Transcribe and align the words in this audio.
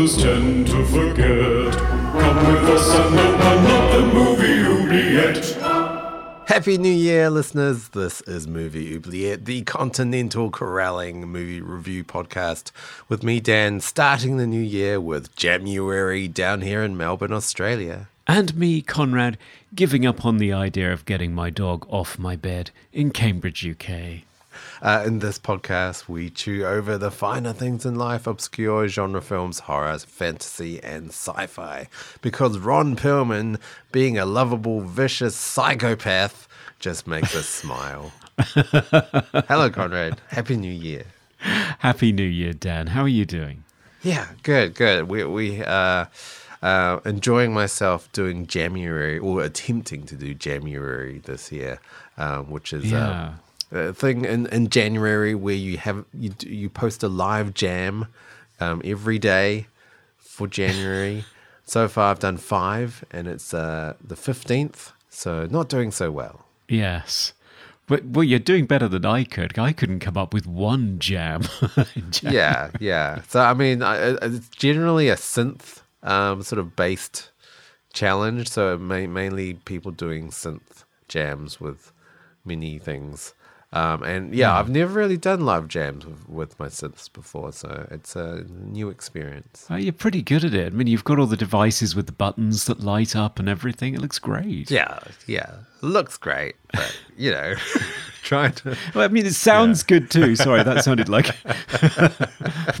others 0.00 0.16
tend 0.16 0.66
to 0.66 0.84
forget. 0.86 1.74
Come 1.74 2.46
with 2.46 2.70
us 2.70 2.94
and 2.94 3.18
open 3.18 3.66
up 3.66 3.92
the 3.92 4.14
movie 4.14 4.62
oubliette. 4.64 6.48
Happy 6.48 6.78
New 6.78 6.92
Year, 6.92 7.28
listeners. 7.28 7.90
This 7.90 8.22
is 8.22 8.48
Movie 8.48 8.96
Oubliette, 8.96 9.44
the 9.44 9.60
continental 9.62 10.50
corralling 10.50 11.28
movie 11.28 11.60
review 11.60 12.02
podcast. 12.02 12.72
With 13.10 13.22
me, 13.22 13.40
Dan, 13.40 13.80
starting 13.80 14.38
the 14.38 14.46
new 14.46 14.62
year 14.62 14.98
with 14.98 15.36
January 15.36 16.28
down 16.28 16.62
here 16.62 16.82
in 16.82 16.96
Melbourne, 16.96 17.34
Australia. 17.34 18.08
And 18.26 18.56
me, 18.56 18.80
Conrad, 18.80 19.36
giving 19.74 20.06
up 20.06 20.24
on 20.24 20.38
the 20.38 20.52
idea 20.52 20.90
of 20.92 21.04
getting 21.04 21.34
my 21.34 21.50
dog 21.50 21.86
off 21.90 22.18
my 22.18 22.36
bed 22.36 22.70
in 22.90 23.10
Cambridge, 23.10 23.66
UK. 23.66 24.22
Uh, 24.82 25.02
in 25.06 25.18
this 25.18 25.38
podcast, 25.38 26.08
we 26.08 26.30
chew 26.30 26.64
over 26.64 26.96
the 26.98 27.10
finer 27.10 27.52
things 27.52 27.84
in 27.84 27.94
life, 27.94 28.26
obscure 28.26 28.88
genre 28.88 29.20
films, 29.20 29.60
horrors, 29.60 30.04
fantasy, 30.04 30.82
and 30.82 31.08
sci 31.08 31.46
fi. 31.46 31.88
Because 32.22 32.58
Ron 32.58 32.96
Perlman, 32.96 33.58
being 33.92 34.18
a 34.18 34.26
lovable, 34.26 34.80
vicious 34.80 35.36
psychopath, 35.36 36.48
just 36.78 37.06
makes 37.06 37.34
us 37.34 37.46
smile. 37.46 38.12
Hello, 38.38 39.70
Conrad. 39.70 40.20
Happy 40.28 40.56
New 40.56 40.72
Year. 40.72 41.04
Happy 41.38 42.12
New 42.12 42.22
Year, 42.22 42.52
Dan. 42.52 42.88
How 42.88 43.02
are 43.02 43.08
you 43.08 43.26
doing? 43.26 43.64
Yeah, 44.02 44.28
good, 44.42 44.74
good. 44.74 45.08
We, 45.08 45.24
we, 45.24 45.62
uh, 45.62 46.06
uh, 46.62 47.00
enjoying 47.04 47.52
myself 47.54 48.10
doing 48.12 48.46
January 48.46 49.18
or 49.18 49.42
attempting 49.42 50.04
to 50.04 50.16
do 50.16 50.34
January 50.34 51.18
this 51.24 51.50
year, 51.50 51.80
um, 52.18 52.50
which 52.50 52.72
is 52.72 52.90
yeah. 52.90 53.34
Uh, 53.72 53.92
thing 53.92 54.24
in, 54.24 54.46
in 54.46 54.68
January 54.68 55.34
where 55.34 55.54
you 55.54 55.78
have 55.78 56.04
you 56.12 56.32
you 56.40 56.68
post 56.68 57.02
a 57.02 57.08
live 57.08 57.54
jam 57.54 58.06
um, 58.58 58.80
every 58.84 59.18
day 59.18 59.66
for 60.18 60.46
January. 60.46 61.24
so 61.64 61.88
far, 61.88 62.10
I've 62.10 62.18
done 62.18 62.36
five, 62.36 63.04
and 63.10 63.28
it's 63.28 63.54
uh, 63.54 63.94
the 64.02 64.16
fifteenth. 64.16 64.92
So 65.08 65.46
not 65.50 65.68
doing 65.68 65.90
so 65.90 66.10
well. 66.10 66.46
Yes. 66.68 67.32
But 67.86 68.04
well, 68.04 68.22
you're 68.22 68.38
doing 68.38 68.66
better 68.66 68.86
than 68.86 69.04
I 69.04 69.24
could. 69.24 69.58
I 69.58 69.72
couldn't 69.72 69.98
come 69.98 70.16
up 70.16 70.32
with 70.32 70.46
one 70.46 71.00
jam. 71.00 71.42
jam. 72.10 72.32
Yeah, 72.32 72.70
yeah. 72.78 73.22
So 73.28 73.40
I 73.40 73.52
mean, 73.52 73.82
I, 73.82 73.96
it's 74.22 74.48
generally 74.50 75.08
a 75.08 75.16
synth 75.16 75.82
um, 76.04 76.42
sort 76.42 76.60
of 76.60 76.76
based 76.76 77.30
challenge. 77.92 78.48
So 78.48 78.78
may, 78.78 79.08
mainly 79.08 79.54
people 79.54 79.90
doing 79.90 80.30
synth 80.30 80.84
jams 81.08 81.60
with 81.60 81.92
many 82.44 82.78
things. 82.78 83.34
Um, 83.72 84.02
and 84.02 84.34
yeah, 84.34 84.58
I've 84.58 84.68
never 84.68 84.92
really 84.92 85.16
done 85.16 85.44
live 85.46 85.68
jams 85.68 86.04
with, 86.04 86.28
with, 86.28 86.58
my 86.58 86.66
synths 86.66 87.12
before, 87.12 87.52
so 87.52 87.86
it's 87.92 88.16
a 88.16 88.44
new 88.48 88.88
experience. 88.88 89.66
Oh, 89.70 89.76
you're 89.76 89.92
pretty 89.92 90.22
good 90.22 90.44
at 90.44 90.54
it. 90.54 90.72
I 90.72 90.76
mean, 90.76 90.88
you've 90.88 91.04
got 91.04 91.20
all 91.20 91.26
the 91.26 91.36
devices 91.36 91.94
with 91.94 92.06
the 92.06 92.12
buttons 92.12 92.64
that 92.64 92.80
light 92.80 93.14
up 93.14 93.38
and 93.38 93.48
everything. 93.48 93.94
It 93.94 94.00
looks 94.00 94.18
great. 94.18 94.72
Yeah, 94.72 94.98
yeah, 95.28 95.58
looks 95.82 96.16
great, 96.16 96.54
but 96.72 96.98
you 97.16 97.30
know, 97.30 97.54
trying 98.22 98.52
to. 98.52 98.76
Well, 98.94 99.04
I 99.04 99.08
mean, 99.08 99.26
it 99.26 99.34
sounds 99.34 99.82
yeah. 99.82 99.98
good 99.98 100.10
too. 100.10 100.36
Sorry, 100.36 100.62
that 100.62 100.84
sounded 100.84 101.08
like 101.08 101.34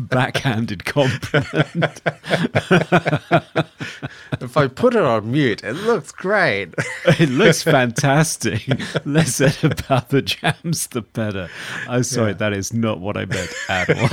backhanded 0.00 0.84
compliment. 0.84 2.00
if 4.40 4.56
I 4.56 4.68
put 4.68 4.94
it 4.94 5.02
on 5.02 5.30
mute, 5.30 5.62
it 5.64 5.74
looks 5.74 6.12
great. 6.12 6.74
it 7.06 7.28
looks 7.28 7.62
fantastic. 7.62 8.66
Less 9.04 9.36
said 9.36 9.58
about 9.62 10.08
the 10.10 10.22
jams, 10.22 10.86
the 10.88 11.02
better. 11.02 11.48
I'm 11.88 12.04
sorry, 12.04 12.30
yeah. 12.30 12.38
that 12.38 12.52
is 12.52 12.72
not 12.72 13.00
what 13.00 13.16
I 13.16 13.26
meant 13.26 13.52
at 13.68 13.90
all. 13.96 14.08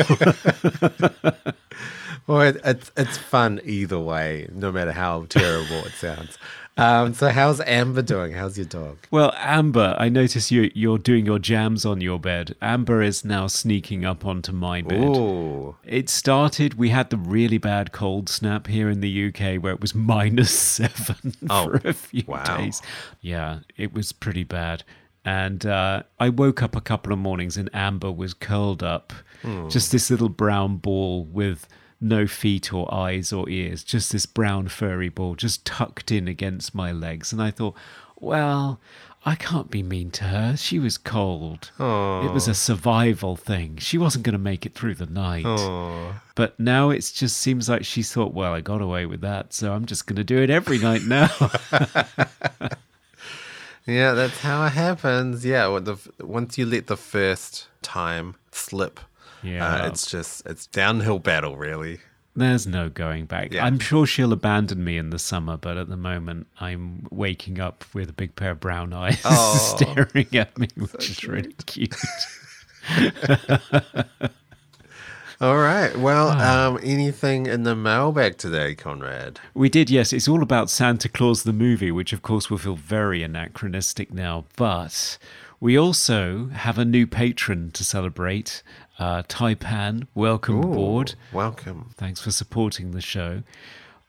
Well, 2.28 2.42
it, 2.42 2.62
it's 2.64 2.92
it's 2.96 3.18
fun 3.18 3.60
either 3.64 4.00
way, 4.00 4.48
no 4.54 4.72
matter 4.72 4.92
how 4.92 5.26
terrible 5.30 5.86
it 5.86 5.94
sounds. 5.94 6.38
Um, 6.78 7.16
so 7.16 7.30
how's 7.30 7.60
Amber 7.62 8.04
doing? 8.04 8.34
How's 8.34 8.56
your 8.56 8.68
dog? 8.68 9.00
Well, 9.10 9.34
Amber, 9.36 9.96
I 9.98 10.10
notice 10.10 10.52
you 10.52 10.70
you're 10.76 11.00
doing 11.00 11.26
your 11.26 11.40
jams 11.40 11.86
on 11.86 12.02
your 12.02 12.20
bed. 12.20 12.56
Amber 12.62 13.02
is 13.02 13.26
now 13.26 13.48
sneaking 13.48 14.06
up 14.06 14.26
onto 14.26 14.52
my 14.52 14.84
bed. 14.84 15.16
Ooh. 15.16 15.76
It 15.84 16.08
started. 16.08 16.76
We 16.76 16.90
had 16.90 17.10
the 17.10 17.18
really 17.18 17.58
bad 17.58 17.92
cold 17.92 18.30
snap 18.30 18.68
here 18.68 18.92
in 18.92 19.02
the 19.02 19.28
UK 19.28 19.62
where 19.62 19.74
it 19.74 19.82
was 19.82 19.96
minus 19.96 20.52
seven 20.60 21.34
oh, 21.50 21.66
for 21.80 21.88
a 21.88 21.94
few 21.94 22.24
wow. 22.28 22.44
days. 22.44 22.82
Yeah, 23.22 23.60
it 23.76 23.94
was 23.94 24.12
pretty 24.12 24.44
bad. 24.44 24.84
And 25.26 25.66
uh, 25.66 26.04
I 26.20 26.30
woke 26.30 26.62
up 26.62 26.76
a 26.76 26.82
couple 26.82 27.12
of 27.12 27.20
mornings 27.20 27.58
and 27.58 27.72
Amber 27.74 28.12
was 28.12 28.36
curled 28.36 28.84
up, 28.84 29.14
mm. 29.42 29.70
just 29.70 29.92
this 29.92 30.12
little 30.12 30.30
brown 30.30 30.78
ball 30.78 31.24
with 31.26 31.68
no 32.00 32.28
feet 32.28 32.74
or 32.74 32.94
eyes 32.94 33.34
or 33.34 33.50
ears, 33.50 33.84
just 33.84 34.12
this 34.12 34.26
brown 34.26 34.68
furry 34.68 35.10
ball 35.10 35.36
just 35.36 35.66
tucked 35.66 36.12
in 36.12 36.28
against 36.28 36.76
my 36.76 36.92
legs. 36.92 37.32
And 37.32 37.42
I 37.42 37.52
thought, 37.52 37.76
well, 38.20 38.80
I 39.26 39.36
can't 39.36 39.70
be 39.70 39.84
mean 39.84 40.12
to 40.12 40.24
her. 40.26 40.56
She 40.56 40.80
was 40.80 40.98
cold. 40.98 41.72
Aww. 41.80 42.26
It 42.26 42.32
was 42.32 42.48
a 42.48 42.54
survival 42.54 43.36
thing. 43.36 43.78
She 43.78 43.98
wasn't 43.98 44.24
going 44.24 44.32
to 44.34 44.40
make 44.40 44.66
it 44.66 44.74
through 44.74 44.96
the 44.96 45.06
night. 45.06 45.44
Aww. 45.44 46.14
But 46.36 46.58
now 46.60 46.92
it 46.92 47.12
just 47.14 47.36
seems 47.38 47.68
like 47.68 47.84
she 47.84 48.04
thought, 48.04 48.34
well, 48.34 48.54
I 48.54 48.62
got 48.62 48.82
away 48.82 49.06
with 49.06 49.22
that, 49.22 49.54
so 49.54 49.74
I'm 49.74 49.86
just 49.86 50.08
going 50.08 50.16
to 50.18 50.24
do 50.24 50.38
it 50.38 50.50
every 50.50 50.78
night 50.78 51.02
now. 51.04 51.30
yeah, 53.86 54.14
that's 54.14 54.40
how 54.40 54.66
it 54.66 54.74
happens. 54.74 55.46
Yeah, 55.46 55.78
the, 55.80 55.98
once 56.22 56.58
you 56.58 56.66
let 56.66 56.88
the 56.88 56.96
first 56.96 57.68
time 57.82 58.36
slip, 58.52 59.00
yeah, 59.44 59.84
uh, 59.84 59.88
it's 59.88 60.10
just 60.10 60.46
it's 60.46 60.68
downhill 60.68 61.20
battle, 61.20 61.58
really. 61.58 62.00
There's 62.36 62.68
no 62.68 62.90
going 62.90 63.26
back. 63.26 63.52
Yeah. 63.52 63.66
I'm 63.66 63.80
sure 63.80 64.06
she'll 64.06 64.32
abandon 64.32 64.84
me 64.84 65.00
in 65.00 65.10
the 65.10 65.18
summer, 65.18 65.58
but 65.58 65.76
at 65.76 65.90
the 65.90 65.98
moment, 65.98 66.46
I'm 66.60 67.08
waking 67.10 67.60
up 67.60 67.84
with 67.96 68.12
a 68.12 68.14
big 68.14 68.36
pair 68.36 68.52
of 68.52 68.60
brown 68.60 68.94
eyes 68.94 69.20
oh, 69.26 69.76
staring 69.76 70.28
at 70.34 70.56
me, 70.56 70.68
which 70.76 70.92
so 70.92 70.98
is 70.98 71.24
really 71.24 71.54
cute. 71.66 71.96
All 75.40 75.58
right. 75.58 75.96
Well, 75.96 76.30
um, 76.30 76.80
anything 76.82 77.46
in 77.46 77.62
the 77.62 77.76
mailbag 77.76 78.38
today, 78.38 78.74
Conrad? 78.74 79.40
We 79.54 79.70
did, 79.70 79.90
yes. 79.90 80.12
It's 80.12 80.28
all 80.28 80.42
about 80.42 80.72
Santa 80.72 81.08
Claus 81.10 81.44
the 81.44 81.54
movie, 81.54 81.92
which 81.92 82.12
of 82.12 82.24
course 82.24 82.50
will 82.50 82.58
feel 82.58 82.76
very 82.76 83.22
anachronistic 83.22 84.12
now. 84.12 84.46
But 84.56 85.20
we 85.60 85.78
also 85.78 86.48
have 86.48 86.80
a 86.80 86.86
new 86.86 87.06
patron 87.06 87.70
to 87.72 87.84
celebrate. 87.84 88.64
Uh, 89.00 89.22
Taipan, 89.24 90.08
welcome 90.16 90.58
Ooh, 90.58 90.72
aboard. 90.72 91.16
Welcome. 91.32 91.92
Thanks 91.98 92.22
for 92.22 92.32
supporting 92.32 92.92
the 92.92 93.02
show. 93.02 93.44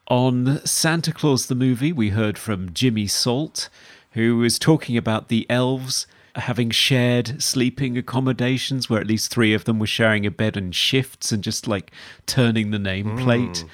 On 0.08 0.64
Santa 0.64 1.12
Claus 1.12 1.46
the 1.46 1.54
movie, 1.54 1.92
we 1.92 2.10
heard 2.10 2.38
from 2.38 2.72
Jimmy 2.72 3.06
Salt, 3.06 3.68
who 4.12 4.38
was 4.38 4.58
talking 4.58 4.96
about 4.96 5.28
the 5.28 5.46
elves 5.50 6.06
having 6.36 6.70
shared 6.70 7.42
sleeping 7.42 7.98
accommodations 7.98 8.88
where 8.88 9.00
at 9.00 9.06
least 9.06 9.30
three 9.30 9.52
of 9.52 9.64
them 9.64 9.78
were 9.78 9.86
sharing 9.86 10.24
a 10.24 10.30
bed 10.30 10.56
and 10.56 10.74
shifts 10.74 11.32
and 11.32 11.42
just 11.42 11.66
like 11.66 11.90
turning 12.26 12.70
the 12.70 12.78
nameplate. 12.78 13.64
Mm. 13.64 13.68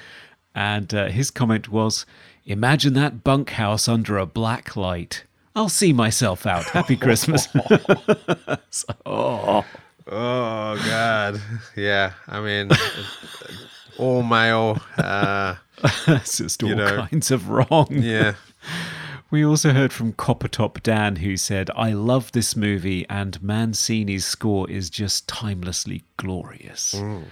And 0.53 0.93
uh, 0.93 1.07
his 1.07 1.31
comment 1.31 1.69
was 1.69 2.05
Imagine 2.45 2.93
that 2.93 3.23
bunkhouse 3.23 3.87
under 3.87 4.17
a 4.17 4.25
black 4.25 4.75
light. 4.75 5.23
I'll 5.55 5.69
see 5.69 5.93
myself 5.93 6.45
out. 6.45 6.65
Happy 6.65 6.95
Christmas. 6.95 7.47
so, 8.69 8.93
oh. 9.05 9.65
Oh 10.07 10.75
God, 10.85 11.41
yeah. 11.75 12.13
I 12.27 12.39
mean, 12.39 12.69
all 13.97 14.23
male. 14.23 14.79
Uh, 14.97 15.55
it's 16.07 16.37
just 16.37 16.61
all 16.63 16.75
know, 16.75 17.07
kinds 17.07 17.31
of 17.31 17.49
wrong. 17.49 17.87
Yeah. 17.89 18.33
We 19.31 19.43
also 19.43 19.73
heard 19.73 19.91
from 19.91 20.13
Coppertop 20.13 20.83
Dan, 20.83 21.17
who 21.17 21.35
said, 21.35 21.71
"I 21.75 21.91
love 21.91 22.31
this 22.31 22.55
movie, 22.55 23.05
and 23.09 23.41
Mancini's 23.41 24.23
score 24.23 24.69
is 24.69 24.89
just 24.89 25.27
timelessly 25.27 26.03
glorious." 26.15 26.93
Mm. 26.93 27.23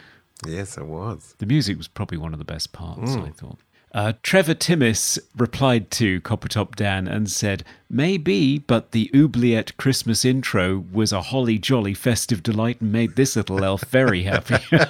Yes, 0.46 0.78
it 0.78 0.86
was. 0.86 1.36
The 1.38 1.46
music 1.46 1.78
was 1.78 1.88
probably 1.88 2.18
one 2.18 2.34
of 2.34 2.40
the 2.40 2.46
best 2.46 2.74
parts. 2.74 3.12
Mm. 3.12 3.28
I 3.28 3.30
thought. 3.30 3.60
Uh, 3.94 4.13
Trevor 4.24 4.56
Timmis 4.56 5.19
replied 5.38 5.92
to 5.92 6.19
Coppertop 6.22 6.75
Dan 6.75 7.07
and 7.07 7.30
said, 7.30 7.63
Maybe, 7.90 8.57
but 8.57 8.92
the 8.92 9.12
Oubliette 9.13 9.78
Christmas 9.78 10.25
intro 10.25 10.84
was 10.92 11.12
a 11.12 11.22
holly 11.22 11.60
jolly 11.60 11.94
festive 11.94 12.42
delight 12.42 12.81
and 12.81 12.92
made 12.92 13.16
this 13.16 13.36
little 13.36 13.63
elf 13.63 13.84
very 13.84 14.24
happy. 14.24 14.56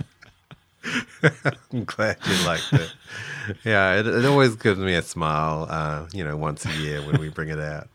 I'm 1.72 1.84
glad 1.84 2.16
you 2.26 2.46
liked 2.46 2.72
it. 2.72 2.90
Yeah, 3.64 3.98
it, 3.98 4.06
it 4.06 4.24
always 4.24 4.54
gives 4.56 4.78
me 4.78 4.94
a 4.94 5.02
smile, 5.02 5.66
uh, 5.70 6.06
you 6.12 6.22
know, 6.24 6.36
once 6.36 6.64
a 6.66 6.72
year 6.76 7.00
when 7.02 7.20
we 7.20 7.28
bring 7.28 7.48
it 7.48 7.58
out. 7.58 7.88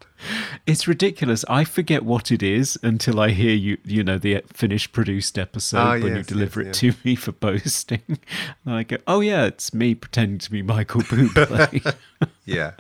It's 0.66 0.88
ridiculous. 0.88 1.44
I 1.50 1.64
forget 1.66 2.04
what 2.04 2.32
it 2.32 2.42
is 2.42 2.80
until 2.82 3.20
I 3.20 3.30
hear 3.32 3.54
you, 3.54 3.78
you 3.84 4.04
know, 4.04 4.18
the 4.18 4.42
finished 4.54 4.94
produced 4.94 5.38
episode 5.38 5.78
Oh, 5.80 6.04
when 6.04 6.16
you 6.16 6.24
deliver 6.24 6.62
yes, 6.64 6.78
it 6.82 6.94
to 6.94 6.98
me 7.04 7.16
for 7.16 7.32
posting. 7.34 8.02
And 8.66 8.76
I 8.76 8.84
go, 8.84 8.98
oh, 9.06 9.20
yeah, 9.20 9.46
it's 9.46 9.74
me 9.74 9.96
pretending 9.96 10.40
to 10.40 10.50
be 10.52 10.62
Michael 10.62 11.02
Bublé 11.02 11.96
Yeah. 12.46 12.72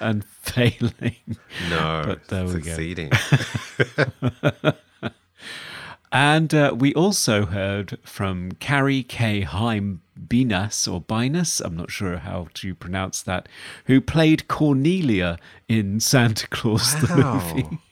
and 0.00 0.24
failing. 0.24 1.16
No, 1.68 2.02
But 2.06 2.28
there 2.28 2.44
we 2.46 2.60
go. 2.60 2.76
And 6.12 6.52
uh, 6.52 6.74
we 6.76 6.92
also 6.94 7.46
heard 7.46 7.98
from 8.02 8.52
Carrie 8.52 9.02
K. 9.04 9.42
Heim 9.42 10.00
Binas 10.20 10.92
or 10.92 11.00
Binas, 11.00 11.60
I'm 11.64 11.76
not 11.76 11.90
sure 11.90 12.18
how 12.18 12.48
to 12.54 12.74
pronounce 12.74 13.22
that, 13.22 13.48
who 13.86 14.00
played 14.00 14.48
Cornelia 14.48 15.38
in 15.68 16.00
Santa 16.00 16.46
Claus 16.48 16.94
the 17.00 17.16
movie. 17.16 17.78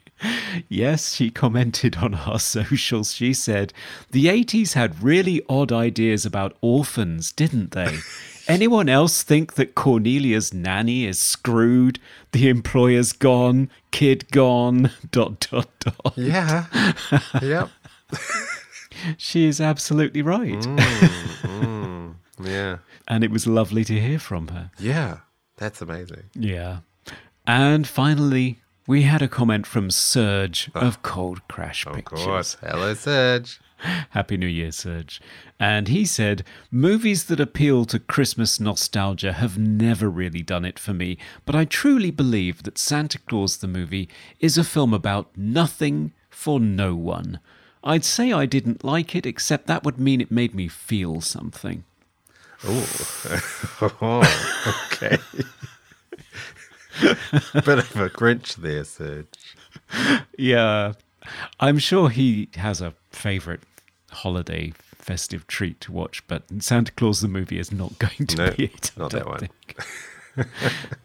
Yes, 0.69 1.15
she 1.15 1.31
commented 1.31 1.99
on 1.99 2.15
our 2.15 2.39
socials. 2.41 3.15
She 3.15 3.33
said, 3.33 3.73
The 4.11 4.27
80s 4.27 4.73
had 4.73 5.03
really 5.03 5.43
odd 5.49 5.71
ideas 5.71 6.27
about 6.27 6.57
orphans, 6.61 7.31
didn't 7.31 7.71
they? 7.71 7.99
Anyone 8.49 8.89
else 8.89 9.23
think 9.23 9.55
that 9.55 9.75
Cornelia's 9.75 10.55
nanny 10.55 11.05
is 11.05 11.19
screwed, 11.19 12.01
the 12.33 12.49
employer's 12.49 13.13
gone, 13.13 13.71
kid 13.91 14.31
gone, 14.31 14.91
dot, 15.11 15.39
dot, 15.51 15.69
dot? 15.79 16.15
Yeah. 16.17 16.65
yep. 17.43 17.69
She 19.17 19.47
is 19.47 19.61
absolutely 19.61 20.23
right. 20.23 20.59
Mm, 20.59 20.79
mm, 21.43 22.15
yeah. 22.43 22.79
And 23.09 23.23
it 23.25 23.31
was 23.31 23.47
lovely 23.47 23.85
to 23.85 23.99
hear 23.99 24.19
from 24.19 24.49
her. 24.49 24.71
Yeah. 24.79 25.19
That's 25.57 25.81
amazing. 25.81 26.25
Yeah. 26.35 26.81
And 27.47 27.87
finally, 27.87 28.61
we 28.87 29.03
had 29.03 29.23
a 29.23 29.29
comment 29.29 29.67
from 29.67 29.91
Serge 29.91 30.71
ah, 30.75 30.81
of 30.81 31.03
Cold 31.03 31.47
Crash 31.49 31.87
Of 31.87 31.95
Pictures. 31.95 32.25
course. 32.25 32.57
Hello, 32.61 32.95
Serge. 32.95 33.61
Happy 34.11 34.37
New 34.37 34.47
Year, 34.47 34.73
Serge. 34.73 35.21
And 35.59 35.89
he 35.89 36.05
said, 36.05 36.45
Movies 36.71 37.25
that 37.25 37.41
appeal 37.41 37.85
to 37.87 37.99
Christmas 37.99 38.61
nostalgia 38.61 39.33
have 39.33 39.59
never 39.59 40.09
really 40.11 40.43
done 40.43 40.65
it 40.65 40.79
for 40.79 40.93
me, 40.93 41.19
but 41.47 41.55
I 41.55 41.65
truly 41.65 42.11
believe 42.11 42.63
that 42.65 42.79
Santa 42.79 43.19
Claus 43.19 43.57
the 43.57 43.69
movie 43.69 44.09
is 44.39 44.59
a 44.59 44.65
film 44.65 44.93
about 44.93 45.31
nothing 45.37 46.13
for 46.31 46.61
no 46.61 46.95
one. 46.95 47.41
I'd 47.89 48.05
say 48.05 48.33
I 48.33 48.45
didn't 48.45 48.85
like 48.85 49.17
it, 49.17 49.25
except 49.25 49.67
that 49.67 49.83
would 49.83 49.99
mean 49.99 50.21
it 50.21 50.31
made 50.31 50.55
me 50.55 50.69
feel 50.69 51.23
something. 51.23 51.85
Oh, 52.63 52.87
oh 54.03 54.83
okay. 54.93 55.17
Bit 57.55 57.79
of 57.79 57.97
a 57.97 58.11
Grinch 58.11 58.57
there, 58.57 58.85
Serge. 58.85 59.27
Yeah, 60.37 60.93
I'm 61.61 61.79
sure 61.79 62.11
he 62.11 62.51
has 62.57 62.83
a 62.83 62.93
favorite 63.11 63.61
holiday 64.11 64.75
festive 64.95 65.47
treat 65.47 65.81
to 65.81 65.93
watch, 65.93 66.23
but 66.29 66.43
Santa 66.59 66.93
Claus 66.93 67.23
the 67.23 67.29
movie 67.29 67.59
is 67.59 67.73
not 67.73 67.99
going 67.99 68.27
to 68.27 68.37
No, 68.37 68.51
be 68.51 68.65
it. 68.67 68.91
I 68.97 69.01
not 69.01 69.13
that 69.13 69.27
one. 69.27 69.49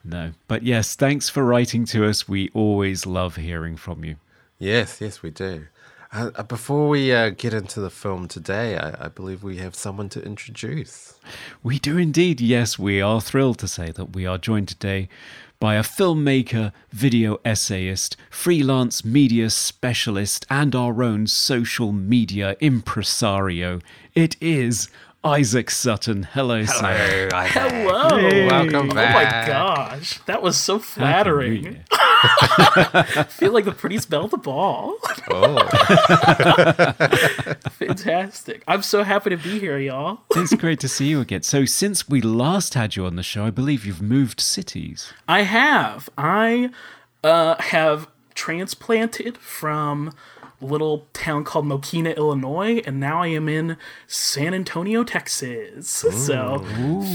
no, 0.04 0.34
but 0.50 0.64
yes, 0.64 0.96
thanks 0.96 1.30
for 1.30 1.46
writing 1.46 1.86
to 1.86 2.06
us. 2.06 2.28
We 2.28 2.50
always 2.54 3.06
love 3.06 3.38
hearing 3.38 3.78
from 3.78 4.04
you. 4.04 4.18
Yes, 4.60 5.00
yes, 5.00 5.22
we 5.22 5.30
do. 5.30 5.68
Uh, 6.14 6.30
uh, 6.36 6.44
before 6.44 6.90
we 6.90 7.12
uh, 7.12 7.32
get 7.32 7.56
into 7.56 7.80
the 7.80 7.90
film 7.90 8.28
today, 8.28 8.78
I, 8.78 9.06
I 9.06 9.08
believe 9.08 9.42
we 9.42 9.58
have 9.58 9.74
someone 9.74 10.10
to 10.10 10.24
introduce. 10.24 11.16
We 11.64 11.80
do 11.80 11.98
indeed. 11.98 12.40
Yes, 12.40 12.78
we 12.78 13.02
are 13.02 13.20
thrilled 13.20 13.58
to 13.60 13.68
say 13.68 13.92
that 13.92 14.14
we 14.14 14.28
are 14.28 14.38
joined 14.38 14.68
today 14.68 15.10
by 15.60 15.74
a 15.74 15.82
filmmaker, 15.82 16.72
video 16.92 17.40
essayist, 17.44 18.16
freelance 18.30 19.04
media 19.04 19.50
specialist, 19.50 20.46
and 20.52 20.76
our 20.76 21.02
own 21.02 21.26
social 21.26 21.92
media 21.92 22.58
impresario. 22.60 23.80
It 24.14 24.36
is 24.40 24.90
Isaac 25.24 25.72
Sutton. 25.72 26.24
Hello, 26.24 26.64
sir. 26.66 27.30
Hello. 27.34 28.48
Welcome 28.48 28.90
back. 28.90 29.16
Oh 29.16 29.48
my 29.48 29.48
gosh, 29.48 30.20
that 30.26 30.44
was 30.44 30.58
so 30.58 30.78
Happy 30.78 31.00
New 31.00 31.06
flattering. 31.06 31.84
Year. 32.24 32.94
I 33.16 33.24
feel 33.30 33.52
like 33.52 33.66
the 33.66 33.72
pretty 33.72 33.98
spell 33.98 34.28
the 34.28 34.38
ball. 34.38 34.98
Oh, 35.30 35.68
Fantastic. 37.72 38.64
I'm 38.68 38.82
so 38.82 39.04
happy 39.04 39.30
to 39.32 39.38
be 39.38 39.60
here, 39.60 39.78
y'all. 39.78 40.22
It's 40.36 40.56
great 40.56 40.80
to 40.82 40.88
see 40.88 41.08
you 41.08 41.22
again. 41.22 41.44
So, 41.44 41.66
since 41.66 42.08
we 42.08 42.22
last 42.22 42.74
had 42.74 42.96
you 42.96 43.06
on 43.06 43.16
the 43.16 43.24
show, 43.24 43.46
I 43.46 43.50
believe 43.50 43.86
you've 43.86 44.02
moved 44.02 44.40
cities. 44.40 45.14
I 45.28 45.42
have. 45.42 46.10
I 46.18 46.70
uh, 47.24 47.62
have 47.62 48.08
transplanted 48.36 49.38
from 49.38 50.14
little 50.62 51.08
town 51.14 51.44
called 51.44 51.66
Mokena, 51.66 52.16
Illinois, 52.16 52.82
and 52.86 53.00
now 53.00 53.22
I 53.22 53.28
am 53.28 53.50
in 53.50 53.78
San 54.08 54.54
Antonio, 54.54 55.04
Texas. 55.04 55.90
So 55.90 56.66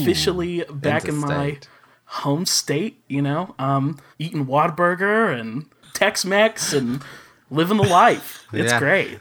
officially 0.01 0.65
back 0.71 1.07
in 1.07 1.17
my 1.17 1.49
Interstate. 1.49 1.69
Home 2.13 2.47
state, 2.47 3.03
you 3.09 3.23
know, 3.23 3.55
um, 3.59 3.99
eating 4.19 4.47
Whataburger 4.47 5.39
and 5.39 5.67
Tex-Mex 5.95 6.73
and 6.73 7.03
living 7.51 7.77
the 7.77 7.83
life. 7.85 8.47
It's 8.53 8.73
Yeah. 8.73 8.79
great. 8.79 9.19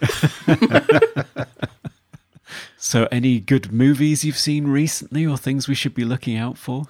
So, 2.80 3.08
any 3.12 3.40
good 3.40 3.74
movies 3.74 4.24
you've 4.24 4.38
seen 4.38 4.68
recently 4.68 5.26
or 5.26 5.36
things 5.36 5.68
we 5.68 5.76
should 5.76 5.94
be 5.96 6.06
looking 6.06 6.38
out 6.38 6.58
for? 6.58 6.86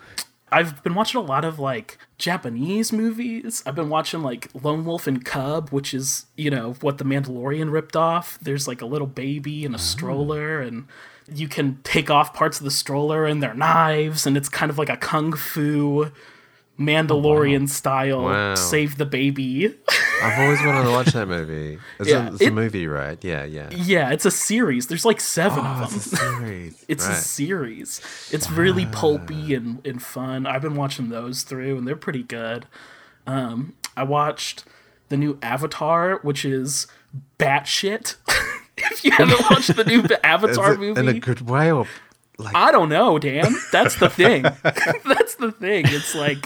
I've 0.52 0.84
been 0.84 0.94
watching 0.94 1.20
a 1.20 1.24
lot 1.24 1.44
of 1.44 1.60
like 1.60 1.98
Japanese 2.20 2.94
movies. 2.94 3.64
I've 3.66 3.74
been 3.74 3.90
watching 3.90 4.22
like 4.22 4.50
Lone 4.62 4.86
Wolf 4.86 5.08
and 5.08 5.26
Cub, 5.26 5.70
which 5.70 5.94
is, 5.94 6.26
you 6.36 6.52
know, 6.52 6.74
what 6.82 7.00
the 7.00 7.06
Mandalorian 7.06 7.72
ripped 7.72 7.96
off. 7.96 8.38
There's 8.42 8.68
like 8.68 8.82
a 8.82 8.86
little 8.86 9.08
baby 9.08 9.64
Oh. 9.64 9.68
and 9.68 9.76
a 9.76 9.80
stroller 9.80 10.62
and 10.62 10.86
you 11.34 11.48
can 11.48 11.80
take 11.84 12.10
off 12.10 12.34
parts 12.34 12.60
of 12.60 12.64
the 12.64 12.72
stroller 12.72 13.26
and 13.26 13.42
their 13.44 13.54
knives 13.54 14.26
and 14.26 14.38
it's 14.38 14.50
kind 14.50 14.70
of 14.70 14.78
like 14.78 14.90
a 14.90 14.98
kung 14.98 15.34
fu 15.34 16.10
Mandalorian 16.80 17.68
style 17.68 18.24
Wow. 18.26 18.56
save 18.56 18.98
the 18.98 19.06
baby. 19.06 19.74
I've 20.22 20.40
always 20.40 20.60
wanted 20.62 20.84
to 20.84 20.92
watch 20.92 21.08
that 21.08 21.28
movie. 21.38 21.80
It's, 22.00 22.08
Yeah, 22.10 22.30
a, 22.30 22.34
it's 22.34 22.42
a 22.46 22.52
movie, 22.52 22.86
right? 22.88 23.18
Yeah, 23.24 23.46
yeah. 23.46 23.70
yeah, 23.72 24.12
it's 24.12 24.26
a 24.26 24.32
series. 24.32 24.86
There's 24.88 25.04
like 25.06 25.20
7 25.20 25.58
Oh, 25.58 25.62
of 25.62 25.90
them. 25.90 25.98
it's 25.98 26.14
a 26.14 26.16
series. 26.16 26.86
It's 26.88 27.08
a 27.08 27.16
series. 27.16 28.02
It's 28.32 28.50
really 28.52 28.86
pulpy 28.86 29.56
and, 29.56 29.86
and 29.88 30.02
fun. 30.02 30.46
I've 30.46 30.62
been 30.62 30.76
watching 30.76 31.10
those 31.10 31.42
through, 31.42 31.78
and 31.80 31.88
they're 31.88 31.96
pretty 31.96 32.24
good. 32.24 32.66
Um, 33.26 33.74
I 33.98 34.04
watched 34.04 34.64
the 35.10 35.18
new 35.18 35.40
Avatar, 35.42 36.20
which 36.22 36.46
is 36.46 36.86
batshit. 37.40 38.16
if 38.92 39.04
you 39.04 39.12
haven't 39.12 39.42
watched 39.50 39.76
the 39.76 39.84
new 39.84 40.04
Avatar 40.24 40.74
it 40.74 40.80
movie, 40.80 41.00
in 41.00 41.08
a 41.08 41.20
good 41.20 41.42
way 41.42 41.72
or 41.72 41.88
like? 42.38 42.56
I 42.56 42.72
don't 42.72 42.90
know, 42.90 43.18
Dan. 43.18 43.56
That's 43.72 43.96
the 43.96 44.10
thing. 44.10 44.44
That's 44.64 45.36
the 45.36 45.52
thing. 45.52 45.86
It's 45.88 46.14
like 46.14 46.46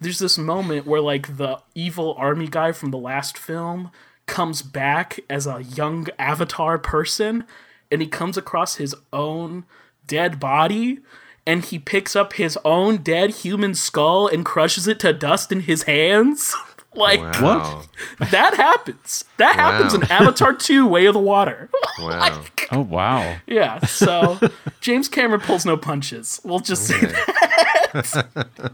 there's 0.00 0.18
this 0.18 0.38
moment 0.38 0.86
where 0.86 1.00
like 1.00 1.36
the 1.36 1.60
evil 1.74 2.14
army 2.18 2.48
guy 2.48 2.72
from 2.72 2.90
the 2.90 2.98
last 2.98 3.36
film 3.36 3.90
comes 4.26 4.62
back 4.62 5.20
as 5.28 5.46
a 5.46 5.62
young 5.62 6.06
avatar 6.18 6.78
person 6.78 7.44
and 7.90 8.00
he 8.00 8.06
comes 8.06 8.36
across 8.36 8.76
his 8.76 8.94
own 9.12 9.64
dead 10.06 10.40
body 10.40 11.00
and 11.46 11.64
he 11.64 11.78
picks 11.78 12.14
up 12.14 12.34
his 12.34 12.56
own 12.64 12.98
dead 12.98 13.30
human 13.30 13.74
skull 13.74 14.28
and 14.28 14.44
crushes 14.44 14.86
it 14.86 15.00
to 15.00 15.12
dust 15.12 15.50
in 15.50 15.60
his 15.60 15.82
hands. 15.84 16.54
Like 16.94 17.20
Wow. 17.40 17.82
that 18.18 18.54
happens. 18.54 19.24
That 19.36 19.54
happens 19.56 19.94
in 19.94 20.02
Avatar 20.10 20.52
2 20.54 20.86
Way 20.86 21.06
of 21.06 21.14
the 21.14 21.20
Water. 21.20 21.68
Wow. 21.98 22.44
Oh, 22.72 22.80
wow. 22.80 23.36
Yeah, 23.46 23.84
so 23.84 24.38
James 24.80 25.06
Cameron 25.08 25.40
pulls 25.42 25.66
no 25.66 25.76
punches. 25.76 26.40
We'll 26.44 26.60
just 26.60 26.86
say 26.86 26.98
that. 26.98 28.72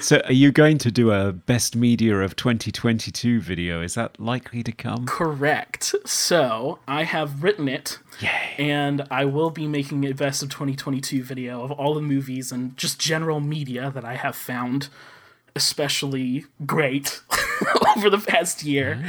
So, 0.00 0.20
are 0.24 0.32
you 0.32 0.50
going 0.50 0.78
to 0.78 0.90
do 0.90 1.12
a 1.12 1.32
best 1.32 1.76
media 1.76 2.16
of 2.20 2.36
2022 2.36 3.40
video? 3.40 3.82
Is 3.82 3.94
that 3.94 4.18
likely 4.18 4.62
to 4.62 4.72
come? 4.72 5.04
Correct. 5.06 5.94
So 6.06 6.78
I 6.88 7.04
have 7.04 7.42
written 7.42 7.68
it, 7.68 7.98
Yay. 8.20 8.54
and 8.58 9.06
I 9.10 9.24
will 9.26 9.50
be 9.50 9.66
making 9.66 10.04
a 10.06 10.12
best 10.12 10.42
of 10.42 10.48
2022 10.48 11.22
video 11.22 11.62
of 11.62 11.70
all 11.72 11.94
the 11.94 12.00
movies 12.02 12.50
and 12.50 12.76
just 12.76 12.98
general 12.98 13.40
media 13.40 13.90
that 13.94 14.04
I 14.04 14.14
have 14.14 14.36
found 14.36 14.88
especially 15.58 16.44
great 16.64 17.20
over 17.96 18.08
the 18.08 18.18
past 18.18 18.62
year. 18.62 19.04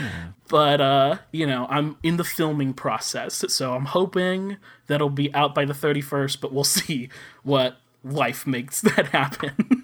But 0.50 0.82
uh, 0.82 1.18
you 1.32 1.46
know, 1.46 1.68
I'm 1.70 1.96
in 2.04 2.18
the 2.18 2.24
filming 2.24 2.74
process, 2.74 3.46
so 3.50 3.76
I'm 3.76 3.86
hoping 3.86 4.58
that'll 4.88 5.10
be 5.12 5.34
out 5.36 5.54
by 5.54 5.66
the 5.66 5.74
31st, 5.74 6.42
but 6.42 6.52
we'll 6.52 6.64
see 6.80 7.10
what 7.44 7.78
life 8.04 8.48
makes 8.48 8.82
that 8.90 9.08
happen. 9.08 9.84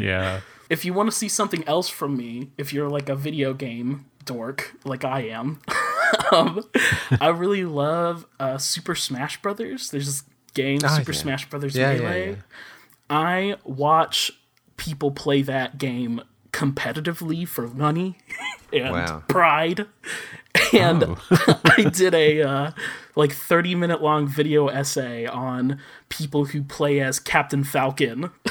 Yeah. 0.00 0.40
if 0.68 0.84
you 0.84 0.92
want 0.92 1.06
to 1.10 1.16
see 1.16 1.28
something 1.28 1.62
else 1.68 1.88
from 1.88 2.16
me, 2.16 2.50
if 2.58 2.72
you're 2.72 2.88
like 2.90 3.08
a 3.08 3.14
video 3.14 3.54
game 3.54 4.06
dork 4.24 4.74
like 4.84 5.04
I 5.04 5.20
am, 5.28 5.60
um, 6.32 6.64
I 7.20 7.28
really 7.28 7.64
love 7.64 8.26
uh, 8.40 8.58
Super 8.58 8.94
Smash 8.96 9.40
Brothers. 9.40 9.90
There's 9.90 10.06
this 10.06 10.22
game, 10.54 10.80
Ah, 10.82 10.96
Super 10.96 11.12
yeah. 11.12 11.18
Smash 11.18 11.48
Brothers 11.48 11.76
Yeah, 11.76 11.92
yeah, 11.92 12.00
Melee. 12.00 12.28
yeah. 12.30 12.36
I 13.08 13.54
watch 13.64 14.32
people 14.76 15.10
play 15.10 15.42
that 15.42 15.78
game 15.78 16.20
competitively 16.52 17.46
for 17.46 17.68
money 17.68 18.16
and 18.72 18.90
Wow. 18.92 19.22
pride. 19.28 19.86
And 20.72 21.04
Oh. 21.04 21.60
I 21.76 21.84
did 21.92 22.14
a 22.14 22.42
uh, 22.42 22.70
like 23.14 23.32
30 23.32 23.74
minute 23.74 24.02
long 24.02 24.26
video 24.26 24.68
essay 24.68 25.26
on 25.26 25.78
people 26.08 26.46
who 26.46 26.62
play 26.62 27.00
as 27.00 27.20
Captain 27.20 27.62
Falcon 27.64 28.30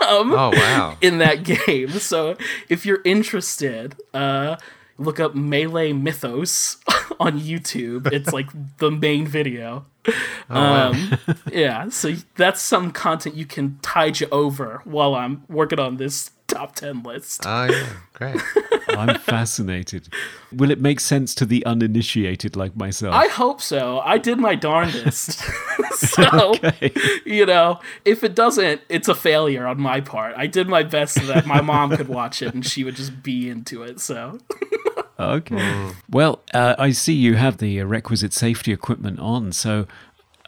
Oh 0.00 0.50
wow. 0.54 0.96
in 1.00 1.18
that 1.18 1.42
game. 1.42 1.90
So 1.90 2.36
if 2.68 2.84
you're 2.86 3.00
interested, 3.04 3.96
uh, 4.14 4.56
look 4.98 5.20
up 5.20 5.34
Melee 5.34 5.92
Mythos 5.92 6.78
on 7.20 7.40
YouTube. 7.40 8.12
It's 8.12 8.32
like 8.32 8.48
the 8.78 8.90
main 8.90 9.26
video. 9.26 9.86
um, 10.48 11.18
yeah, 11.52 11.88
so 11.88 12.14
that's 12.36 12.60
some 12.60 12.92
content 12.92 13.34
you 13.34 13.46
can 13.46 13.78
tide 13.82 14.20
you 14.20 14.28
over 14.30 14.80
while 14.84 15.14
I'm 15.14 15.44
working 15.48 15.80
on 15.80 15.96
this 15.96 16.30
top 16.46 16.74
10 16.74 17.02
list. 17.02 17.42
Oh 17.44 17.64
yeah. 17.64 17.86
Great. 18.12 18.40
I'm 18.88 19.18
fascinated. 19.18 20.08
Will 20.52 20.70
it 20.70 20.80
make 20.80 21.00
sense 21.00 21.34
to 21.36 21.46
the 21.46 21.64
uninitiated 21.66 22.56
like 22.56 22.76
myself? 22.76 23.14
I 23.14 23.28
hope 23.28 23.60
so. 23.60 24.00
I 24.00 24.18
did 24.18 24.38
my 24.38 24.54
darndest. 24.54 25.40
so, 25.94 26.54
you 27.24 27.46
know, 27.46 27.80
if 28.04 28.22
it 28.24 28.34
doesn't, 28.34 28.80
it's 28.88 29.08
a 29.08 29.14
failure 29.14 29.66
on 29.66 29.80
my 29.80 30.00
part. 30.00 30.34
I 30.36 30.46
did 30.46 30.68
my 30.68 30.82
best 30.82 31.14
so 31.14 31.26
that 31.26 31.46
my 31.46 31.60
mom 31.60 31.96
could 31.96 32.08
watch 32.08 32.42
it 32.42 32.54
and 32.54 32.64
she 32.64 32.84
would 32.84 32.96
just 32.96 33.22
be 33.22 33.48
into 33.48 33.82
it. 33.82 34.00
So, 34.00 34.38
Okay. 35.18 35.92
Well, 36.10 36.42
uh, 36.52 36.74
I 36.78 36.90
see 36.90 37.14
you 37.14 37.36
have 37.36 37.56
the 37.56 37.80
uh, 37.80 37.84
requisite 37.84 38.34
safety 38.34 38.72
equipment 38.72 39.18
on, 39.18 39.52
so 39.52 39.86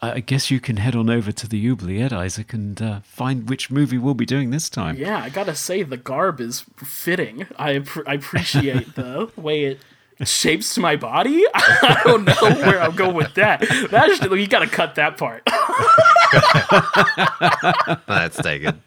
I 0.00 0.20
guess 0.20 0.50
you 0.50 0.60
can 0.60 0.76
head 0.76 0.94
on 0.94 1.10
over 1.10 1.32
to 1.32 1.48
the 1.48 1.68
Oubliette, 1.68 2.12
Isaac, 2.12 2.52
and 2.52 2.80
uh, 2.80 3.00
find 3.00 3.48
which 3.48 3.70
movie 3.70 3.98
we'll 3.98 4.14
be 4.14 4.26
doing 4.26 4.50
this 4.50 4.70
time. 4.70 4.96
yeah, 4.96 5.22
I 5.22 5.28
gotta 5.28 5.54
say, 5.54 5.82
the 5.82 5.96
garb 5.96 6.40
is 6.40 6.64
fitting. 6.76 7.46
I, 7.58 7.74
appre 7.74 8.02
I 8.06 8.14
appreciate 8.14 8.94
the 8.94 9.30
way 9.36 9.64
it 9.64 9.80
shapes 10.24 10.74
to 10.74 10.80
my 10.80 10.96
body. 10.96 11.44
I 11.54 12.00
don't 12.04 12.24
know 12.24 12.34
where 12.40 12.80
I'm 12.80 12.94
going 12.94 13.16
with 13.16 13.34
that. 13.34 13.60
That's 13.90 14.22
you 14.22 14.46
gotta 14.46 14.68
cut 14.68 14.94
that 14.96 15.16
part. 15.16 15.42
That's 18.06 18.36
taken. 18.36 18.80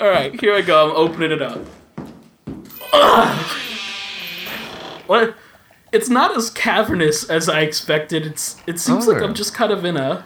All 0.00 0.08
right, 0.08 0.38
here 0.40 0.54
I 0.54 0.62
go. 0.62 0.90
I'm 0.90 0.96
opening 0.96 1.32
it 1.32 1.42
up. 1.42 1.58
Ugh. 2.92 3.46
What? 5.06 5.34
It's 5.92 6.08
not 6.08 6.36
as 6.36 6.50
cavernous 6.50 7.24
as 7.28 7.48
I 7.48 7.60
expected. 7.60 8.26
It's 8.26 8.56
it 8.66 8.78
seems 8.78 9.06
like 9.06 9.22
Oh. 9.22 9.24
I'm 9.24 9.34
just 9.34 9.54
kind 9.54 9.72
of 9.72 9.84
in 9.84 9.96
a 9.96 10.24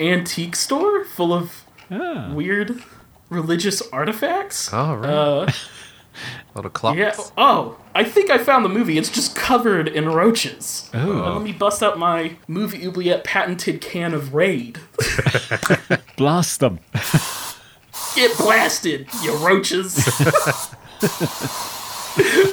antique 0.00 0.54
store 0.56 1.04
full 1.04 1.32
of 1.32 1.64
Ah. 1.90 2.30
weird 2.34 2.82
religious 3.30 3.80
artifacts. 3.92 4.70
Oh 4.72 4.94
right. 4.94 5.08
Uh, 5.10 5.50
Little 6.54 6.70
clocks. 6.70 6.98
yeah. 6.98 7.14
Oh, 7.38 7.76
I 7.94 8.02
think 8.02 8.28
I 8.28 8.38
found 8.38 8.64
the 8.64 8.68
movie. 8.68 8.98
It's 8.98 9.08
just 9.08 9.36
covered 9.36 9.86
in 9.86 10.08
roaches. 10.08 10.90
Oh. 10.92 11.22
Uh, 11.24 11.32
let 11.34 11.42
me 11.42 11.52
bust 11.52 11.80
out 11.82 11.96
my 11.98 12.32
movie 12.48 12.84
oubliette 12.86 13.22
patented 13.22 13.80
can 13.80 14.12
of 14.14 14.34
Raid. 14.34 14.80
Blast 16.16 16.58
them. 16.60 16.80
Get 18.16 18.36
blasted, 18.36 19.06
you 19.22 19.36
roaches. 19.36 20.04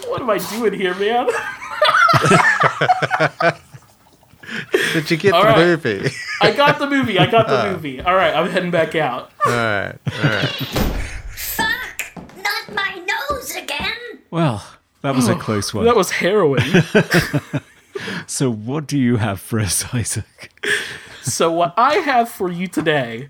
what 0.08 0.22
am 0.22 0.30
I 0.30 0.38
doing 0.52 0.74
here, 0.74 0.94
man? 0.96 1.28
Did 4.94 5.12
you 5.12 5.18
get 5.18 5.34
All 5.34 5.42
the 5.42 5.50
right. 5.50 5.58
movie? 5.58 6.10
I 6.42 6.52
got 6.52 6.80
the 6.80 6.90
movie. 6.90 7.20
I 7.20 7.26
got 7.26 7.48
the 7.48 7.64
oh. 7.68 7.72
movie. 7.72 8.02
All 8.02 8.16
right, 8.16 8.34
I'm 8.34 8.50
heading 8.50 8.72
back 8.72 8.96
out. 8.96 9.32
all 9.46 9.52
right. 9.52 9.96
All 10.14 10.24
right. 10.24 10.50
Fuck! 11.36 12.12
Not 12.38 12.74
my 12.74 13.04
nose 13.30 13.56
again! 13.56 13.94
Well, 14.32 14.66
that 15.02 15.16
was 15.16 15.28
a 15.28 15.34
oh, 15.34 15.40
close 15.40 15.74
one. 15.74 15.86
That 15.86 15.96
was 15.96 16.12
harrowing. 16.12 16.64
So, 18.28 18.52
what 18.52 18.88
do 18.88 18.98
you 18.98 19.18
have 19.18 19.40
for 19.40 19.60
us, 19.60 19.94
Isaac? 19.94 20.52
so 21.22 21.52
what 21.52 21.74
I 21.78 21.96
have 21.96 22.30
for 22.30 22.52
you 22.52 22.68
today 22.68 23.30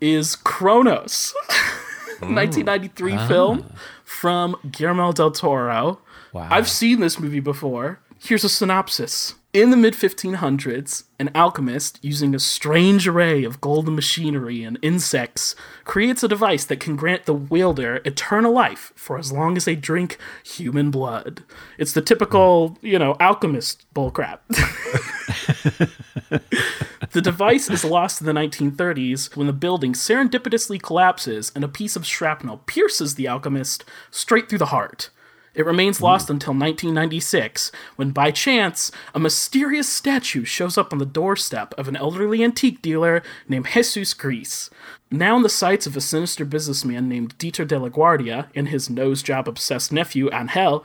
is 0.00 0.36
Cronos, 0.36 1.34
1993 2.20 3.18
film 3.26 3.66
ah. 3.68 3.78
from 4.04 4.56
Guillermo 4.70 5.12
del 5.12 5.30
Toro. 5.30 6.00
Wow. 6.32 6.48
I've 6.50 6.68
seen 6.68 7.00
this 7.00 7.18
movie 7.18 7.40
before. 7.40 8.00
Here's 8.18 8.44
a 8.44 8.48
synopsis. 8.48 9.34
In 9.52 9.70
the 9.70 9.76
mid 9.76 9.94
1500s, 9.94 11.04
an 11.18 11.30
alchemist, 11.34 11.98
using 12.02 12.34
a 12.34 12.38
strange 12.38 13.08
array 13.08 13.44
of 13.44 13.60
golden 13.60 13.94
machinery 13.94 14.62
and 14.62 14.78
insects, 14.82 15.54
creates 15.84 16.22
a 16.22 16.28
device 16.28 16.64
that 16.64 16.80
can 16.80 16.96
grant 16.96 17.24
the 17.24 17.34
wielder 17.34 18.00
eternal 18.04 18.52
life 18.52 18.92
for 18.94 19.18
as 19.18 19.32
long 19.32 19.56
as 19.56 19.64
they 19.64 19.76
drink 19.76 20.18
human 20.44 20.90
blood. 20.90 21.42
It's 21.78 21.92
the 21.92 22.02
typical, 22.02 22.78
you 22.82 22.98
know, 22.98 23.16
alchemist 23.20 23.86
bullcrap. 23.94 24.40
The 27.16 27.22
device 27.22 27.70
is 27.70 27.82
lost 27.82 28.20
in 28.20 28.26
the 28.26 28.34
1930s 28.34 29.36
when 29.36 29.46
the 29.46 29.54
building 29.54 29.94
serendipitously 29.94 30.82
collapses 30.82 31.50
and 31.54 31.64
a 31.64 31.68
piece 31.68 31.96
of 31.96 32.04
shrapnel 32.04 32.58
pierces 32.66 33.14
the 33.14 33.26
alchemist 33.26 33.86
straight 34.10 34.50
through 34.50 34.58
the 34.58 34.66
heart. 34.66 35.08
It 35.56 35.66
remains 35.66 35.96
mm-hmm. 35.96 36.04
lost 36.04 36.30
until 36.30 36.52
1996, 36.52 37.72
when 37.96 38.10
by 38.10 38.30
chance, 38.30 38.92
a 39.14 39.18
mysterious 39.18 39.88
statue 39.88 40.44
shows 40.44 40.78
up 40.78 40.92
on 40.92 40.98
the 40.98 41.06
doorstep 41.06 41.74
of 41.76 41.88
an 41.88 41.96
elderly 41.96 42.44
antique 42.44 42.82
dealer 42.82 43.22
named 43.48 43.66
Jesus 43.72 44.14
Gris. 44.14 44.70
Now 45.10 45.36
in 45.36 45.42
the 45.42 45.48
sights 45.48 45.86
of 45.86 45.96
a 45.96 46.00
sinister 46.00 46.44
businessman 46.44 47.08
named 47.08 47.38
Dieter 47.38 47.66
de 47.66 47.78
la 47.78 47.88
Guardia 47.88 48.48
and 48.54 48.68
his 48.68 48.90
nose 48.90 49.22
job 49.22 49.48
obsessed 49.48 49.92
nephew, 49.92 50.28
Angel, 50.32 50.84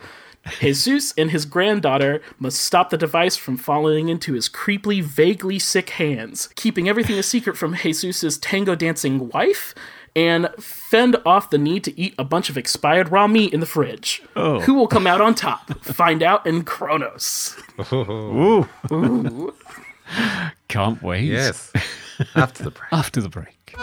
Jesus 0.60 1.14
and 1.18 1.32
his 1.32 1.46
granddaughter 1.46 2.22
must 2.40 2.62
stop 2.62 2.90
the 2.90 2.98
device 2.98 3.36
from 3.36 3.58
falling 3.58 4.10
into 4.10 4.34
his 4.34 4.50
creepily, 4.50 5.04
vaguely 5.04 5.60
sick 5.60 5.92
hands, 5.92 6.50
keeping 6.56 6.90
everything 6.90 7.18
a 7.18 7.24
secret 7.24 7.58
from 7.58 7.76
Jesus' 7.76 8.38
tango 8.38 8.74
dancing 8.74 9.30
wife, 9.30 9.76
and 10.16 10.50
fend 10.60 11.16
off 11.26 11.50
the 11.50 11.58
need 11.58 11.84
to 11.86 12.00
eat 12.00 12.14
a 12.18 12.24
bunch 12.24 12.50
of 12.50 12.58
expired 12.58 13.12
raw 13.12 13.28
meat 13.28 13.54
in 13.54 13.60
the 13.60 13.66
fridge. 13.66 14.22
Oh. 14.36 14.60
Who 14.62 14.74
will 14.74 14.88
come 14.88 15.08
out 15.08 15.22
on 15.22 15.36
top? 15.36 15.80
Find 15.84 16.22
out 16.22 16.46
in 16.46 16.64
Cronos. 16.64 17.58
Ooh. 17.94 18.68
Can't 20.68 21.02
wait. 21.02 21.24
Yes. 21.24 21.72
After 22.36 22.64
the 22.64 22.72
break. 22.72 22.92
After 22.92 23.22
the 23.22 23.30
break. 23.30 23.76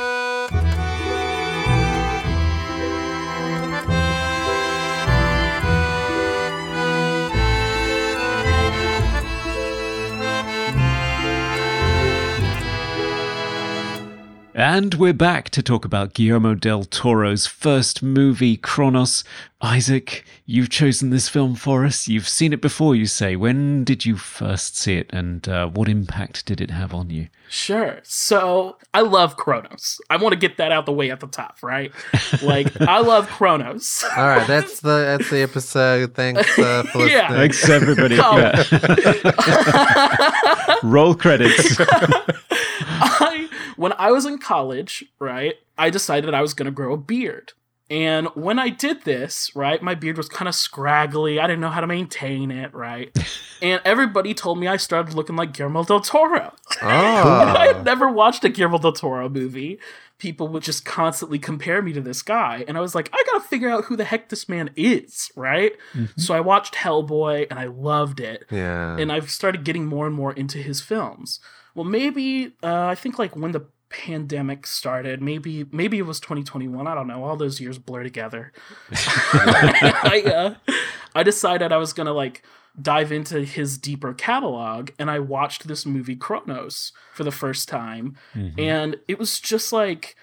And 14.59 14.95
we're 14.95 15.13
back 15.13 15.51
to 15.51 15.63
talk 15.63 15.85
about 15.85 16.15
Guillermo 16.15 16.57
del 16.57 16.83
Toro's 16.83 17.47
first 17.47 18.03
movie, 18.03 18.57
Cronos. 18.57 19.23
Isaac, 19.63 20.25
you've 20.47 20.69
chosen 20.69 21.11
this 21.11 21.29
film 21.29 21.55
for 21.55 21.85
us. 21.85 22.09
You've 22.09 22.27
seen 22.27 22.53
it 22.53 22.61
before, 22.61 22.97
you 22.97 23.07
say. 23.07 23.37
When 23.37 23.85
did 23.85 24.05
you 24.05 24.17
first 24.17 24.77
see 24.77 24.97
it, 24.97 25.09
and 25.11 25.49
uh, 25.49 25.69
what 25.69 25.89
impact 25.89 26.45
did 26.45 26.61
it 26.61 26.73
have 26.73 26.93
on 26.93 27.09
you? 27.09 27.29
Sure. 27.49 28.01
So 28.03 28.79
I 28.93 29.03
love 29.03 29.37
Cronos. 29.37 30.01
I 30.11 30.17
want 30.17 30.33
to 30.33 30.37
get 30.37 30.57
that 30.57 30.73
out 30.73 30.87
the 30.87 30.93
way 30.93 31.13
at 31.13 31.21
the 31.21 31.29
top, 31.29 31.59
right? 31.63 31.93
Like 32.43 32.81
I 32.81 32.99
love 32.99 33.29
Cronos. 33.29 34.03
All 34.17 34.27
right. 34.27 34.47
That's 34.49 34.81
the 34.81 35.17
that's 35.19 35.31
the 35.31 35.41
episode. 35.41 36.15
Thanks 36.15 36.59
uh, 36.59 36.83
for 36.83 36.99
listening. 36.99 37.17
Yeah. 37.17 37.29
Thanks, 37.29 37.69
everybody. 37.69 38.19
Oh. 38.21 38.39
Yeah. 38.39 38.65
Roll 40.83 41.15
credits. 41.15 41.79
I, 43.79 43.81
when 43.81 43.93
I 43.99 44.11
was 44.13 44.25
in 44.27 44.39
college, 44.39 45.05
right, 45.19 45.55
I 45.77 45.91
decided 45.91 46.35
I 46.35 46.43
was 46.43 46.55
going 46.55 46.67
to 46.67 46.73
grow 46.73 46.93
a 46.95 46.97
beard. 46.99 47.53
And 47.91 48.27
when 48.35 48.59
I 48.59 48.69
did 48.69 49.05
this, 49.05 49.51
right, 49.57 49.83
my 49.83 49.95
beard 49.95 50.19
was 50.19 50.29
kind 50.29 50.47
of 50.47 50.55
scraggly. 50.55 51.41
I 51.41 51.47
didn't 51.47 51.61
know 51.61 51.71
how 51.71 51.81
to 51.81 51.87
maintain 51.87 52.51
it, 52.51 52.75
right? 52.75 53.17
and 53.63 53.81
everybody 53.85 54.35
told 54.35 54.59
me 54.59 54.67
I 54.69 54.77
started 54.77 55.15
looking 55.15 55.37
like 55.37 55.55
Guillermo 55.55 55.85
del 55.85 56.01
Toro. 56.01 56.53
Ah. 56.83 57.55
I 57.57 57.69
Oh. 57.69 57.73
had 57.75 57.85
never 57.87 58.11
watched 58.11 58.45
a 58.45 58.51
Guillermo 58.51 58.77
del 58.79 58.93
Toro 58.93 59.29
movie. 59.31 59.79
People 60.19 60.49
would 60.49 60.65
just 60.65 60.85
constantly 60.85 61.39
compare 61.39 61.81
me 61.81 61.95
to 61.95 62.01
this 62.03 62.21
guy. 62.21 62.63
And 62.69 62.77
I 62.77 62.81
was 62.83 62.95
like, 62.95 63.09
I 63.15 63.23
gotta 63.25 63.41
figure 63.49 63.71
out 63.71 63.85
who 63.87 63.97
the 63.97 64.05
heck 64.05 64.29
this 64.29 64.49
man 64.51 64.69
is, 64.77 65.31
right? 65.37 65.73
Mm-hmm. 65.95 66.21
So 66.21 66.35
I 66.35 66.41
watched 66.41 66.75
Hellboy 66.75 67.47
and 67.49 67.59
I 67.59 67.67
loved 67.67 68.21
it 68.21 68.45
Yeah. 68.51 68.99
and 68.99 69.11
I've 69.11 69.31
started 69.31 69.65
getting 69.65 69.87
more 69.87 70.07
and 70.07 70.15
more 70.15 70.33
into 70.35 70.59
his 70.59 70.83
films. 70.83 71.41
Well, 71.75 71.85
maybe 71.85 72.53
uh, 72.63 72.87
I 72.87 72.95
think 72.95 73.19
like 73.19 73.37
when 73.37 73.53
the 73.53 73.67
pandemic 73.91 74.67
started, 74.67 75.23
maybe 75.23 75.65
maybe 75.73 75.99
it 75.99 76.07
was 76.07 76.21
2021. 76.21 76.87
I 76.87 76.95
don't 76.95 77.07
know. 77.07 77.25
All 77.25 77.37
those 77.37 77.61
years 77.61 77.79
blur 77.79 78.03
together. 78.03 78.53
I 78.93 80.23
uh, 80.27 80.73
I 81.15 81.23
decided 81.23 81.73
I 81.73 81.79
was 81.79 81.93
gonna 81.93 82.13
like 82.13 82.43
dive 82.81 83.11
into 83.11 83.43
his 83.43 83.77
deeper 83.77 84.15
catalog 84.15 84.91
and 85.01 85.11
I 85.11 85.19
watched 85.19 85.67
this 85.67 85.85
movie 85.85 86.15
Cronos 86.15 86.93
for 87.13 87.25
the 87.25 87.33
first 87.33 87.69
time 87.69 88.17
and 88.57 88.97
it 89.09 89.19
was 89.19 89.41
just 89.41 89.73
like 89.73 90.15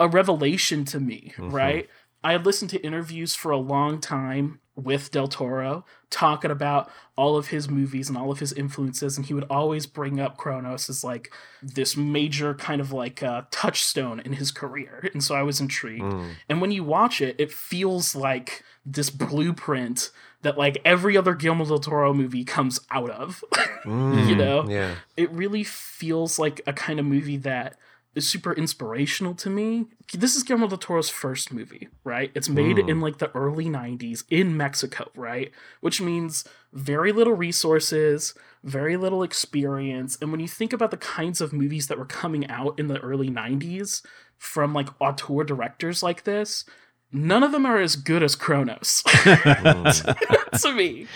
a 0.00 0.08
revelation 0.08 0.84
to 0.86 0.98
me, 0.98 1.32
right? 1.38 1.88
I 2.24 2.32
had 2.32 2.44
listened 2.44 2.70
to 2.70 2.84
interviews 2.84 3.34
for 3.36 3.52
a 3.52 3.58
long 3.58 4.00
time 4.00 4.58
with 4.84 5.10
Del 5.10 5.28
Toro 5.28 5.84
talking 6.10 6.50
about 6.50 6.90
all 7.16 7.36
of 7.36 7.48
his 7.48 7.68
movies 7.68 8.08
and 8.08 8.18
all 8.18 8.30
of 8.30 8.40
his 8.40 8.52
influences 8.52 9.16
and 9.16 9.26
he 9.26 9.34
would 9.34 9.46
always 9.48 9.86
bring 9.86 10.18
up 10.18 10.36
Cronos 10.36 10.90
as 10.90 11.04
like 11.04 11.32
this 11.62 11.96
major 11.96 12.54
kind 12.54 12.80
of 12.80 12.92
like 12.92 13.22
uh, 13.22 13.42
touchstone 13.50 14.20
in 14.20 14.34
his 14.34 14.50
career 14.50 15.08
and 15.12 15.22
so 15.22 15.34
I 15.34 15.42
was 15.42 15.60
intrigued. 15.60 16.04
And 16.48 16.60
when 16.60 16.72
you 16.72 16.84
watch 16.84 17.20
it 17.20 17.36
it 17.38 17.52
feels 17.52 18.14
like 18.14 18.64
this 18.84 19.10
blueprint 19.10 20.10
that 20.42 20.56
like 20.56 20.80
every 20.84 21.16
other 21.16 21.34
Guillermo 21.34 21.66
del 21.66 21.78
Toro 21.78 22.14
movie 22.14 22.44
comes 22.44 22.80
out 22.90 23.10
of. 23.10 23.44
you 23.84 24.34
know? 24.34 24.66
Yeah. 24.68 24.94
It 25.16 25.30
really 25.30 25.64
feels 25.64 26.38
like 26.38 26.60
a 26.66 26.72
kind 26.72 26.98
of 26.98 27.06
movie 27.06 27.36
that 27.38 27.76
is 28.20 28.28
super 28.28 28.52
inspirational 28.52 29.34
to 29.34 29.48
me. 29.48 29.86
This 30.12 30.36
is 30.36 30.42
Guillermo 30.42 30.68
del 30.68 30.76
Toro's 30.76 31.08
first 31.08 31.52
movie, 31.52 31.88
right? 32.04 32.30
It's 32.34 32.50
made 32.50 32.78
in 32.78 32.96
hmm. 32.96 33.02
like 33.02 33.16
the 33.18 33.34
early 33.34 33.64
90s 33.64 34.24
in 34.28 34.56
Mexico, 34.56 35.10
right? 35.16 35.50
Which 35.80 36.02
means 36.02 36.44
very 36.72 37.12
little 37.12 37.32
resources, 37.32 38.34
very 38.62 38.98
little 38.98 39.22
experience. 39.22 40.18
And 40.20 40.30
when 40.30 40.40
you 40.40 40.48
think 40.48 40.74
about 40.74 40.90
the 40.90 40.98
kinds 40.98 41.40
of 41.40 41.54
movies 41.54 41.86
that 41.86 41.98
were 41.98 42.04
coming 42.04 42.46
out 42.48 42.78
in 42.78 42.88
the 42.88 43.00
early 43.00 43.30
90s 43.30 44.02
from 44.36 44.74
like 44.74 44.88
auteur 45.00 45.42
directors 45.42 46.02
like 46.02 46.24
this, 46.24 46.66
none 47.12 47.42
of 47.42 47.52
them 47.52 47.66
are 47.66 47.78
as 47.78 47.96
good 47.96 48.22
as 48.22 48.34
Cronos 48.34 49.02
to 50.62 50.72
me, 50.74 51.06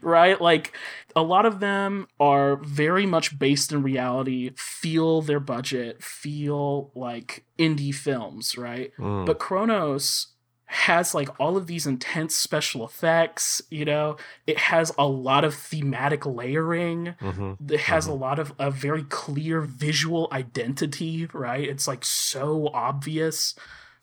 right? 0.00 0.40
Like 0.40 0.72
a 1.14 1.22
lot 1.22 1.46
of 1.46 1.60
them 1.60 2.08
are 2.20 2.56
very 2.56 3.06
much 3.06 3.38
based 3.38 3.72
in 3.72 3.82
reality, 3.82 4.50
feel 4.56 5.22
their 5.22 5.40
budget, 5.40 6.02
feel 6.02 6.90
like 6.94 7.44
indie 7.58 7.94
films, 7.94 8.58
right? 8.58 8.92
Mm. 8.98 9.26
But 9.26 9.38
Cronos 9.38 10.28
has 10.68 11.14
like 11.14 11.28
all 11.40 11.56
of 11.56 11.68
these 11.68 11.86
intense 11.86 12.34
special 12.34 12.84
effects, 12.84 13.62
you 13.70 13.84
know, 13.84 14.16
it 14.46 14.58
has 14.58 14.92
a 14.98 15.06
lot 15.06 15.44
of 15.44 15.54
thematic 15.54 16.26
layering. 16.26 17.14
Mm-hmm. 17.20 17.72
It 17.72 17.80
has 17.80 18.04
mm-hmm. 18.04 18.12
a 18.12 18.16
lot 18.16 18.38
of 18.40 18.52
a 18.58 18.70
very 18.70 19.04
clear 19.04 19.60
visual 19.60 20.28
identity, 20.32 21.28
right? 21.32 21.66
It's 21.66 21.86
like 21.86 22.04
so 22.04 22.68
obvious 22.74 23.54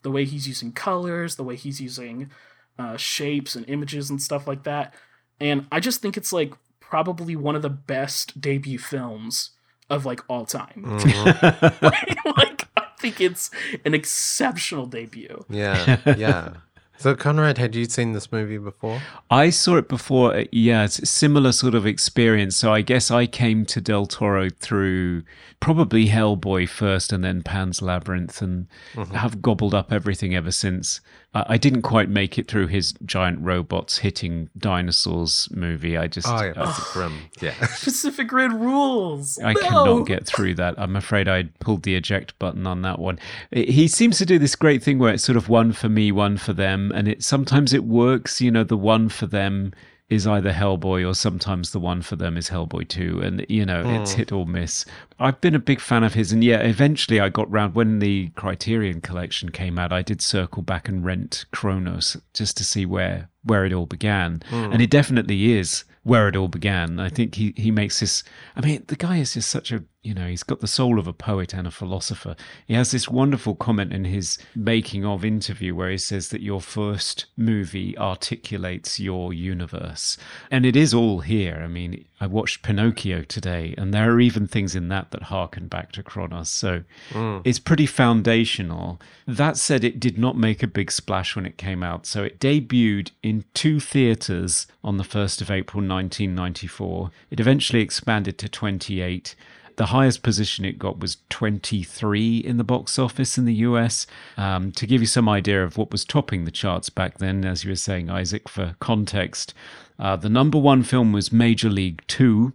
the 0.03 0.11
way 0.11 0.25
he's 0.25 0.47
using 0.47 0.71
colors, 0.71 1.35
the 1.35 1.43
way 1.43 1.55
he's 1.55 1.81
using 1.81 2.29
uh, 2.77 2.97
shapes 2.97 3.55
and 3.55 3.67
images 3.67 4.09
and 4.09 4.21
stuff 4.21 4.47
like 4.47 4.63
that. 4.63 4.93
And 5.39 5.65
I 5.71 5.79
just 5.79 6.01
think 6.01 6.15
it's 6.15 6.31
like 6.31 6.53
probably 6.79 7.35
one 7.35 7.55
of 7.55 7.61
the 7.61 7.69
best 7.69 8.39
debut 8.39 8.77
films 8.77 9.51
of 9.89 10.05
like 10.05 10.21
all 10.29 10.45
time. 10.45 10.83
like 10.85 12.67
I 12.77 12.85
think 12.99 13.19
it's 13.19 13.49
an 13.83 13.93
exceptional 13.93 14.85
debut. 14.85 15.45
Yeah. 15.49 15.97
Yeah. 16.17 16.53
So 16.97 17.15
Conrad, 17.15 17.57
had 17.57 17.75
you 17.75 17.85
seen 17.85 18.13
this 18.13 18.31
movie 18.31 18.57
before? 18.57 19.01
I 19.29 19.49
saw 19.49 19.77
it 19.77 19.89
before. 19.89 20.35
uh, 20.35 20.43
Yeah, 20.51 20.85
it's 20.85 20.99
a 20.99 21.05
similar 21.05 21.51
sort 21.51 21.75
of 21.75 21.85
experience. 21.85 22.55
So 22.55 22.71
I 22.73 22.81
guess 22.81 23.11
I 23.11 23.25
came 23.25 23.65
to 23.67 23.81
Del 23.81 24.05
Toro 24.05 24.49
through 24.49 25.23
probably 25.59 26.07
Hellboy 26.07 26.69
first 26.69 27.11
and 27.11 27.23
then 27.23 27.41
Pan's 27.41 27.81
Labyrinth 27.81 28.41
and 28.41 28.67
have 29.13 29.41
gobbled 29.41 29.73
up 29.73 29.91
everything 29.91 30.35
ever 30.35 30.51
since. 30.51 31.01
I 31.33 31.45
I 31.49 31.57
didn't 31.57 31.81
quite 31.83 32.09
make 32.09 32.37
it 32.37 32.47
through 32.47 32.67
his 32.67 32.93
giant 33.05 33.39
robots 33.41 33.97
hitting 33.99 34.49
dinosaurs 34.57 35.47
movie. 35.51 35.97
I 35.97 36.07
just. 36.07 36.27
Oh 36.27 36.43
yeah, 36.43 36.53
uh, 36.55 36.63
I- 36.63 36.65
Pacific 36.73 36.95
Rim. 36.95 37.19
Yeah. 37.41 37.53
Pacific 37.59 38.31
Rim 38.31 38.59
rules. 38.59 39.39
I 39.39 39.53
No! 39.53 39.59
cannot 39.61 40.07
get 40.07 40.25
through 40.25 40.55
that. 40.55 40.75
I'm 40.77 40.95
afraid 40.95 41.27
I 41.27 41.43
pulled 41.59 41.83
the 41.83 41.95
eject 41.95 42.37
button 42.39 42.65
on 42.67 42.81
that 42.83 42.99
one. 42.99 43.19
He 43.51 43.87
seems 43.87 44.17
to 44.19 44.25
do 44.25 44.37
this 44.39 44.55
great 44.55 44.83
thing 44.83 44.99
where 44.99 45.13
it's 45.13 45.23
sort 45.23 45.37
of 45.37 45.49
one 45.49 45.71
for 45.73 45.89
me, 45.89 46.11
one 46.11 46.37
for 46.37 46.53
them, 46.53 46.91
and 46.93 47.07
it 47.07 47.23
sometimes 47.23 47.73
it 47.73 47.83
works. 47.83 48.41
You 48.41 48.51
know, 48.51 48.63
the 48.63 48.77
one 48.77 49.09
for 49.09 49.25
them 49.25 49.73
is 50.13 50.27
either 50.27 50.51
Hellboy 50.51 51.07
or 51.07 51.13
sometimes 51.13 51.71
the 51.71 51.79
one 51.79 52.01
for 52.01 52.15
them 52.15 52.37
is 52.37 52.49
Hellboy 52.49 52.87
2 52.87 53.21
and 53.21 53.45
you 53.49 53.65
know 53.65 53.83
it's 53.85 54.13
hmm. 54.13 54.17
hit 54.19 54.31
or 54.31 54.45
miss. 54.45 54.85
I've 55.19 55.41
been 55.41 55.55
a 55.55 55.59
big 55.59 55.79
fan 55.79 56.03
of 56.03 56.13
his 56.13 56.31
and 56.31 56.43
yeah 56.43 56.59
eventually 56.59 57.19
I 57.19 57.29
got 57.29 57.51
round 57.51 57.75
when 57.75 57.99
the 57.99 58.29
Criterion 58.29 59.01
collection 59.01 59.49
came 59.49 59.77
out 59.77 59.93
I 59.93 60.01
did 60.01 60.21
circle 60.21 60.63
back 60.63 60.87
and 60.87 61.03
rent 61.03 61.45
Cronos 61.51 62.17
just 62.33 62.57
to 62.57 62.63
see 62.63 62.85
where 62.85 63.29
where 63.43 63.65
it 63.65 63.73
all 63.73 63.85
began 63.85 64.41
hmm. 64.49 64.55
and 64.55 64.81
it 64.81 64.89
definitely 64.89 65.53
is 65.53 65.83
where 66.03 66.27
it 66.27 66.35
all 66.35 66.49
began. 66.49 66.99
I 66.99 67.09
think 67.09 67.35
he 67.35 67.53
he 67.55 67.71
makes 67.71 67.99
this. 67.99 68.23
I 68.55 68.61
mean, 68.61 68.83
the 68.87 68.95
guy 68.95 69.17
is 69.17 69.33
just 69.33 69.49
such 69.49 69.71
a 69.71 69.83
you 70.03 70.13
know 70.13 70.27
he's 70.27 70.43
got 70.43 70.59
the 70.59 70.67
soul 70.67 70.99
of 70.99 71.07
a 71.07 71.13
poet 71.13 71.53
and 71.53 71.65
a 71.65 71.71
philosopher. 71.71 72.35
He 72.67 72.73
has 72.73 72.91
this 72.91 73.09
wonderful 73.09 73.55
comment 73.55 73.93
in 73.93 74.05
his 74.05 74.37
making 74.55 75.05
of 75.05 75.23
interview 75.23 75.73
where 75.73 75.89
he 75.89 75.97
says 75.97 76.29
that 76.29 76.41
your 76.41 76.61
first 76.61 77.25
movie 77.37 77.97
articulates 77.97 78.99
your 78.99 79.33
universe, 79.33 80.17
and 80.51 80.65
it 80.65 80.75
is 80.75 80.93
all 80.93 81.21
here. 81.21 81.61
I 81.63 81.67
mean, 81.67 82.05
I 82.19 82.27
watched 82.27 82.63
Pinocchio 82.63 83.23
today, 83.23 83.75
and 83.77 83.93
there 83.93 84.11
are 84.11 84.19
even 84.19 84.47
things 84.47 84.75
in 84.75 84.89
that 84.89 85.11
that 85.11 85.23
harken 85.23 85.67
back 85.67 85.91
to 85.93 86.03
Cronos. 86.03 86.49
So 86.49 86.83
mm. 87.09 87.41
it's 87.43 87.59
pretty 87.59 87.85
foundational. 87.85 88.99
That 89.27 89.57
said, 89.57 89.83
it 89.83 89.99
did 89.99 90.17
not 90.17 90.37
make 90.37 90.63
a 90.63 90.67
big 90.67 90.91
splash 90.91 91.35
when 91.35 91.45
it 91.45 91.57
came 91.57 91.83
out. 91.83 92.05
So 92.05 92.23
it 92.23 92.39
debuted 92.39 93.11
in 93.21 93.45
two 93.53 93.79
theaters 93.79 94.67
on 94.83 94.97
the 94.97 95.03
1st 95.03 95.41
of 95.41 95.51
April 95.51 95.81
1994. 95.81 97.11
It 97.31 97.39
eventually 97.39 97.81
expanded 97.81 98.37
to 98.37 98.49
28. 98.49 99.35
The 99.75 99.87
highest 99.87 100.23
position 100.23 100.65
it 100.65 100.77
got 100.77 100.99
was 100.99 101.17
23 101.29 102.37
in 102.37 102.57
the 102.57 102.63
box 102.63 102.99
office 102.99 103.37
in 103.37 103.45
the 103.45 103.53
US. 103.55 104.05
Um, 104.37 104.71
to 104.73 104.85
give 104.85 105.01
you 105.01 105.07
some 105.07 105.27
idea 105.27 105.63
of 105.63 105.77
what 105.77 105.91
was 105.91 106.05
topping 106.05 106.45
the 106.45 106.51
charts 106.51 106.89
back 106.89 107.17
then, 107.17 107.43
as 107.45 107.63
you 107.63 107.71
were 107.71 107.75
saying, 107.75 108.09
Isaac, 108.09 108.47
for 108.47 108.75
context, 108.79 109.53
uh, 109.99 110.15
the 110.15 110.29
number 110.29 110.57
one 110.57 110.83
film 110.83 111.11
was 111.11 111.31
Major 111.31 111.69
League 111.69 112.03
2, 112.07 112.53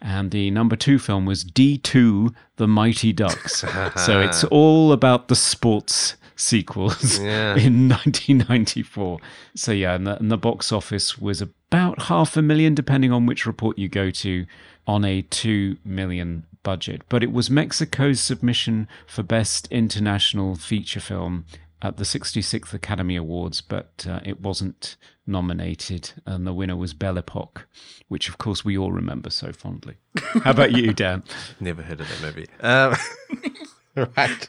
and 0.00 0.30
the 0.30 0.50
number 0.50 0.74
two 0.76 0.98
film 0.98 1.26
was 1.26 1.44
D2 1.44 2.34
The 2.56 2.66
Mighty 2.68 3.12
Ducks. 3.12 3.60
so 3.96 4.20
it's 4.20 4.44
all 4.44 4.92
about 4.92 5.28
the 5.28 5.36
sports 5.36 6.16
sequels 6.34 7.18
Yeah. 7.22 7.54
in 7.56 7.88
1994. 7.88 9.18
So 9.54 9.72
yeah, 9.72 9.94
and 9.94 10.06
the, 10.06 10.18
and 10.18 10.30
the 10.30 10.36
box 10.38 10.72
office 10.72 11.18
was 11.18 11.40
about 11.40 12.02
half 12.02 12.36
a 12.36 12.42
million, 12.42 12.74
depending 12.74 13.12
on 13.12 13.26
which 13.26 13.46
report 13.46 13.78
you 13.78 13.88
go 13.88 14.10
to, 14.10 14.44
on 14.86 15.04
a 15.04 15.22
two 15.22 15.76
million 15.84 16.44
budget. 16.62 17.02
But 17.08 17.22
it 17.22 17.32
was 17.32 17.50
Mexico's 17.50 18.20
submission 18.20 18.88
for 19.06 19.22
best 19.22 19.68
international 19.70 20.54
feature 20.56 21.00
film 21.00 21.46
at 21.82 21.96
the 21.96 22.04
66th 22.04 22.72
Academy 22.72 23.16
Awards, 23.16 23.60
but 23.60 24.06
uh, 24.08 24.20
it 24.24 24.40
wasn't 24.40 24.96
nominated, 25.26 26.12
and 26.24 26.46
the 26.46 26.54
winner 26.54 26.76
was 26.76 26.94
Belle 26.94 27.18
Epoque, 27.18 27.66
which 28.08 28.28
of 28.28 28.38
course 28.38 28.64
we 28.64 28.78
all 28.78 28.92
remember 28.92 29.30
so 29.30 29.52
fondly. 29.52 29.96
How 30.44 30.52
about 30.52 30.72
you, 30.72 30.92
Dan? 30.92 31.24
Never 31.60 31.82
heard 31.82 32.00
of 32.00 32.08
that 32.08 32.22
movie. 32.22 32.46
Um, 32.60 34.12
right. 34.16 34.48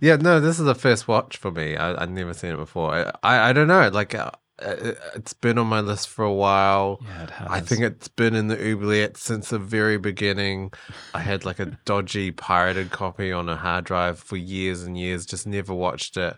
Yeah, 0.00 0.16
no, 0.16 0.40
this 0.40 0.58
is 0.58 0.64
the 0.64 0.74
first 0.74 1.06
watch 1.06 1.36
for 1.36 1.50
me. 1.50 1.76
I, 1.76 2.02
I'd 2.02 2.10
never 2.10 2.34
seen 2.34 2.50
it 2.52 2.56
before. 2.56 2.92
I, 2.92 3.12
I, 3.22 3.50
I 3.50 3.52
don't 3.52 3.68
know. 3.68 3.88
Like, 3.88 4.16
uh, 4.16 4.32
Uh, 4.62 4.94
it's 5.14 5.32
been 5.32 5.58
on 5.58 5.66
my 5.66 5.80
list 5.80 6.08
for 6.08 6.24
a 6.24 6.32
while. 6.32 7.00
Yeah, 7.04 7.22
it 7.24 7.30
I 7.40 7.60
think 7.60 7.82
it's 7.82 8.08
been 8.08 8.34
in 8.34 8.48
the 8.48 8.72
oubliette 8.72 9.16
since 9.16 9.50
the 9.50 9.58
very 9.58 9.98
beginning. 9.98 10.72
I 11.14 11.20
had 11.20 11.44
like 11.44 11.58
a 11.58 11.76
dodgy 11.84 12.30
pirated 12.30 12.90
copy 12.90 13.32
on 13.32 13.48
a 13.48 13.56
hard 13.56 13.84
drive 13.84 14.18
for 14.18 14.36
years 14.36 14.82
and 14.82 14.96
years. 14.96 15.26
Just 15.26 15.46
never 15.46 15.74
watched 15.74 16.16
it. 16.16 16.36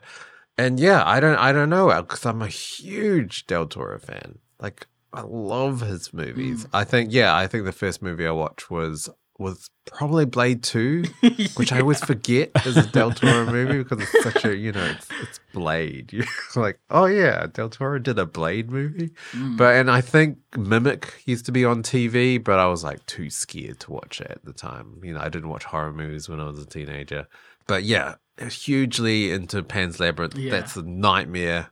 And 0.57 0.79
yeah, 0.79 1.03
I 1.05 1.21
don't, 1.21 1.37
I 1.37 1.53
don't 1.53 1.71
know, 1.71 1.89
because 2.03 2.25
I'm 2.25 2.43
a 2.43 2.49
huge 2.49 3.47
Del 3.47 3.67
Toro 3.67 3.99
fan. 3.99 4.39
Like, 4.61 4.87
I 5.13 5.23
love 5.23 5.81
his 5.81 6.13
movies. 6.13 6.63
Hmm. 6.63 6.77
I 6.77 6.85
think, 6.85 7.13
yeah, 7.13 7.37
I 7.37 7.47
think 7.47 7.65
the 7.65 7.73
first 7.73 8.03
movie 8.03 8.27
I 8.27 8.31
watched 8.31 8.71
was 8.71 9.09
was 9.39 9.69
probably 9.87 10.25
Blade 10.25 10.63
Two, 10.63 11.05
which 11.57 11.73
I 11.73 11.81
always 11.81 12.01
forget 12.01 12.51
is 12.67 12.77
a 12.77 12.87
Del 12.87 13.11
Toro 13.11 13.47
movie 13.47 13.83
because 13.83 14.01
it's 14.01 14.23
such 14.23 14.45
a, 14.45 14.57
you 14.57 14.73
know, 14.73 14.85
it's, 14.85 15.09
it's 15.23 15.41
Blade. 15.53 16.13
You're 16.13 16.27
like, 16.55 16.79
oh 16.91 17.07
yeah, 17.07 17.47
Del 17.53 17.69
Toro 17.69 17.99
did 17.99 18.19
a 18.19 18.27
Blade 18.27 18.71
movie, 18.71 19.11
mm. 19.33 19.57
but 19.57 19.75
and 19.75 19.91
I 19.91 20.01
think 20.01 20.39
Mimic 20.57 21.23
used 21.27 21.47
to 21.47 21.53
be 21.53 21.65
on 21.65 21.83
TV, 21.83 22.43
but 22.43 22.59
I 22.59 22.67
was 22.67 22.85
like 22.85 23.05
too 23.07 23.31
scared 23.31 23.81
to 23.81 23.93
watch 23.93 24.21
it 24.21 24.31
at 24.31 24.45
the 24.45 24.53
time. 24.53 25.01
You 25.03 25.15
know, 25.15 25.21
I 25.21 25.29
didn't 25.29 25.49
watch 25.49 25.65
horror 25.65 25.93
movies 25.93 26.29
when 26.29 26.41
I 26.41 26.45
was 26.45 26.61
a 26.61 26.67
teenager, 26.67 27.27
but 27.67 27.83
yeah, 27.83 28.15
hugely 28.39 29.33
into 29.33 29.63
Pan's 29.63 30.01
Labyrinth. 30.01 30.37
Yeah. 30.37 30.51
That's 30.51 30.77
a 30.77 30.83
nightmare, 30.83 31.71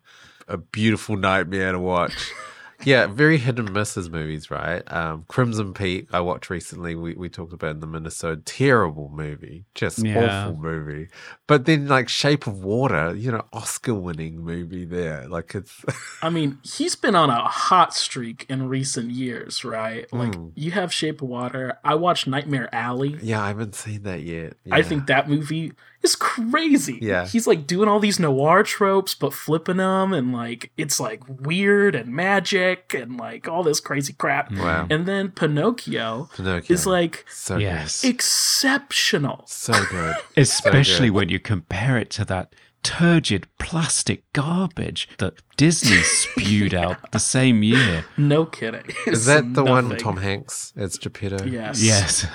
a 0.49 0.57
beautiful 0.57 1.17
nightmare 1.17 1.73
to 1.73 1.79
watch. 1.79 2.33
yeah, 2.85 3.07
very 3.07 3.39
hit 3.39 3.59
and 3.59 3.73
miss 3.73 3.95
his 3.95 4.11
movies, 4.11 4.51
right? 4.51 4.83
Um, 4.93 5.25
Crimson 5.29 5.73
Peak, 5.75 6.09
I 6.13 6.21
watched 6.21 6.51
recently. 6.51 6.95
We, 6.95 7.15
we 7.15 7.29
talked 7.29 7.53
about 7.53 7.73
in 7.73 7.81
the 7.81 7.87
Minnesota. 7.87 8.41
Terrible 8.45 9.11
movie, 9.15 9.65
just 9.75 9.99
Yeah. 10.05 10.47
awful 10.47 10.57
movie. 10.61 11.09
But 11.47 11.65
then 11.67 11.89
like 11.89 12.09
Shape 12.09 12.47
of 12.47 12.63
Water, 12.65 13.15
you 13.15 13.31
know, 13.33 13.45
Oscar 13.53 13.95
winning 13.95 14.41
movie 14.45 14.85
there. 14.85 15.29
Like 15.29 15.55
it's 15.55 15.85
I 16.23 16.31
mean, 16.31 16.59
he's 16.63 16.95
been 16.97 17.15
on 17.15 17.31
a 17.31 17.45
hot 17.47 17.95
streak 17.95 18.47
in 18.49 18.69
recent 18.69 19.11
years, 19.11 19.65
right? 19.65 20.11
Like 20.13 20.35
Hmm. 20.35 20.49
you 20.55 20.71
have 20.73 20.93
Shape 20.93 21.23
of 21.23 21.29
Water. 21.29 21.79
I 21.85 21.95
watched 21.95 22.27
Nightmare 22.27 22.69
Alley. 22.75 23.19
yeah, 23.23 23.43
I 23.43 23.49
haven't 23.49 23.75
seen 23.75 24.03
that 24.05 24.23
yet. 24.23 24.55
I 24.71 24.83
think 24.83 25.07
that 25.07 25.29
movie 25.29 25.73
is 26.03 26.17
crazy. 26.17 26.99
Yeah. 27.01 27.27
He's 27.27 27.47
like 27.47 27.67
doing 27.67 27.89
all 27.89 28.01
these 28.01 28.19
noir 28.19 28.63
tropes, 28.63 29.15
but 29.15 29.33
flipping 29.33 29.79
them, 29.79 30.13
and 30.13 30.33
like 30.33 30.71
it's 30.77 30.99
like 30.99 31.23
weird 31.29 31.95
and 31.95 32.13
magic 32.13 32.95
and 32.95 33.17
like 33.17 33.49
all 33.49 33.63
this 33.63 33.81
crazy 33.81 34.13
crap. 34.13 34.51
Mm. 34.51 34.59
Wow. 34.59 34.87
And 34.91 35.07
then 35.07 35.31
Pinocchio, 35.31 36.29
Pinocchio. 36.35 36.75
is 36.75 36.87
like 36.87 37.25
so 37.29 37.57
yes. 37.57 38.05
exceptional. 38.05 39.45
So 39.47 39.73
good. 39.91 40.17
Especially 40.37 41.09
good. 41.09 41.15
when 41.15 41.29
you 41.29 41.39
compare 41.39 41.97
it 41.99 42.11
to 42.11 42.25
that 42.27 42.55
turgid 42.83 43.47
plastic 43.59 44.25
garbage 44.33 45.09
that 45.19 45.35
Disney 45.57 45.99
spewed 46.03 46.75
out 46.75 47.13
the 47.13 47.19
same 47.19 47.63
year. 47.63 48.05
No 48.17 48.45
kidding. 48.47 48.85
Is 49.07 49.27
that 49.27 49.55
the 49.55 49.65
one 49.65 49.89
with. 49.89 49.99
Tom 49.99 50.17
Hanks 50.19 50.73
as 50.77 50.97
Geppetto? 50.97 51.45
Yes. 51.45 51.83
Yes, 51.83 52.27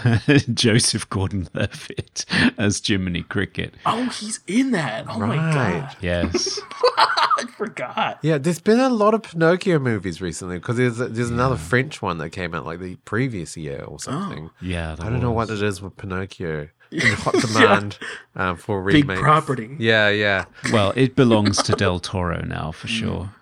Joseph 0.53 1.09
Gordon-Levitt 1.09 2.25
as 2.57 2.81
Jiminy 2.85 3.23
Cricket. 3.23 3.73
Oh, 3.85 4.05
he's 4.09 4.39
in 4.47 4.71
that. 4.71 5.05
Oh 5.09 5.19
my 5.19 5.35
god. 5.35 5.95
Yes, 6.01 6.59
I 6.97 7.45
forgot. 7.55 8.19
Yeah, 8.21 8.37
there's 8.37 8.59
been 8.59 8.79
a 8.79 8.89
lot 8.89 9.13
of 9.13 9.23
Pinocchio 9.23 9.79
movies 9.79 10.21
recently 10.21 10.57
because 10.57 10.77
there's 10.77 10.97
there's 10.97 11.29
another 11.29 11.57
French 11.57 12.01
one 12.01 12.17
that 12.19 12.31
came 12.31 12.53
out 12.53 12.65
like 12.65 12.79
the 12.79 12.95
previous 13.05 13.55
year 13.55 13.83
or 13.83 13.99
something. 13.99 14.49
Oh. 14.51 14.57
yeah. 14.61 14.95
I 14.99 15.09
don't 15.09 15.21
know 15.21 15.31
what 15.31 15.49
it 15.49 15.61
is 15.61 15.81
with 15.81 15.95
Pinocchio. 15.97 16.69
In 16.91 17.01
hot 17.13 17.33
demand 17.35 17.97
um, 18.35 18.57
for 18.57 18.83
Big 18.83 19.07
property. 19.07 19.75
Yeah, 19.79 20.09
yeah. 20.09 20.45
Well, 20.71 20.93
it 20.95 21.15
belongs 21.15 21.61
to 21.63 21.73
Del 21.73 21.99
Toro 21.99 22.41
now 22.45 22.71
for 22.71 22.87
sure. 22.87 23.33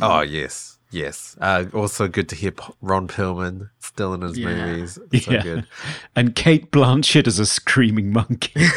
Oh 0.00 0.20
yes, 0.22 0.75
yes. 0.90 1.36
Uh, 1.40 1.64
also 1.74 2.08
good 2.08 2.28
to 2.30 2.36
hear 2.36 2.52
P- 2.52 2.64
Ron 2.80 3.08
Perlman 3.08 3.70
still 3.80 4.14
in 4.14 4.20
his 4.22 4.38
Yeah. 4.38 4.46
movies. 4.66 4.98
So 5.22 5.32
yeah, 5.32 5.42
good. 5.42 5.66
and 6.14 6.34
Cate 6.34 6.70
Blanchett 6.70 7.26
as 7.26 7.38
a 7.38 7.46
screaming 7.46 8.12
monkey. 8.12 8.52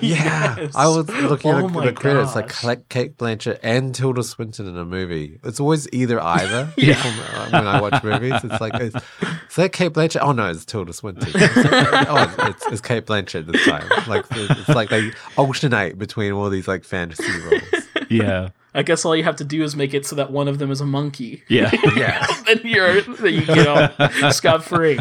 Yeah, 0.00 0.56
Yes. 0.58 0.72
I 0.76 0.86
was 0.88 1.08
looking 1.08 1.50
Oh 1.52 1.66
at 1.66 1.84
the 1.84 1.92
credits 1.92 2.34
like. 2.64 2.88
Cate 2.88 3.16
Blanchett 3.18 3.58
and 3.62 3.94
Tilda 3.94 4.22
Swinton 4.22 4.66
in 4.66 4.76
a 4.78 4.84
movie. 4.84 5.38
It's 5.44 5.60
always 5.60 5.88
either 5.92 6.20
either. 6.20 6.72
Yeah. 6.78 6.94
from, 6.94 7.12
uh, 7.36 7.50
when 7.50 7.66
I 7.66 7.80
watch 7.80 8.02
movies, 8.02 8.32
it's 8.44 8.60
like, 8.60 8.80
is, 8.80 8.94
is 8.94 9.56
that 9.56 9.72
Cate 9.72 9.92
Blanchett? 9.92 10.20
Oh 10.22 10.32
no, 10.32 10.48
it's 10.50 10.64
Tilda 10.64 10.92
Swinton. 10.92 11.30
Oh, 11.34 12.34
it's, 12.48 12.66
it's 12.66 12.80
Cate 12.80 13.04
Blanchett 13.06 13.50
this 13.50 13.64
time. 13.66 13.86
Like 14.06 14.24
it's 14.30 14.68
like 14.68 14.88
they 14.88 15.10
alternate 15.36 15.98
between 15.98 16.32
all 16.32 16.48
these 16.48 16.68
like 16.68 16.84
fantasy 16.84 17.24
roles. 17.40 17.62
yeah, 18.08 18.48
I 18.74 18.82
guess 18.82 19.04
all 19.04 19.16
you 19.16 19.24
have 19.24 19.36
to 19.36 19.44
do 19.44 19.62
is 19.62 19.74
make 19.74 19.94
it 19.94 20.06
so 20.06 20.14
that 20.16 20.30
one 20.30 20.46
of 20.48 20.58
them 20.58 20.70
is 20.70 20.80
a 20.80 20.86
monkey. 20.86 21.42
yeah. 21.48 21.70
Yeah, 21.96 22.26
then 22.46 22.60
you're 22.64 23.00
then 23.00 23.34
you 23.34 23.46
get 23.46 23.66
off 24.00 24.32
scot 24.34 24.62
free. 24.62 24.98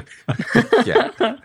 yeah. 0.86 1.38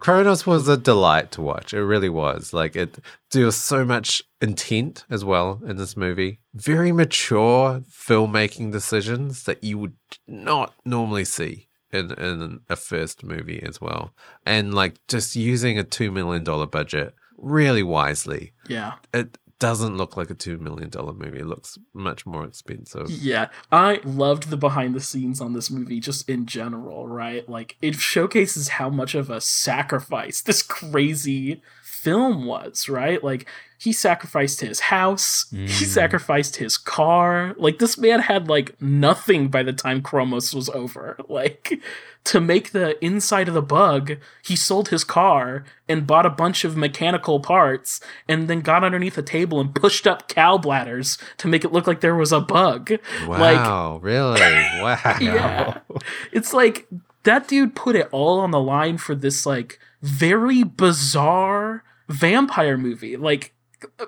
Cronos 0.00 0.46
was 0.46 0.68
a 0.68 0.76
delight 0.76 1.32
to 1.32 1.42
watch. 1.42 1.74
It 1.74 1.82
really 1.84 2.08
was. 2.08 2.52
Like 2.54 2.76
it 2.76 2.98
there 3.32 3.44
was 3.44 3.56
so 3.56 3.84
much 3.84 4.22
intent 4.40 5.04
as 5.10 5.24
well 5.24 5.60
in 5.66 5.76
this 5.76 5.96
movie. 5.96 6.40
Very 6.54 6.92
mature 6.92 7.82
filmmaking 7.90 8.72
decisions 8.72 9.42
that 9.44 9.62
you 9.62 9.76
would 9.78 9.96
not 10.26 10.72
normally 10.84 11.24
see 11.24 11.67
in, 11.92 12.12
in 12.12 12.60
a 12.68 12.76
first 12.76 13.24
movie 13.24 13.62
as 13.62 13.80
well. 13.80 14.12
And 14.44 14.74
like 14.74 15.06
just 15.08 15.36
using 15.36 15.78
a 15.78 15.84
two 15.84 16.10
million 16.10 16.44
dollar 16.44 16.66
budget 16.66 17.14
really 17.36 17.82
wisely. 17.82 18.52
Yeah. 18.68 18.94
It 19.14 19.38
doesn't 19.58 19.96
look 19.96 20.16
like 20.16 20.30
a 20.30 20.34
two 20.34 20.58
million 20.58 20.90
dollar 20.90 21.12
movie. 21.12 21.40
It 21.40 21.46
looks 21.46 21.78
much 21.92 22.26
more 22.26 22.44
expensive. 22.44 23.10
Yeah. 23.10 23.48
I 23.72 24.00
loved 24.04 24.50
the 24.50 24.56
behind 24.56 24.94
the 24.94 25.00
scenes 25.00 25.40
on 25.40 25.52
this 25.52 25.70
movie 25.70 26.00
just 26.00 26.28
in 26.28 26.46
general, 26.46 27.08
right? 27.08 27.48
Like 27.48 27.76
it 27.80 27.96
showcases 27.96 28.68
how 28.68 28.88
much 28.88 29.14
of 29.14 29.30
a 29.30 29.40
sacrifice 29.40 30.42
this 30.42 30.62
crazy 30.62 31.62
film 31.82 32.46
was, 32.46 32.88
right? 32.88 33.22
Like 33.22 33.48
he 33.78 33.92
sacrificed 33.92 34.60
his 34.60 34.80
house, 34.80 35.46
he 35.50 35.66
mm. 35.66 35.86
sacrificed 35.86 36.56
his 36.56 36.76
car. 36.76 37.54
Like 37.56 37.78
this 37.78 37.96
man 37.96 38.20
had 38.20 38.48
like 38.48 38.80
nothing 38.82 39.48
by 39.48 39.62
the 39.62 39.72
time 39.72 40.02
Cronos 40.02 40.52
was 40.52 40.68
over. 40.70 41.16
Like 41.28 41.80
to 42.24 42.40
make 42.40 42.72
the 42.72 43.02
inside 43.04 43.48
of 43.48 43.54
the 43.54 43.62
bug, 43.62 44.16
he 44.42 44.56
sold 44.56 44.88
his 44.88 45.04
car 45.04 45.64
and 45.88 46.06
bought 46.06 46.26
a 46.26 46.30
bunch 46.30 46.64
of 46.64 46.76
mechanical 46.76 47.38
parts 47.38 48.00
and 48.26 48.48
then 48.48 48.60
got 48.60 48.82
underneath 48.82 49.16
a 49.18 49.22
table 49.22 49.60
and 49.60 49.74
pushed 49.74 50.06
up 50.06 50.26
cow 50.26 50.58
bladders 50.58 51.16
to 51.36 51.46
make 51.48 51.64
it 51.64 51.72
look 51.72 51.86
like 51.86 52.00
there 52.00 52.16
was 52.16 52.32
a 52.32 52.40
bug. 52.40 52.90
Like 53.26 53.56
Wow, 53.56 53.98
really? 54.02 54.40
Wow. 54.80 55.16
yeah. 55.20 55.78
It's 56.32 56.52
like 56.52 56.88
that 57.22 57.46
dude 57.46 57.76
put 57.76 57.94
it 57.94 58.08
all 58.10 58.40
on 58.40 58.50
the 58.50 58.60
line 58.60 58.98
for 58.98 59.14
this 59.14 59.46
like 59.46 59.78
very 60.02 60.64
bizarre 60.64 61.84
vampire 62.08 62.76
movie. 62.76 63.16
Like 63.16 63.54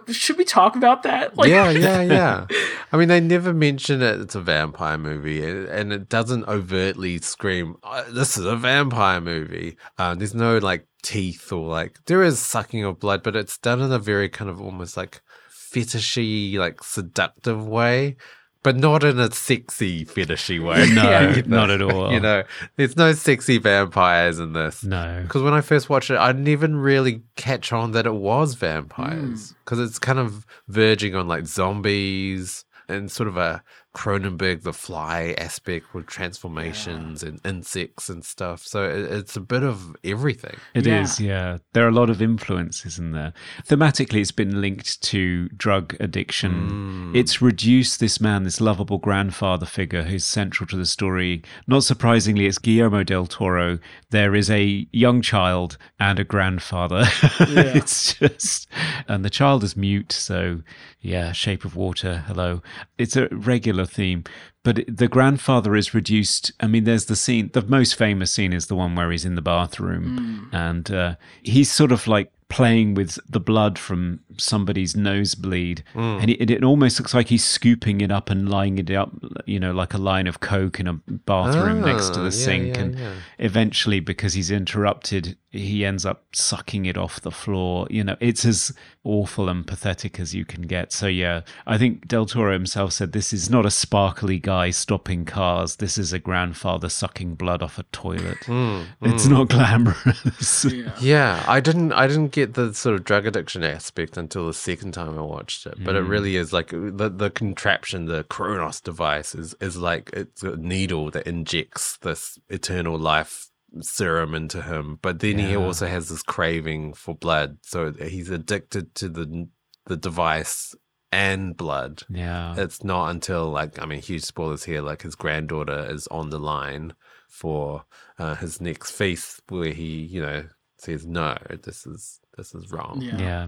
should 0.08 0.36
we 0.36 0.44
talk 0.44 0.76
about 0.76 1.02
that? 1.04 1.36
Like 1.36 1.48
yeah, 1.48 1.70
yeah, 1.70 2.02
yeah. 2.02 2.46
I 2.92 2.96
mean, 2.96 3.08
they 3.08 3.20
never 3.20 3.52
mention 3.52 4.02
it. 4.02 4.20
It's 4.20 4.34
a 4.34 4.40
vampire 4.40 4.98
movie, 4.98 5.44
and, 5.44 5.92
it 5.92 6.08
doesn't 6.08 6.48
overtly 6.48 7.18
scream, 7.18 7.76
"Oh, 7.82 8.04
"This 8.10 8.36
is 8.36 8.44
a 8.44 8.56
vampire 8.56 9.20
movie." 9.20 9.76
Uh, 9.98 10.14
there's 10.14 10.34
no 10.34 10.58
like 10.58 10.86
teeth 11.02 11.52
or 11.52 11.68
like 11.68 12.04
there 12.06 12.22
is 12.22 12.38
sucking 12.38 12.84
of 12.84 13.00
blood, 13.00 13.22
but 13.22 13.36
it's 13.36 13.58
done 13.58 13.80
in 13.80 13.92
a 13.92 13.98
very 13.98 14.28
kind 14.28 14.50
of 14.50 14.60
almost 14.60 14.96
like 14.96 15.20
fetishy, 15.50 16.56
like 16.56 16.82
seductive 16.82 17.66
way, 17.66 18.16
but 18.62 18.76
not 18.76 19.02
in 19.04 19.18
a 19.18 19.30
sexy 19.32 20.04
fetishy 20.04 20.62
way. 20.62 20.86
No, 20.94 21.02
Yeah. 21.10 21.42
Not 21.46 21.70
at 21.70 21.82
all. 21.82 22.12
You 22.12 22.20
know, 22.20 22.42
there's 22.76 22.96
no 22.96 23.12
sexy 23.12 23.58
vampires 23.58 24.38
in 24.38 24.52
this. 24.52 24.84
No. 24.84 25.20
Because 25.22 25.42
when 25.42 25.54
I 25.54 25.60
first 25.60 25.88
watched 25.88 26.10
it, 26.10 26.18
I 26.18 26.32
didn't 26.32 26.48
even 26.48 26.76
really 26.76 27.22
catch 27.36 27.72
on 27.72 27.92
that 27.92 28.06
it 28.06 28.14
was 28.14 28.54
vampires. 28.54 29.50
Hmm. 29.50 29.56
Because 29.64 29.80
it's 29.80 29.98
kind 29.98 30.18
of 30.18 30.46
verging 30.68 31.14
on 31.14 31.28
like 31.28 31.46
zombies 31.46 32.64
and 32.88 33.10
sort 33.10 33.28
of 33.28 33.36
a 33.36 33.62
Cronenberg 33.94 34.62
the 34.62 34.72
Fly 34.72 35.34
aspect 35.36 35.92
with 35.94 36.06
transformations 36.06 37.22
and 37.22 37.40
insects 37.44 38.08
and 38.08 38.24
stuff. 38.24 38.64
So 38.64 38.84
it, 38.84 39.10
it's 39.12 39.36
a 39.36 39.40
bit 39.40 39.62
of 39.62 39.96
everything. 40.04 40.56
It 40.74 40.86
Yeah. 40.86 41.02
is, 41.02 41.18
yeah. 41.20 41.58
There 41.72 41.84
are 41.84 41.88
a 41.88 41.92
lot 41.92 42.08
of 42.10 42.22
influences 42.22 42.98
in 42.98 43.12
there. 43.12 43.32
Thematically, 43.66 44.20
it's 44.20 44.30
been 44.32 44.60
linked 44.60 45.02
to 45.02 45.48
drug 45.50 45.96
addiction. 45.98 47.12
Mm. 47.12 47.16
It's 47.16 47.42
reduced 47.42 47.98
this 48.00 48.20
man, 48.20 48.44
this 48.44 48.60
lovable 48.60 48.98
grandfather 48.98 49.66
figure 49.66 50.04
who's 50.04 50.24
central 50.24 50.66
to 50.68 50.76
the 50.76 50.86
story. 50.86 51.42
Not 51.66 51.82
surprisingly, 51.84 52.46
it's 52.46 52.58
Guillermo 52.58 53.02
del 53.02 53.26
Toro. 53.26 53.78
There 54.10 54.34
is 54.34 54.50
a 54.50 54.86
young 54.92 55.20
child 55.20 55.76
and 55.98 56.18
a 56.20 56.24
grandfather. 56.24 57.04
it's 57.40 58.14
just, 58.14 58.68
and 59.08 59.24
the 59.24 59.30
child 59.30 59.64
is 59.64 59.76
mute. 59.76 60.12
So, 60.12 60.62
yeah, 61.00 61.32
Shape 61.32 61.64
of 61.64 61.74
Water, 61.76 62.24
hello. 62.26 62.62
It's 62.98 63.16
a 63.16 63.28
regular 63.28 63.79
theme. 63.86 64.24
But 64.62 64.84
the 64.86 65.08
grandfather 65.08 65.74
is 65.74 65.94
reduced. 65.94 66.52
I 66.60 66.66
mean, 66.66 66.84
there's 66.84 67.06
the 67.06 67.16
scene, 67.16 67.50
the 67.52 67.62
most 67.62 67.94
famous 67.96 68.32
scene 68.32 68.52
is 68.52 68.66
the 68.66 68.76
one 68.76 68.94
where 68.94 69.10
he's 69.10 69.24
in 69.24 69.34
the 69.34 69.42
bathroom 69.42 70.48
and 70.52 70.90
uh, 70.90 71.14
he's 71.42 71.72
sort 71.72 71.92
of 71.92 72.06
like 72.06 72.30
playing 72.50 72.92
with 72.94 73.18
the 73.28 73.40
blood 73.40 73.78
from 73.78 74.20
somebody's 74.36 74.94
nosebleed. 74.96 75.82
And 75.94 76.28
it, 76.28 76.50
it 76.50 76.62
almost 76.64 76.98
looks 77.00 77.14
like 77.14 77.28
he's 77.28 77.44
scooping 77.44 78.00
it 78.02 78.10
up 78.10 78.28
and 78.28 78.48
lying 78.48 78.76
it 78.78 78.90
up, 78.90 79.12
you 79.46 79.58
know, 79.58 79.72
like 79.72 79.94
a 79.94 79.98
line 79.98 80.26
of 80.26 80.40
Coke 80.40 80.78
in 80.80 80.86
a 80.86 80.94
bathroom 80.94 81.80
next 81.82 82.10
to 82.14 82.20
Ah, 82.20 82.24
the 82.24 82.36
yeah, 82.36 82.44
sink. 82.44 82.76
yeah, 82.76 82.82
and 82.82 82.98
yeah. 82.98 83.12
eventually, 83.38 84.00
because 84.00 84.34
he's 84.34 84.50
interrupted, 84.50 85.36
he 85.50 85.84
ends 85.84 86.04
up 86.04 86.24
sucking 86.32 86.86
it 86.86 86.96
off 86.98 87.20
the 87.20 87.30
floor. 87.30 87.86
You 87.90 88.04
know, 88.04 88.16
it's 88.20 88.44
as 88.44 88.72
awful 89.04 89.48
and 89.48 89.66
pathetic 89.66 90.20
as 90.20 90.34
you 90.34 90.44
can 90.44 90.62
get. 90.62 90.92
So, 90.92 91.06
yeah, 91.06 91.40
I 91.66 91.78
think 91.78 92.06
Del 92.06 92.26
Toro 92.26 92.52
himself 92.52 92.92
said 92.92 93.12
this 93.12 93.32
is 93.32 93.48
not 93.48 93.64
a 93.66 93.70
sparkly 93.70 94.38
guy 94.38 94.70
stopping 94.70 95.24
cars. 95.24 95.76
This 95.76 95.96
is 95.98 96.12
a 96.12 96.18
grandfather 96.18 96.88
sucking 96.88 97.34
blood 97.36 97.62
off 97.62 97.78
a 97.78 97.84
toilet. 97.84 98.38
Hmm, 98.44 98.82
it's 99.02 99.26
not 99.26 99.48
glamorous. 99.48 100.64
Yeah. 100.64 100.90
Yeah, 101.00 101.44
I 101.46 101.60
didn't 101.60 101.92
I 101.92 102.06
didn't 102.06 102.28
get 102.40 102.54
the 102.54 102.74
sort 102.74 102.96
of 102.96 103.04
drug 103.04 103.26
addiction 103.26 103.62
aspect 103.62 104.16
until 104.16 104.46
the 104.46 104.54
second 104.54 104.92
time 104.92 105.18
I 105.18 105.22
watched 105.22 105.66
it. 105.66 105.82
But 105.82 105.96
it 105.96 106.00
really 106.02 106.36
is 106.36 106.52
like 106.52 106.70
the 106.70 107.12
the 107.14 107.30
contraption, 107.30 108.06
the 108.06 108.24
Cronos 108.24 108.80
device 108.80 109.34
is 109.34 109.54
is 109.60 109.76
like 109.76 110.10
it's 110.12 110.42
a 110.42 110.56
needle 110.56 111.10
that 111.10 111.26
injects 111.26 111.96
this 111.98 112.38
eternal 112.48 112.98
life 112.98 113.50
serum 113.80 114.34
into 114.34 114.62
him. 114.62 114.98
But 115.02 115.20
then 115.20 115.38
he 115.38 115.56
also 115.56 115.86
has 115.86 116.08
this 116.08 116.22
craving 116.22 116.94
for 116.94 117.14
blood. 117.14 117.58
So 117.62 117.92
he's 117.92 118.30
addicted 118.30 118.94
to 118.96 119.08
the 119.08 119.48
the 119.86 119.96
device 119.96 120.74
and 121.12 121.56
blood. 121.56 122.04
Yeah. 122.08 122.54
It's 122.56 122.84
not 122.84 123.10
until 123.10 123.50
like 123.50 123.80
I 123.80 123.86
mean, 123.86 124.00
huge 124.00 124.24
spoilers 124.24 124.64
here. 124.64 124.82
Like 124.82 125.02
his 125.02 125.14
granddaughter 125.14 125.86
is 125.90 126.06
on 126.08 126.30
the 126.30 126.38
line 126.38 126.94
for 127.28 127.84
uh, 128.18 128.34
his 128.34 128.60
next 128.60 128.90
feast, 128.90 129.42
where 129.48 129.72
he, 129.72 130.02
you 130.02 130.20
know, 130.20 130.44
says, 130.78 131.06
"No, 131.06 131.36
this 131.62 131.86
is 131.86 132.19
this 132.36 132.54
is 132.54 132.70
wrong." 132.72 133.00
Yeah. 133.02 133.18
Yeah. 133.18 133.46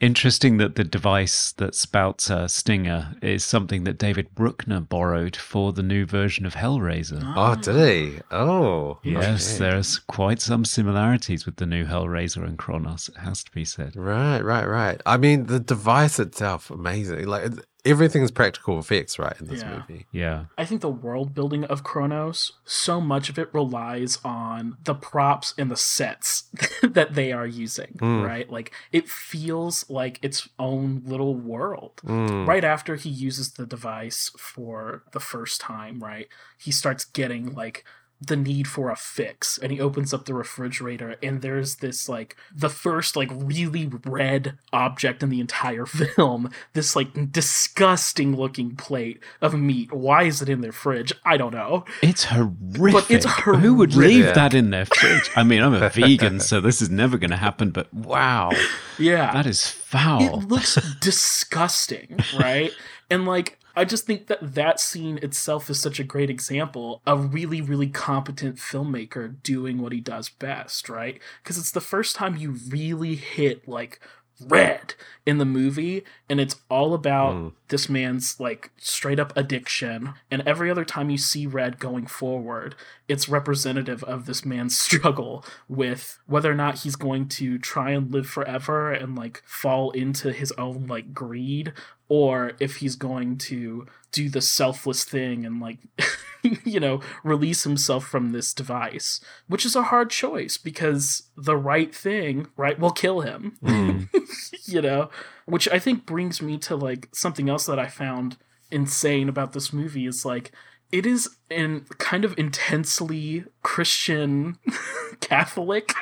Interesting 0.00 0.58
that 0.58 0.74
the 0.76 0.84
device 0.84 1.52
that 1.52 1.74
spouts 1.74 2.30
a 2.30 2.48
stinger 2.48 3.14
is 3.22 3.44
something 3.44 3.84
that 3.84 3.98
David 3.98 4.34
Bruckner 4.34 4.80
borrowed 4.80 5.36
for 5.36 5.72
the 5.72 5.82
new 5.82 6.06
version 6.06 6.46
of 6.46 6.54
Hellraiser. 6.54 7.20
Ah. 7.22 7.52
Oh, 7.52 7.60
did 7.60 7.76
he? 8.14 8.20
Oh, 8.30 8.98
Yes, 9.02 9.54
okay. 9.54 9.70
there's 9.70 9.98
quite 9.98 10.40
some 10.40 10.64
similarities 10.64 11.46
with 11.46 11.56
the 11.56 11.66
new 11.66 11.84
Hellraiser 11.84 12.44
and 12.44 12.58
Cronos, 12.58 13.08
it 13.08 13.18
has 13.18 13.42
to 13.44 13.50
be 13.52 13.64
said. 13.64 13.96
Right, 13.96 14.40
right, 14.40 14.66
right. 14.66 15.00
I 15.06 15.16
mean, 15.16 15.46
the 15.46 15.60
device 15.60 16.18
itself, 16.18 16.70
amazing. 16.70 17.26
Like 17.26 17.44
it- 17.46 17.64
everything's 17.88 18.30
practical 18.30 18.78
effects, 18.78 19.18
right, 19.18 19.38
in 19.40 19.46
this 19.46 19.62
Yeah. 19.62 19.78
movie. 19.78 20.06
Yeah. 20.12 20.44
I 20.56 20.64
think 20.64 20.80
the 20.80 20.88
world 20.88 21.34
building 21.34 21.64
of 21.64 21.82
Cronos, 21.82 22.52
so 22.64 23.00
much 23.00 23.28
of 23.28 23.38
it 23.38 23.52
relies 23.52 24.18
on 24.24 24.76
the 24.84 24.94
props 24.94 25.54
and 25.58 25.70
the 25.70 25.76
sets 25.76 26.44
that 26.82 27.14
they 27.14 27.32
are 27.32 27.46
using, 27.46 27.96
hmm. 27.98 28.22
right? 28.22 28.48
Like 28.50 28.72
it 28.92 29.08
feels 29.08 29.88
like 29.88 30.18
its 30.22 30.48
own 30.58 31.02
little 31.04 31.34
world. 31.34 32.00
Hmm. 32.04 32.44
Right 32.46 32.64
after 32.64 32.96
he 32.96 33.08
uses 33.08 33.52
the 33.52 33.66
device 33.66 34.30
for 34.36 35.02
the 35.12 35.20
first 35.20 35.60
time, 35.60 36.00
right? 36.00 36.28
He 36.58 36.70
starts 36.70 37.04
getting 37.04 37.54
like 37.54 37.84
the 38.20 38.36
need 38.36 38.66
for 38.66 38.90
a 38.90 38.96
fix 38.96 39.58
and 39.58 39.70
he 39.70 39.80
opens 39.80 40.12
up 40.12 40.24
the 40.24 40.34
refrigerator 40.34 41.14
and 41.22 41.40
there's 41.40 41.76
this 41.76 42.08
like 42.08 42.36
the 42.54 42.68
first 42.68 43.14
like 43.14 43.30
really 43.32 43.88
red 44.04 44.58
object 44.72 45.22
in 45.22 45.28
the 45.28 45.40
entire 45.40 45.86
film 46.16 46.50
this 46.72 46.96
like 46.96 47.30
disgusting 47.32 48.34
looking 48.36 48.74
plate 48.74 49.20
of 49.40 49.54
meat 49.54 49.92
why 49.92 50.24
is 50.24 50.42
it 50.42 50.48
in 50.48 50.60
their 50.62 50.72
fridge 50.72 51.12
i 51.24 51.36
don't 51.36 51.54
know 51.54 51.84
It's 52.02 52.24
horrific. 52.24 53.10
it's 53.10 53.26
Who 53.42 53.74
would 53.74 53.94
leave 53.94 54.24
horrific. 54.24 54.34
that 54.34 54.54
in 54.54 54.70
their 54.70 54.86
fridge? 54.86 55.30
I 55.36 55.42
mean, 55.44 55.62
I'm 55.62 55.74
a 55.74 55.88
vegan, 55.90 56.40
so 56.40 56.60
this 56.60 56.82
is 56.82 56.90
never 56.90 57.18
going 57.18 57.30
to 57.30 57.36
happen, 57.36 57.70
but 57.70 57.92
wow, 57.94 58.50
yeah 58.98 59.32
that 59.32 59.46
is 59.46 59.68
foul. 59.68 60.22
it 60.40 60.48
looks 60.48 60.74
disgusting 61.00 62.18
right 62.38 62.72
and 63.10 63.26
like 63.26 63.57
i 63.78 63.84
just 63.84 64.06
think 64.06 64.26
that 64.26 64.54
that 64.54 64.80
scene 64.80 65.18
itself 65.22 65.70
is 65.70 65.80
such 65.80 65.98
a 65.98 66.04
great 66.04 66.28
example 66.28 67.00
of 67.06 67.32
really 67.32 67.60
really 67.60 67.88
competent 67.88 68.56
filmmaker 68.56 69.42
doing 69.42 69.78
what 69.78 69.92
he 69.92 70.00
does 70.00 70.28
best 70.28 70.88
right? 70.88 71.20
Because 71.42 71.58
it's 71.58 71.70
the 71.70 71.80
first 71.80 72.16
time 72.16 72.36
you 72.36 72.56
really 72.68 73.14
hit 73.14 73.68
like 73.68 74.00
red 74.46 74.94
in 75.26 75.38
the 75.38 75.44
movie 75.44 76.04
and 76.30 76.40
it's 76.40 76.60
all 76.70 76.94
about 76.94 77.34
mm. 77.34 77.52
this 77.68 77.88
man's 77.88 78.38
like 78.38 78.70
straight 78.76 79.18
up 79.18 79.36
addiction 79.36 80.14
and 80.30 80.46
every 80.46 80.70
other 80.70 80.84
time 80.84 81.10
you 81.10 81.18
see 81.18 81.44
red 81.44 81.80
going 81.80 82.06
forward 82.06 82.76
it's 83.08 83.28
representative 83.28 84.04
of 84.04 84.26
this 84.26 84.44
man's 84.44 84.78
struggle 84.86 85.44
with 85.68 86.20
whether 86.26 86.52
or 86.52 86.54
not 86.54 86.82
he's 86.82 86.94
going 86.94 87.26
to 87.28 87.58
try 87.58 87.90
and 87.90 88.12
live 88.12 88.28
forever 88.28 88.92
and 88.92 89.16
like 89.16 89.42
fall 89.44 89.90
into 89.90 90.32
his 90.32 90.52
own 90.52 90.86
like 90.86 91.12
greed 91.12 91.72
or 92.08 92.52
if 92.58 92.76
he's 92.76 92.96
going 92.96 93.36
to 93.36 93.86
do 94.10 94.28
the 94.28 94.40
selfless 94.40 95.04
thing 95.04 95.44
and 95.44 95.60
like 95.60 95.78
you 96.64 96.80
know 96.80 97.00
release 97.22 97.64
himself 97.64 98.06
from 98.06 98.32
this 98.32 98.54
device 98.54 99.20
which 99.48 99.66
is 99.66 99.76
a 99.76 99.84
hard 99.84 100.10
choice 100.10 100.56
because 100.56 101.24
the 101.36 101.56
right 101.56 101.94
thing 101.94 102.46
right 102.56 102.78
will 102.78 102.90
kill 102.90 103.20
him 103.20 103.56
mm. 103.62 104.08
you 104.66 104.80
know 104.80 105.10
which 105.44 105.68
i 105.68 105.78
think 105.78 106.06
brings 106.06 106.40
me 106.40 106.56
to 106.56 106.74
like 106.74 107.08
something 107.12 107.48
else 107.48 107.66
that 107.66 107.78
i 107.78 107.86
found 107.86 108.36
insane 108.70 109.28
about 109.28 109.52
this 109.52 109.72
movie 109.72 110.06
is 110.06 110.24
like 110.24 110.52
it 110.90 111.04
is 111.04 111.36
an 111.50 111.84
kind 111.98 112.24
of 112.24 112.38
intensely 112.38 113.44
christian 113.62 114.56
catholic 115.20 115.92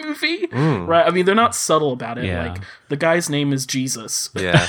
movie 0.00 0.46
right 0.52 1.06
i 1.06 1.10
mean 1.10 1.24
they're 1.24 1.34
not 1.34 1.54
subtle 1.54 1.92
about 1.92 2.18
it 2.18 2.24
Yeah. 2.24 2.52
like 2.52 2.62
the 2.88 2.96
guy's 2.96 3.28
name 3.30 3.52
is 3.52 3.66
jesus 3.66 4.30
Yeah. 4.34 4.66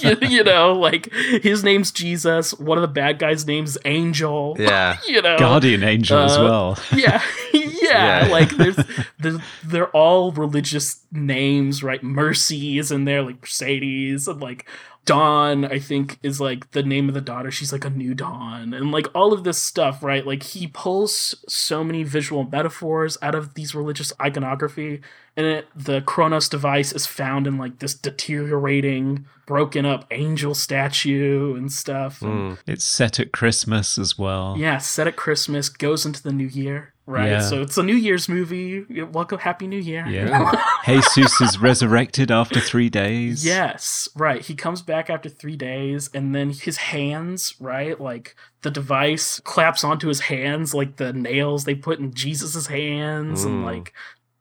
you, 0.00 0.16
you 0.28 0.44
know 0.44 0.72
like 0.72 1.12
his 1.42 1.62
name's 1.64 1.90
jesus 1.90 2.52
one 2.54 2.76
of 2.78 2.82
the 2.82 2.88
bad 2.88 3.18
guys 3.18 3.46
name's 3.46 3.78
angel 3.84 4.56
Yeah. 4.58 4.98
you 5.08 5.22
know 5.22 5.38
Guardian 5.38 5.82
angel 5.82 6.18
as 6.18 6.36
uh, 6.36 6.42
well. 6.42 6.78
yeah, 6.94 7.22
yeah, 7.52 8.24
Yeah. 8.26 8.28
Like 8.30 8.50
there's, 8.50 8.76
there's, 9.18 9.38
they're 9.64 9.88
all 9.90 10.32
religious 10.32 11.00
names, 11.12 11.82
right? 11.82 12.02
Mercy 12.02 12.78
is 12.78 12.90
in 12.92 13.04
there, 13.04 13.22
like 13.22 13.40
Mercedes, 13.40 14.28
and 14.28 14.40
like 14.40 14.66
Dawn. 15.08 15.64
I 15.64 15.78
think 15.78 16.18
is 16.22 16.40
like 16.40 16.70
the 16.70 16.82
name 16.82 17.08
of 17.08 17.14
the 17.14 17.20
daughter. 17.20 17.50
She's 17.50 17.72
like 17.72 17.84
a 17.84 17.90
new 17.90 18.14
dawn, 18.14 18.72
and 18.74 18.92
like 18.92 19.06
all 19.14 19.32
of 19.32 19.44
this 19.44 19.60
stuff, 19.62 20.02
right? 20.02 20.26
Like 20.26 20.42
he 20.42 20.66
pulls 20.68 21.34
so 21.48 21.82
many 21.82 22.02
visual 22.04 22.44
metaphors 22.44 23.18
out 23.22 23.34
of 23.34 23.54
these 23.54 23.74
religious 23.74 24.12
iconography, 24.20 25.00
and 25.36 25.46
it, 25.46 25.66
the 25.74 26.00
Cronos 26.02 26.48
device 26.48 26.92
is 26.92 27.06
found 27.06 27.46
in 27.46 27.58
like 27.58 27.78
this 27.80 27.94
deteriorating, 27.94 29.26
broken 29.46 29.84
up 29.86 30.06
angel 30.10 30.54
statue 30.54 31.54
and 31.56 31.72
stuff. 31.72 32.22
and- 32.22 32.58
It's 32.66 32.84
set 32.84 33.18
at 33.20 33.32
Christmas 33.32 33.98
as 33.98 34.18
well. 34.18 34.56
yeah, 34.58 34.78
set 34.78 35.06
at 35.06 35.16
Christmas, 35.16 35.68
goes 35.68 36.04
into 36.06 36.22
the 36.22 36.32
new 36.32 36.46
year, 36.46 36.92
right? 37.08 37.30
Yeah. 37.30 37.40
So 37.40 37.62
it's 37.62 37.78
a 37.78 37.82
New 37.82 37.96
Year's 37.96 38.28
movie. 38.28 38.84
Welcome, 39.02 39.38
Happy 39.38 39.66
New 39.66 39.80
Year. 39.80 40.06
Yeah. 40.06 40.52
Jesus 40.84 41.40
is 41.40 41.58
resurrected 41.58 42.30
after 42.30 42.60
three 42.60 42.90
days. 42.90 43.44
Yes, 43.44 44.08
right. 44.14 44.42
He 44.42 44.54
comes 44.54 44.82
back 44.82 45.08
after 45.08 45.28
three 45.28 45.56
days, 45.56 46.10
and 46.12 46.34
then 46.34 46.50
his 46.50 46.76
hands, 46.76 47.54
right? 47.58 47.98
Like 47.98 48.36
the 48.62 48.70
device 48.70 49.40
claps 49.40 49.82
onto 49.82 50.08
his 50.08 50.20
hands, 50.20 50.74
like 50.74 50.96
the 50.96 51.12
nails 51.12 51.64
they 51.64 51.74
put 51.74 51.98
in 51.98 52.12
Jesus's 52.12 52.68
hands, 52.68 53.44
and 53.44 53.62
mm. 53.62 53.64
like. 53.64 53.92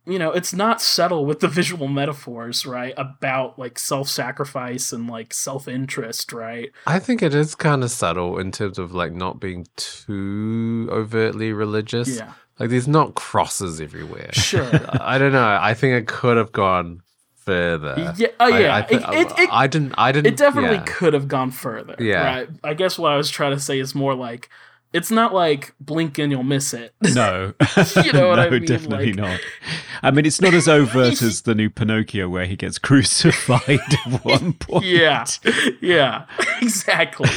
You 0.09 0.17
know, 0.17 0.31
it's 0.31 0.53
not 0.53 0.81
subtle 0.81 1.25
with 1.25 1.41
the 1.41 1.49
visual 1.49 1.89
metaphors, 1.89 2.65
right? 2.65 2.93
About 2.95 3.59
like 3.59 3.77
self 3.77 4.07
sacrifice 4.07 4.93
and 4.93 5.09
like 5.09 5.33
self 5.33 5.67
interest, 5.67 6.31
right? 6.31 6.71
I 6.85 6.99
think 6.99 7.21
it 7.21 7.35
is 7.35 7.55
kind 7.55 7.83
of 7.83 7.91
subtle 7.91 8.39
in 8.39 8.53
terms 8.53 8.79
of 8.79 8.93
like 8.93 9.11
not 9.11 9.41
being 9.41 9.67
too 9.75 10.87
overtly 10.89 11.51
religious. 11.51 12.19
Yeah. 12.19 12.31
Like 12.59 12.69
there's 12.69 12.87
not 12.87 13.15
crosses 13.15 13.79
everywhere. 13.81 14.29
Sure. 14.33 14.69
I 15.01 15.17
don't 15.17 15.31
know. 15.31 15.57
I 15.61 15.73
think 15.73 15.93
it 16.01 16.07
could 16.07 16.37
have 16.37 16.51
gone 16.51 17.01
further. 17.35 18.13
Yeah, 18.17 18.27
oh, 18.39 18.53
I- 18.53 18.59
yeah. 18.59 18.75
I, 18.75 18.81
thi- 18.81 18.95
It- 18.95 19.01
it- 19.31 19.39
it- 19.39 19.49
I 19.51 19.67
didn't. 19.67 19.93
I 19.97 20.11
didn't. 20.11 20.33
it 20.33 20.37
definitely 20.37 20.77
yeah. 20.77 20.83
could 20.87 21.13
have 21.13 21.27
gone 21.27 21.51
further. 21.51 21.95
Yeah. 21.99 22.23
Right. 22.23 22.49
I 22.63 22.73
guess 22.73 22.97
what 22.99 23.11
I 23.11 23.17
was 23.17 23.29
trying 23.29 23.53
to 23.53 23.59
say 23.59 23.79
is 23.79 23.93
more 23.95 24.15
like 24.15 24.49
it's 24.97 25.11
not 25.11 25.31
like 25.31 25.73
blink 25.79 26.17
and 26.17 26.31
you'll 26.31 26.43
miss 26.43 26.73
it. 26.73 26.93
No. 27.13 27.53
You 28.03 28.13
know 28.13 28.29
what 28.29 28.35
no, 28.37 28.41
I 28.41 28.49
mean? 28.49 28.65
definitely 28.65 29.13
Like- 29.13 29.15
not. 29.15 29.39
I 30.03 30.11
mean, 30.11 30.25
it's 30.25 30.41
not 30.41 30.53
as 30.53 30.67
overt 30.67 31.21
as 31.21 31.41
the 31.43 31.55
new 31.55 31.69
Pinocchio 31.69 32.29
where 32.29 32.45
he 32.45 32.55
gets 32.55 32.77
crucified 32.77 33.79
at 34.05 34.23
one 34.23 34.53
point. 34.53 34.85
yeah. 34.85 35.25
Yeah. 35.81 36.25
Exactly. 36.61 37.29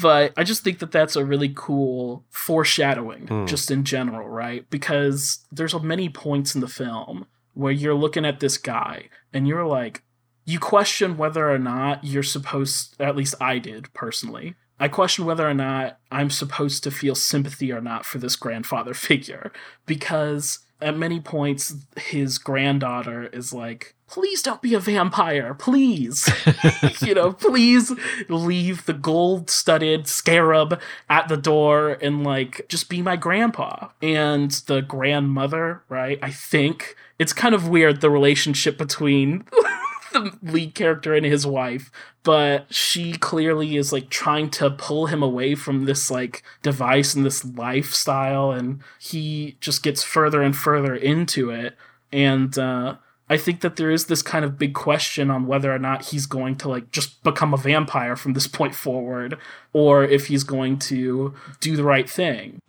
but 0.00 0.32
I 0.36 0.44
just 0.44 0.62
think 0.62 0.78
that 0.80 0.92
that's 0.92 1.16
a 1.16 1.24
really 1.24 1.52
cool 1.54 2.24
foreshadowing 2.30 3.26
hmm. 3.26 3.46
just 3.46 3.70
in 3.70 3.84
general, 3.84 4.28
right? 4.28 4.68
Because 4.70 5.44
there's 5.50 5.74
many 5.80 6.08
points 6.08 6.54
in 6.54 6.60
the 6.60 6.68
film 6.68 7.26
where 7.54 7.72
you're 7.72 7.94
looking 7.94 8.24
at 8.24 8.40
this 8.40 8.56
guy 8.58 9.08
and 9.32 9.46
you're 9.48 9.66
like 9.66 10.02
you 10.44 10.58
question 10.58 11.16
whether 11.16 11.50
or 11.50 11.58
not 11.58 12.02
you're 12.04 12.22
supposed 12.22 13.00
at 13.00 13.16
least 13.16 13.34
I 13.40 13.58
did 13.58 13.92
personally. 13.94 14.54
I 14.80 14.88
question 14.88 15.26
whether 15.26 15.48
or 15.48 15.54
not 15.54 15.98
I'm 16.10 16.30
supposed 16.30 16.82
to 16.84 16.90
feel 16.90 17.14
sympathy 17.14 17.70
or 17.70 17.82
not 17.82 18.06
for 18.06 18.18
this 18.18 18.34
grandfather 18.34 18.94
figure 19.08 19.52
because 19.86 20.60
at 20.80 20.96
many 20.96 21.20
points 21.20 21.74
his 21.96 22.38
granddaughter 22.38 23.24
is 23.24 23.52
like 23.52 23.94
please 24.08 24.42
don't 24.42 24.62
be 24.62 24.74
a 24.74 24.80
vampire 24.80 25.54
please. 25.54 26.28
You 27.02 27.14
know 27.14 27.32
please 27.32 27.92
leave 28.28 28.86
the 28.86 28.92
gold 28.92 29.50
studded 29.50 30.06
scarab 30.06 30.80
at 31.08 31.28
the 31.28 31.36
door 31.36 31.98
and 32.00 32.24
like 32.24 32.66
just 32.68 32.88
be 32.88 33.02
my 33.02 33.16
grandpa. 33.16 33.88
And 34.00 34.50
the 34.66 34.80
grandmother 34.80 35.82
right 35.88 36.18
i 36.22 36.30
think 36.30 36.96
it's 37.18 37.34
kind 37.34 37.54
of 37.54 37.68
weird 37.68 38.00
the 38.00 38.10
relationship 38.10 38.78
between 38.78 39.44
the 40.12 40.36
lead 40.42 40.74
character 40.74 41.14
and 41.14 41.26
his 41.26 41.46
wife, 41.46 41.90
but 42.22 42.72
she 42.72 43.12
clearly 43.12 43.76
is 43.76 43.92
like 43.92 44.10
trying 44.10 44.50
to 44.50 44.70
pull 44.70 45.06
him 45.06 45.22
away 45.22 45.54
from 45.54 45.84
this 45.84 46.10
like 46.10 46.42
device 46.62 47.14
and 47.14 47.24
this 47.24 47.44
lifestyle, 47.44 48.50
and 48.50 48.80
he 48.98 49.56
just 49.60 49.82
gets 49.82 50.02
further 50.02 50.42
and 50.42 50.56
further 50.56 50.94
into 50.94 51.50
it. 51.50 51.76
And 52.12 52.56
uh, 52.58 52.96
I 53.28 53.36
think 53.36 53.60
that 53.60 53.76
there 53.76 53.90
is 53.90 54.06
this 54.06 54.22
kind 54.22 54.44
of 54.44 54.58
big 54.58 54.74
question 54.74 55.30
on 55.30 55.46
whether 55.46 55.72
or 55.72 55.78
not 55.78 56.06
he's 56.06 56.26
going 56.26 56.56
to 56.56 56.68
like 56.68 56.90
just 56.90 57.22
become 57.22 57.54
a 57.54 57.56
vampire 57.56 58.16
from 58.16 58.32
this 58.32 58.46
point 58.46 58.74
forward, 58.74 59.38
or 59.72 60.04
if 60.04 60.26
he's 60.26 60.44
going 60.44 60.78
to 60.80 61.34
do 61.60 61.76
the 61.76 61.84
right 61.84 62.10
thing. 62.10 62.60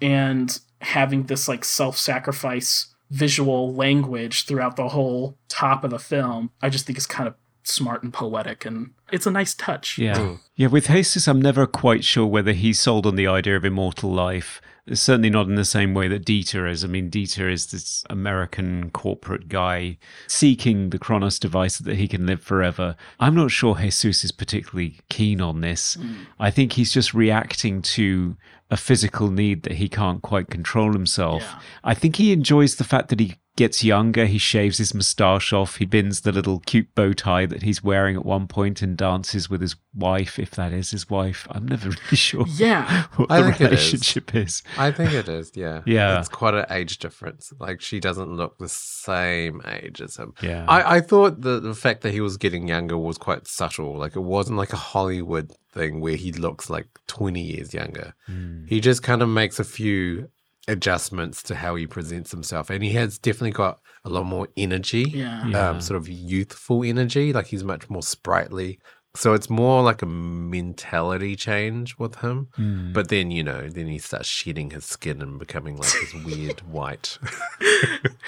And 0.00 0.58
having 0.80 1.24
this 1.24 1.46
like 1.46 1.64
self 1.64 1.96
sacrifice 1.96 2.89
visual 3.10 3.74
language 3.74 4.44
throughout 4.44 4.76
the 4.76 4.88
whole 4.88 5.36
top 5.48 5.84
of 5.84 5.90
the 5.90 5.98
film, 5.98 6.50
I 6.62 6.68
just 6.68 6.86
think 6.86 6.98
is 6.98 7.06
kind 7.06 7.28
of 7.28 7.34
smart 7.62 8.02
and 8.02 8.12
poetic, 8.12 8.64
and 8.64 8.92
it's 9.12 9.26
a 9.26 9.30
nice 9.30 9.54
touch. 9.54 9.98
Yeah. 9.98 10.18
Hmm. 10.18 10.34
Yeah, 10.56 10.68
with 10.68 10.88
Jesus, 10.88 11.26
I'm 11.28 11.42
never 11.42 11.66
quite 11.66 12.04
sure 12.04 12.26
whether 12.26 12.52
he's 12.52 12.78
sold 12.80 13.06
on 13.06 13.16
the 13.16 13.26
idea 13.26 13.56
of 13.56 13.64
immortal 13.64 14.10
life. 14.10 14.60
Certainly 14.92 15.30
not 15.30 15.46
in 15.46 15.54
the 15.54 15.64
same 15.64 15.94
way 15.94 16.08
that 16.08 16.24
Dieter 16.24 16.70
is. 16.70 16.84
I 16.84 16.88
mean, 16.88 17.10
Dieter 17.10 17.50
is 17.50 17.66
this 17.66 18.04
American 18.10 18.90
corporate 18.90 19.48
guy 19.48 19.98
seeking 20.26 20.90
the 20.90 20.98
Cronos 20.98 21.38
device 21.38 21.76
so 21.76 21.84
that 21.84 21.96
he 21.96 22.08
can 22.08 22.26
live 22.26 22.42
forever. 22.42 22.96
I'm 23.18 23.34
not 23.34 23.50
sure 23.50 23.76
Jesus 23.76 24.24
is 24.24 24.32
particularly 24.32 24.98
keen 25.08 25.40
on 25.40 25.60
this. 25.60 25.96
Mm. 25.96 26.26
I 26.38 26.50
think 26.50 26.72
he's 26.72 26.92
just 26.92 27.14
reacting 27.14 27.82
to 27.82 28.36
a 28.70 28.76
physical 28.76 29.30
need 29.30 29.64
that 29.64 29.74
he 29.74 29.88
can't 29.88 30.22
quite 30.22 30.48
control 30.48 30.92
himself. 30.92 31.42
Yeah. 31.42 31.58
I 31.84 31.94
think 31.94 32.16
he 32.16 32.32
enjoys 32.32 32.76
the 32.76 32.84
fact 32.84 33.08
that 33.08 33.20
he 33.20 33.34
gets 33.56 33.84
younger. 33.84 34.24
He 34.26 34.38
shaves 34.38 34.78
his 34.78 34.94
moustache 34.94 35.52
off. 35.52 35.76
He 35.76 35.84
bins 35.84 36.22
the 36.22 36.32
little 36.32 36.60
cute 36.60 36.94
bow 36.94 37.12
tie 37.12 37.46
that 37.46 37.62
he's 37.62 37.82
wearing 37.84 38.16
at 38.16 38.24
one 38.24 38.46
point 38.46 38.80
and 38.80 38.96
dances 38.96 39.50
with 39.50 39.60
his 39.60 39.76
wife, 39.94 40.38
if 40.38 40.52
that 40.52 40.72
is 40.72 40.90
his 40.92 41.10
wife. 41.10 41.46
I'm 41.50 41.66
never 41.66 41.88
really 41.90 42.16
sure 42.16 42.44
Yeah. 42.48 43.04
what 43.16 43.30
I 43.30 43.42
the 43.42 43.48
think 43.48 43.60
it 43.60 43.64
is. 43.64 43.70
relationship 43.70 44.34
is. 44.34 44.62
I 44.78 44.90
think 44.92 45.12
it 45.12 45.28
is, 45.28 45.52
yeah. 45.54 45.82
Yeah. 45.86 46.18
It's 46.20 46.28
quite 46.28 46.54
an 46.54 46.64
age 46.70 46.98
difference. 46.98 47.52
Like 47.58 47.80
she 47.80 48.00
doesn't 48.00 48.30
look 48.32 48.56
the 48.58 48.68
same 48.68 49.60
age 49.66 50.00
as 50.00 50.16
him. 50.16 50.34
Yeah. 50.42 50.64
I, 50.68 50.96
I 50.96 51.00
thought 51.00 51.40
the, 51.40 51.60
the 51.60 51.74
fact 51.74 52.02
that 52.02 52.12
he 52.12 52.20
was 52.20 52.36
getting 52.36 52.68
younger 52.68 52.96
was 52.96 53.18
quite 53.18 53.46
subtle. 53.46 53.98
Like 53.98 54.16
it 54.16 54.20
wasn't 54.20 54.58
like 54.58 54.72
a 54.72 54.76
Hollywood 54.76 55.52
thing 55.72 56.00
where 56.00 56.16
he 56.16 56.32
looks 56.32 56.70
like 56.70 56.86
20 57.08 57.40
years 57.40 57.74
younger. 57.74 58.14
Hmm. 58.26 58.64
He 58.66 58.80
just 58.80 59.02
kind 59.02 59.22
of 59.22 59.28
makes 59.28 59.58
a 59.58 59.64
few 59.64 60.28
adjustments 60.68 61.42
to 61.44 61.54
how 61.54 61.74
he 61.74 61.86
presents 61.86 62.30
himself. 62.30 62.70
And 62.70 62.82
he 62.82 62.90
has 62.92 63.18
definitely 63.18 63.52
got 63.52 63.80
a 64.04 64.10
lot 64.10 64.24
more 64.24 64.48
energy. 64.56 65.10
Yeah. 65.14 65.46
Yeah. 65.46 65.70
Um, 65.70 65.80
sort 65.80 65.96
of 65.96 66.08
youthful 66.08 66.84
energy. 66.84 67.32
Like 67.32 67.46
he's 67.46 67.64
much 67.64 67.88
more 67.90 68.02
sprightly. 68.02 68.80
So 69.14 69.34
it's 69.34 69.50
more 69.50 69.82
like 69.82 70.02
a 70.02 70.06
mentality 70.06 71.34
change 71.34 71.98
with 71.98 72.16
him. 72.16 72.48
Hmm. 72.54 72.92
But 72.92 73.08
then, 73.08 73.32
you 73.32 73.42
know, 73.42 73.68
then 73.68 73.88
he 73.88 73.98
starts 73.98 74.28
shedding 74.28 74.70
his 74.70 74.84
skin 74.84 75.20
and 75.20 75.36
becoming 75.38 75.76
like 75.76 75.90
this 75.90 76.14
weird 76.24 76.60
white 76.70 77.18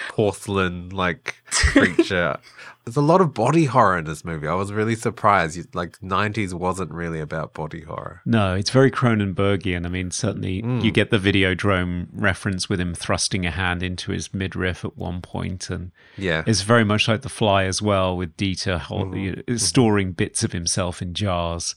porcelain 0.08 0.88
like 0.90 1.36
creature. 1.50 2.36
There's 2.84 2.96
a 2.96 3.00
lot 3.00 3.20
of 3.20 3.32
body 3.32 3.66
horror 3.66 3.96
in 3.98 4.06
this 4.06 4.24
movie. 4.24 4.48
I 4.48 4.54
was 4.54 4.72
really 4.72 4.96
surprised. 4.96 5.72
Like 5.72 6.00
90s 6.00 6.52
wasn't 6.52 6.90
really 6.90 7.20
about 7.20 7.54
body 7.54 7.82
horror. 7.82 8.22
No, 8.26 8.56
it's 8.56 8.70
very 8.70 8.90
Cronenbergian. 8.90 9.86
I 9.86 9.88
mean, 9.88 10.10
certainly 10.10 10.62
Mm. 10.62 10.82
you 10.82 10.90
get 10.90 11.10
the 11.10 11.18
Videodrome 11.18 12.08
reference 12.12 12.68
with 12.68 12.80
him 12.80 12.92
thrusting 12.92 13.46
a 13.46 13.52
hand 13.52 13.84
into 13.84 14.10
his 14.10 14.34
midriff 14.34 14.84
at 14.84 14.96
one 14.96 15.20
point, 15.22 15.70
and 15.70 15.92
Yeah. 16.18 16.42
it's 16.44 16.62
very 16.62 16.82
much 16.84 17.06
like 17.06 17.22
The 17.22 17.28
Fly 17.28 17.64
as 17.64 17.80
well, 17.80 18.16
with 18.16 18.36
Dieter 18.36 18.78
hol- 18.80 19.06
Mm-hmm. 19.12 19.56
storing 19.58 20.10
bits 20.10 20.42
of 20.42 20.50
himself 20.50 20.71
in 20.78 21.14
jars. 21.14 21.74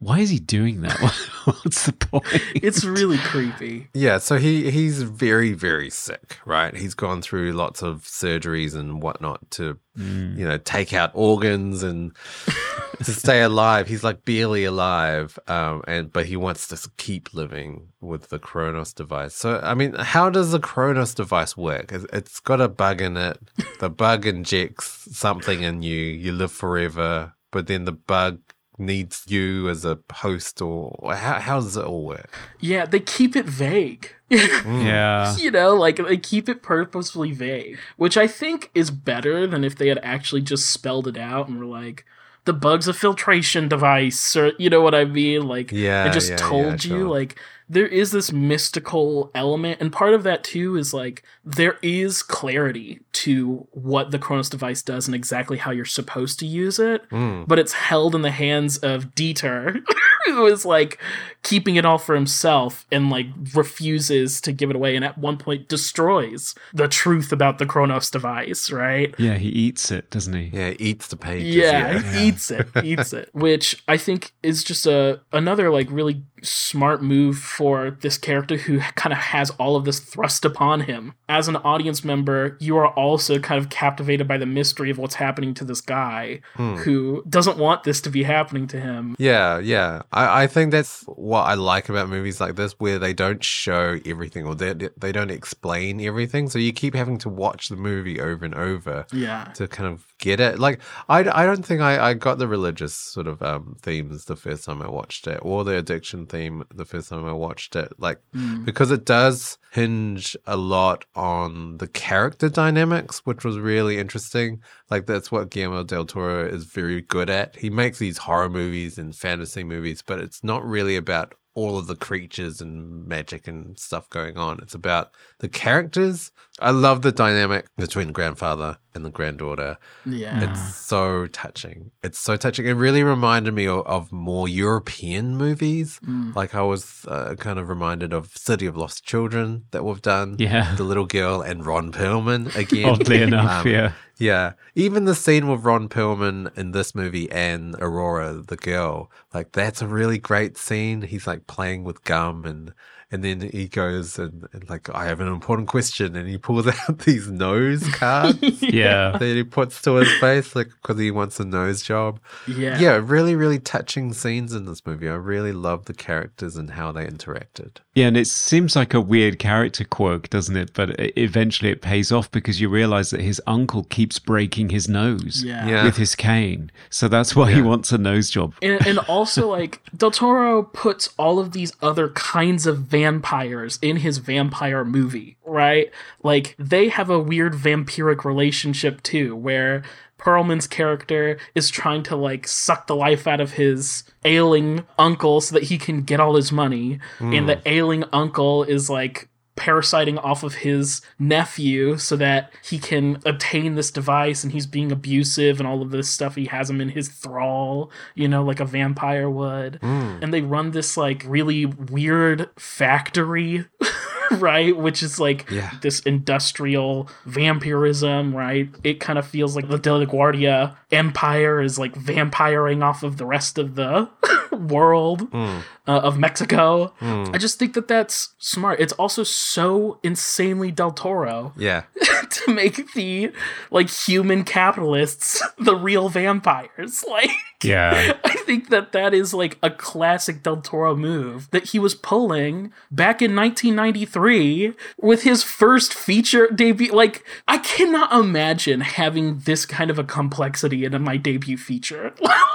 Why 0.00 0.20
is 0.20 0.30
he 0.30 0.38
doing 0.38 0.82
that? 0.82 0.96
What's 1.44 1.86
the 1.86 1.92
point? 1.92 2.24
It's 2.54 2.84
really 2.84 3.18
creepy. 3.32 3.88
Yeah, 3.94 4.18
so 4.18 4.36
he 4.38 4.70
he's 4.70 5.02
very 5.02 5.54
very 5.54 5.90
sick, 5.90 6.38
right? 6.44 6.72
He's 6.76 6.94
gone 6.94 7.20
through 7.20 7.50
lots 7.54 7.82
of 7.82 8.02
surgeries 8.04 8.76
and 8.76 9.02
whatnot 9.02 9.50
to, 9.52 9.76
you 9.96 10.46
know, 10.46 10.56
take 10.58 10.92
out 10.94 11.10
organs 11.14 11.82
and 11.82 12.12
to 13.02 13.12
stay 13.12 13.42
alive. 13.42 13.88
He's 13.88 14.04
like 14.04 14.24
barely 14.24 14.62
alive, 14.64 15.36
um, 15.48 15.82
and 15.88 16.12
but 16.12 16.26
he 16.26 16.36
wants 16.36 16.68
to 16.68 16.90
keep 16.96 17.34
living 17.34 17.88
with 18.00 18.28
the 18.28 18.38
Cronos 18.38 18.92
device. 18.92 19.34
So 19.34 19.58
I 19.64 19.74
mean, 19.74 19.94
how 19.94 20.30
does 20.30 20.52
the 20.52 20.60
Cronos 20.60 21.12
device 21.12 21.56
work? 21.56 21.92
It's- 21.92 22.06
It's 22.12 22.38
got 22.38 22.60
a 22.60 22.68
bug 22.68 23.00
in 23.02 23.16
it. 23.16 23.38
The 23.80 23.90
bug 23.90 24.26
injects 24.26 25.08
something 25.10 25.62
in 25.62 25.82
you. 25.82 25.96
You 26.00 26.30
live 26.32 26.52
forever, 26.52 27.34
but 27.50 27.66
then 27.66 27.84
the 27.84 27.92
bug 27.92 28.40
needs 28.78 29.24
you 29.28 29.68
as 29.68 29.84
a 29.84 29.98
host, 30.12 30.62
or 30.62 30.96
how 31.14 31.40
how 31.40 31.60
does 31.60 31.76
it 31.76 31.84
all 31.84 32.04
work? 32.04 32.32
Yeah, 32.60 32.86
they 32.86 33.00
keep 33.00 33.34
it 33.36 33.46
vague. 33.46 34.14
Mm. 34.30 34.84
yeah. 34.84 35.36
you 35.38 35.50
know, 35.50 35.74
like 35.74 35.96
they 35.96 36.16
keep 36.16 36.48
it 36.48 36.62
purposefully 36.62 37.32
vague, 37.32 37.78
which 37.96 38.16
I 38.16 38.26
think 38.26 38.70
is 38.74 38.90
better 38.90 39.46
than 39.46 39.64
if 39.64 39.76
they 39.76 39.88
had 39.88 39.98
actually 40.02 40.42
just 40.42 40.70
spelled 40.70 41.08
it 41.08 41.16
out 41.16 41.48
and 41.48 41.58
were 41.58 41.64
like, 41.64 42.04
the 42.44 42.52
bug's 42.52 42.88
a 42.88 42.94
filtration 42.94 43.68
device, 43.68 44.36
or 44.36 44.52
you 44.58 44.70
know 44.70 44.80
what 44.80 44.94
I 44.94 45.04
mean? 45.04 45.46
Like, 45.48 45.72
Yeah, 45.72 46.04
I 46.04 46.08
just 46.10 46.30
yeah, 46.30 46.36
told 46.36 46.84
yeah, 46.84 46.90
you, 46.94 46.98
sure. 47.00 47.08
like, 47.08 47.38
there 47.68 47.86
is 47.86 48.12
this 48.12 48.32
mystical 48.32 49.30
element, 49.34 49.80
and 49.80 49.92
part 49.92 50.14
of 50.14 50.22
that 50.22 50.42
too 50.44 50.76
is 50.76 50.94
like 50.94 51.22
there 51.44 51.78
is 51.82 52.22
clarity 52.22 53.00
to 53.12 53.66
what 53.72 54.10
the 54.10 54.18
Cronos 54.18 54.48
device 54.48 54.82
does 54.82 55.06
and 55.06 55.14
exactly 55.14 55.58
how 55.58 55.70
you're 55.70 55.84
supposed 55.84 56.38
to 56.40 56.46
use 56.46 56.78
it, 56.78 57.02
Hmm. 57.10 57.44
but 57.46 57.58
it's 57.58 57.72
held 57.72 58.14
in 58.14 58.22
the 58.22 58.30
hands 58.30 58.78
of 58.78 59.14
Dieter, 59.14 59.80
who 60.26 60.46
is 60.46 60.64
like 60.64 60.98
keeping 61.42 61.76
it 61.76 61.84
all 61.84 61.98
for 61.98 62.14
himself 62.14 62.86
and 62.92 63.10
like 63.10 63.26
refuses 63.54 64.40
to 64.42 64.52
give 64.52 64.70
it 64.70 64.76
away, 64.76 64.96
and 64.96 65.04
at 65.04 65.18
one 65.18 65.36
point 65.36 65.68
destroys 65.68 66.54
the 66.72 66.88
truth 66.88 67.32
about 67.32 67.58
the 67.58 67.66
Cronos 67.66 68.10
device, 68.10 68.70
right? 68.70 69.14
Yeah, 69.18 69.34
he 69.36 69.48
eats 69.48 69.90
it, 69.90 70.10
doesn't 70.10 70.34
he? 70.34 70.50
Yeah, 70.52 70.68
it 70.68 70.80
eats 70.80 71.08
the 71.08 71.16
pages. 71.16 71.54
Yeah, 71.54 71.98
he 72.00 72.28
eats 72.28 72.50
it, 72.50 72.68
eats 72.82 73.12
it, 73.20 73.30
which 73.32 73.82
I 73.88 73.96
think 73.96 74.32
is 74.42 74.64
just 74.64 74.86
a 74.86 75.20
another 75.32 75.70
like 75.70 75.88
really 75.90 76.22
smart 76.42 77.02
move 77.02 77.38
for 77.38 77.90
this 77.90 78.18
character 78.18 78.56
who 78.56 78.80
kind 78.94 79.12
of 79.12 79.18
has 79.18 79.50
all 79.52 79.76
of 79.76 79.84
this 79.84 79.98
thrust 80.00 80.44
upon 80.44 80.82
him. 80.82 81.14
As 81.28 81.48
an 81.48 81.56
audience 81.56 82.04
member, 82.04 82.56
you 82.60 82.76
are 82.76 82.88
also 82.88 83.38
kind 83.38 83.60
of 83.62 83.70
captivated 83.70 84.26
by 84.28 84.38
the 84.38 84.46
mystery 84.46 84.90
of 84.90 84.98
what's 84.98 85.16
happening 85.16 85.54
to 85.54 85.64
this 85.64 85.80
guy 85.80 86.40
who 86.56 87.22
doesn't 87.28 87.58
want 87.58 87.84
this 87.84 88.00
to 88.02 88.10
be 88.10 88.22
happening 88.22 88.66
to 88.68 88.80
him. 88.80 89.16
Yeah, 89.18 89.58
yeah. 89.58 90.02
I, 90.12 90.44
I 90.44 90.46
think 90.46 90.70
that's 90.72 91.02
what 91.04 91.42
I 91.42 91.54
like 91.54 91.88
about 91.88 92.08
movies 92.08 92.40
like 92.40 92.56
this, 92.56 92.72
where 92.78 92.98
they 92.98 93.12
don't 93.12 93.42
show 93.44 93.98
everything 94.06 94.46
or 94.46 94.54
they, 94.54 94.74
they 94.96 95.12
don't 95.12 95.30
explain 95.30 96.00
everything. 96.00 96.48
So 96.48 96.58
you 96.58 96.72
keep 96.72 96.94
having 96.94 97.18
to 97.18 97.28
watch 97.28 97.68
the 97.68 97.76
movie 97.76 98.20
over 98.20 98.44
and 98.44 98.54
over 98.54 99.06
Yeah. 99.12 99.44
to 99.54 99.68
kind 99.68 99.92
of 99.92 100.06
get 100.18 100.40
it. 100.40 100.58
Like, 100.58 100.80
I, 101.08 101.20
I 101.42 101.46
don't 101.46 101.64
think 101.64 101.80
I, 101.80 102.10
I 102.10 102.14
got 102.14 102.38
the 102.38 102.48
religious 102.48 102.94
sort 102.94 103.26
of 103.26 103.42
um, 103.42 103.76
themes 103.82 104.24
the 104.24 104.36
first 104.36 104.64
time 104.64 104.82
I 104.82 104.88
watched 104.88 105.26
it, 105.26 105.38
or 105.42 105.64
the 105.64 105.76
addiction 105.76 106.26
theme 106.28 106.64
the 106.74 106.84
first 106.84 107.08
time 107.08 107.24
I 107.24 107.32
watched 107.32 107.76
it. 107.76 107.92
Like, 107.98 108.20
mm. 108.34 108.64
because 108.64 108.90
it 108.90 109.04
does 109.04 109.58
hinge 109.72 110.36
a 110.46 110.56
lot 110.56 111.04
on 111.14 111.78
the 111.78 111.88
character 111.88 112.48
dynamics, 112.48 113.20
which 113.24 113.44
was 113.44 113.58
really 113.58 113.98
interesting. 113.98 114.62
Like, 114.90 115.06
that's 115.06 115.30
what 115.30 115.50
Guillermo 115.50 115.84
del 115.84 116.06
Toro 116.06 116.46
is 116.46 116.64
very 116.64 117.02
good 117.02 117.30
at. 117.30 117.56
He 117.56 117.70
makes 117.70 117.98
these 117.98 118.18
horror 118.18 118.48
movies 118.48 118.98
and 118.98 119.14
fantasy 119.14 119.64
movies, 119.64 120.02
but 120.02 120.18
it's 120.18 120.42
not 120.42 120.64
really 120.64 120.96
about 120.96 121.34
all 121.58 121.76
of 121.78 121.86
the 121.86 121.96
creatures 121.96 122.60
and 122.60 123.06
magic 123.06 123.48
and 123.48 123.78
stuff 123.78 124.08
going 124.10 124.36
on. 124.36 124.58
It's 124.62 124.74
about 124.74 125.10
the 125.40 125.48
characters. 125.48 126.30
I 126.60 126.70
love 126.70 127.02
the 127.02 127.12
dynamic 127.12 127.66
between 127.76 128.08
the 128.08 128.12
grandfather 128.12 128.78
and 128.94 129.04
the 129.04 129.10
granddaughter. 129.10 129.78
Yeah. 130.04 130.42
It's 130.50 130.74
so 130.74 131.26
touching. 131.28 131.90
It's 132.02 132.18
so 132.18 132.36
touching. 132.36 132.66
It 132.66 132.72
really 132.72 133.02
reminded 133.02 133.54
me 133.54 133.66
of, 133.66 133.86
of 133.86 134.10
more 134.12 134.48
European 134.48 135.36
movies. 135.36 136.00
Like 136.34 136.54
I 136.54 136.62
was 136.62 137.04
uh, 137.06 137.34
kind 137.38 137.58
of 137.58 137.68
reminded 137.68 138.12
of 138.12 138.36
City 138.36 138.66
of 138.66 138.76
Lost 138.76 139.04
Children 139.04 139.64
that 139.72 139.84
we've 139.84 140.02
done. 140.02 140.36
Yeah. 140.38 140.74
The 140.76 140.84
little 140.84 141.06
girl 141.06 141.40
and 141.42 141.64
Ron 141.66 141.92
Perlman 141.92 142.54
again. 142.64 142.88
Oddly 142.88 143.22
enough, 143.22 143.66
Um, 143.66 143.72
yeah. 143.72 143.92
Yeah. 144.18 144.54
Even 144.74 145.04
the 145.04 145.14
scene 145.14 145.46
with 145.48 145.64
Ron 145.64 145.88
Perlman 145.88 146.56
in 146.58 146.72
this 146.72 146.92
movie 146.94 147.30
and 147.30 147.76
Aurora, 147.76 148.42
the 148.46 148.56
girl, 148.56 149.10
like 149.32 149.52
that's 149.52 149.80
a 149.80 149.86
really 149.86 150.18
great 150.18 150.58
scene. 150.58 151.02
He's 151.02 151.26
like 151.26 151.46
playing 151.46 151.84
with 151.84 152.02
gum 152.02 152.44
and 152.44 152.74
and 153.10 153.24
then 153.24 153.40
he 153.40 153.68
goes 153.68 154.18
and, 154.18 154.46
and 154.52 154.68
like 154.68 154.88
I 154.94 155.06
have 155.06 155.20
an 155.20 155.28
important 155.28 155.68
question 155.68 156.14
and 156.16 156.28
he 156.28 156.36
pulls 156.38 156.66
out 156.88 156.98
these 157.00 157.28
nose 157.30 157.86
cards 157.94 158.38
Yeah. 158.62 159.16
that 159.18 159.34
he 159.36 159.44
puts 159.44 159.80
to 159.82 159.94
his 159.96 160.12
face 160.18 160.54
like 160.54 160.68
because 160.82 160.98
he 161.00 161.10
wants 161.10 161.40
a 161.40 161.44
nose 161.44 161.82
job. 161.82 162.20
Yeah. 162.46 162.78
Yeah, 162.78 163.00
really, 163.02 163.34
really 163.34 163.58
touching 163.58 164.12
scenes 164.12 164.52
in 164.54 164.66
this 164.66 164.84
movie. 164.86 165.08
I 165.08 165.14
really 165.14 165.52
love 165.52 165.86
the 165.86 165.94
characters 165.94 166.56
and 166.56 166.70
how 166.70 166.92
they 166.92 167.06
interacted. 167.06 167.76
Yeah, 167.94 168.06
and 168.06 168.16
it 168.16 168.26
seems 168.28 168.76
like 168.76 168.94
a 168.94 169.00
weird 169.00 169.38
character 169.38 169.84
quirk, 169.84 170.28
doesn't 170.30 170.56
it? 170.56 170.72
But 170.74 170.94
eventually 171.18 171.70
it 171.70 171.80
pays 171.82 172.12
off 172.12 172.30
because 172.30 172.60
you 172.60 172.68
realize 172.68 173.10
that 173.10 173.20
his 173.20 173.40
uncle 173.46 173.84
keeps 173.84 174.18
breaking 174.18 174.68
his 174.70 174.88
nose 174.88 175.42
Yeah. 175.44 175.66
Yeah. 175.66 175.84
with 175.84 175.96
his 175.96 176.14
cane. 176.14 176.70
So 176.90 177.08
that's 177.08 177.34
why 177.34 177.52
he 177.52 177.62
wants 177.62 177.90
a 177.92 177.98
nose 177.98 178.30
job. 178.30 178.54
and, 178.62 178.86
and 178.86 178.98
also 179.00 179.48
like 179.48 179.80
Del 179.96 180.10
Toro 180.10 180.62
puts 180.62 181.10
all 181.18 181.38
of 181.38 181.52
these 181.52 181.72
other 181.82 182.08
kinds 182.10 182.66
of 182.66 182.78
vampires 182.98 183.78
in 183.80 183.96
his 183.96 184.18
vampire 184.18 184.84
movie, 184.84 185.36
right? 185.44 185.90
Like 186.22 186.56
they 186.58 186.88
have 186.88 187.10
a 187.10 187.18
weird 187.18 187.54
vampiric 187.54 188.24
relationship 188.24 189.02
too, 189.02 189.36
where 189.36 189.82
Perlman's 190.18 190.66
character 190.66 191.38
is 191.54 191.70
trying 191.70 192.02
to 192.04 192.16
like 192.16 192.48
suck 192.48 192.88
the 192.88 192.96
life 192.96 193.26
out 193.26 193.40
of 193.40 193.52
his 193.52 194.02
ailing 194.24 194.84
uncle 194.98 195.40
so 195.40 195.54
that 195.54 195.64
he 195.64 195.78
can 195.78 196.02
get 196.02 196.20
all 196.20 196.34
his 196.34 196.50
money, 196.50 196.98
and 197.20 197.48
the 197.48 197.56
hmm. 197.56 197.68
ailing 197.68 198.04
uncle 198.12 198.64
is 198.64 198.90
like 198.90 199.28
parasiting 199.58 200.16
off 200.18 200.44
of 200.44 200.54
his 200.54 201.02
nephew 201.18 201.98
so 201.98 202.14
that 202.16 202.52
he 202.64 202.78
can 202.78 203.20
obtain 203.26 203.74
this 203.74 203.90
device 203.90 204.44
and 204.44 204.52
he's 204.52 204.66
being 204.66 204.92
abusive 204.92 205.58
and 205.58 205.66
all 205.68 205.82
of 205.82 205.90
this 205.90 206.08
stuff. 206.08 206.36
He 206.36 206.44
has 206.46 206.70
him 206.70 206.80
in 206.80 206.90
his 206.90 207.08
thrall, 207.08 207.90
you 208.14 208.28
know, 208.28 208.44
like 208.44 208.60
a 208.60 208.64
vampire 208.64 209.28
would. 209.28 209.76
Hmm. 209.82 210.18
And 210.22 210.32
they 210.32 210.40
run 210.42 210.70
this 210.70 210.96
like 210.96 211.24
really 211.26 211.66
weird 211.66 212.48
factory. 212.56 213.66
right 214.32 214.76
which 214.76 215.02
is 215.02 215.18
like 215.18 215.50
Yeah. 215.50 215.70
this 215.80 216.00
industrial 216.00 217.08
vampirism 217.24 218.36
right 218.36 218.68
it 218.84 219.00
kind 219.00 219.18
of 219.18 219.26
feels 219.26 219.56
like 219.56 219.68
the 219.70 219.78
de 219.78 219.90
la 219.96 220.04
guardia 220.04 220.76
empire 220.92 221.62
is 221.62 221.78
like 221.78 221.94
vampiring 221.94 222.82
off 222.84 223.02
of 223.02 223.16
the 223.16 223.24
rest 223.24 223.56
of 223.56 223.74
the 223.74 224.10
world 224.52 225.22
hmm. 225.32 225.60
Uh, 225.88 226.00
of 226.08 226.18
mexico 226.18 226.92
i 227.00 227.38
just 227.38 227.58
think 227.58 227.72
that 227.74 227.88
that's 227.88 228.34
smart 228.38 228.78
it's 228.80 228.92
also 228.94 229.24
so 229.24 229.98
insanely 230.02 230.70
del 230.70 230.92
toro 230.92 231.52
Yeah. 231.56 231.82
to 232.30 232.52
make 232.52 232.92
the 232.92 233.32
like 233.70 233.88
human 233.90 234.44
capitalists 234.44 235.42
the 235.58 235.74
real 235.74 236.08
vampires 236.08 237.04
like 237.10 237.30
Yeah. 237.62 238.12
I 238.24 238.34
think 238.46 238.68
that 238.68 238.92
that 238.92 239.12
is 239.14 239.34
like 239.34 239.58
a 239.64 239.70
classic 239.70 240.44
Del 240.44 240.58
Toro 240.60 240.94
move 240.94 241.48
that 241.50 241.70
he 241.70 241.78
was 241.80 241.94
pulling 241.96 242.70
back 242.90 243.20
in 243.20 243.34
1993 243.34 244.74
with 245.00 245.22
his 245.22 245.42
first 245.42 245.94
feature 245.94 246.48
debut. 246.48 246.92
Like, 246.92 247.24
I 247.48 247.58
cannot 247.58 248.12
imagine 248.12 248.80
having 248.82 249.38
this 249.40 249.66
kind 249.66 249.90
of 249.90 249.98
a 249.98 250.04
complexity 250.04 250.84
in 250.84 251.02
my 251.02 251.16
debut 251.16 251.56
feature. 251.56 252.12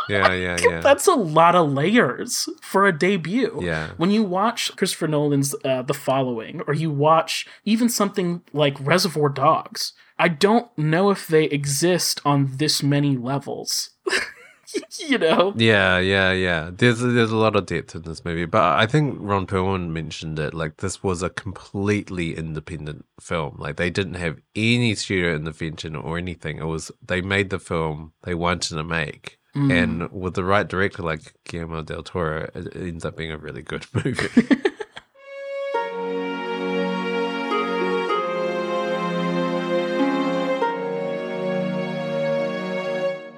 Yeah, 0.09 0.34
yeah, 0.34 0.57
yeah. 0.61 0.79
That's 0.81 1.07
a 1.07 1.15
lot 1.15 1.55
of 1.55 1.71
layers 1.71 2.47
for 2.61 2.86
a 2.86 2.97
debut. 2.97 3.22
Yeah. 3.61 3.91
When 3.97 4.11
you 4.11 4.24
watch 4.24 4.76
Christopher 4.76 5.07
Nolan's 5.07 5.55
uh, 5.63 5.82
The 5.82 5.93
Following, 5.93 6.61
or 6.67 6.74
you 6.74 6.91
watch 6.91 7.47
even 7.65 7.89
something 7.89 8.41
like 8.53 8.80
Reservoir 8.80 9.30
Dogs, 9.30 9.93
I 10.19 10.28
don't 10.28 10.76
know 10.78 11.09
if 11.09 11.28
they 11.28 11.45
exist 11.45 12.21
on 12.24 12.57
this 12.57 12.84
many 12.84 13.17
levels. 13.17 13.91
you 14.99 15.17
know? 15.17 15.53
Yeah, 15.55 15.99
yeah, 15.99 16.32
yeah. 16.32 16.71
There's 16.74 16.99
there's 16.99 17.32
a 17.32 17.38
lot 17.38 17.55
of 17.55 17.65
depth 17.65 17.95
in 17.95 18.03
this 18.03 18.24
movie, 18.26 18.45
but 18.45 18.78
I 18.78 18.86
think 18.86 19.17
Ron 19.19 19.47
Perlman 19.47 19.89
mentioned 19.89 20.39
it. 20.39 20.53
Like 20.53 20.78
this 20.78 21.03
was 21.03 21.21
a 21.21 21.30
completely 21.30 22.36
independent 22.36 23.05
film. 23.19 23.55
Like 23.59 23.78
they 23.78 23.89
didn't 23.89 24.15
have 24.15 24.39
any 24.55 24.95
studio 24.95 25.36
intervention 25.36 25.95
or 25.95 26.17
anything. 26.17 26.57
It 26.57 26.65
was 26.65 26.91
they 27.05 27.21
made 27.21 27.49
the 27.49 27.59
film 27.59 28.13
they 28.24 28.36
wanted 28.36 28.76
to 28.76 28.84
make, 28.84 29.38
Mm. 29.55 29.71
and 29.71 30.11
with 30.11 30.33
the 30.33 30.43
right 30.43 30.67
director 30.67 31.03
like 31.03 31.33
Guillermo 31.43 31.83
del 31.83 32.01
Toro, 32.01 32.49
it, 32.55 32.67
it 32.67 32.75
ends 32.75 33.05
up 33.05 33.15
being 33.15 33.31
a 33.31 33.37
really 33.37 33.61
good 33.61 33.85
movie. 33.93 34.47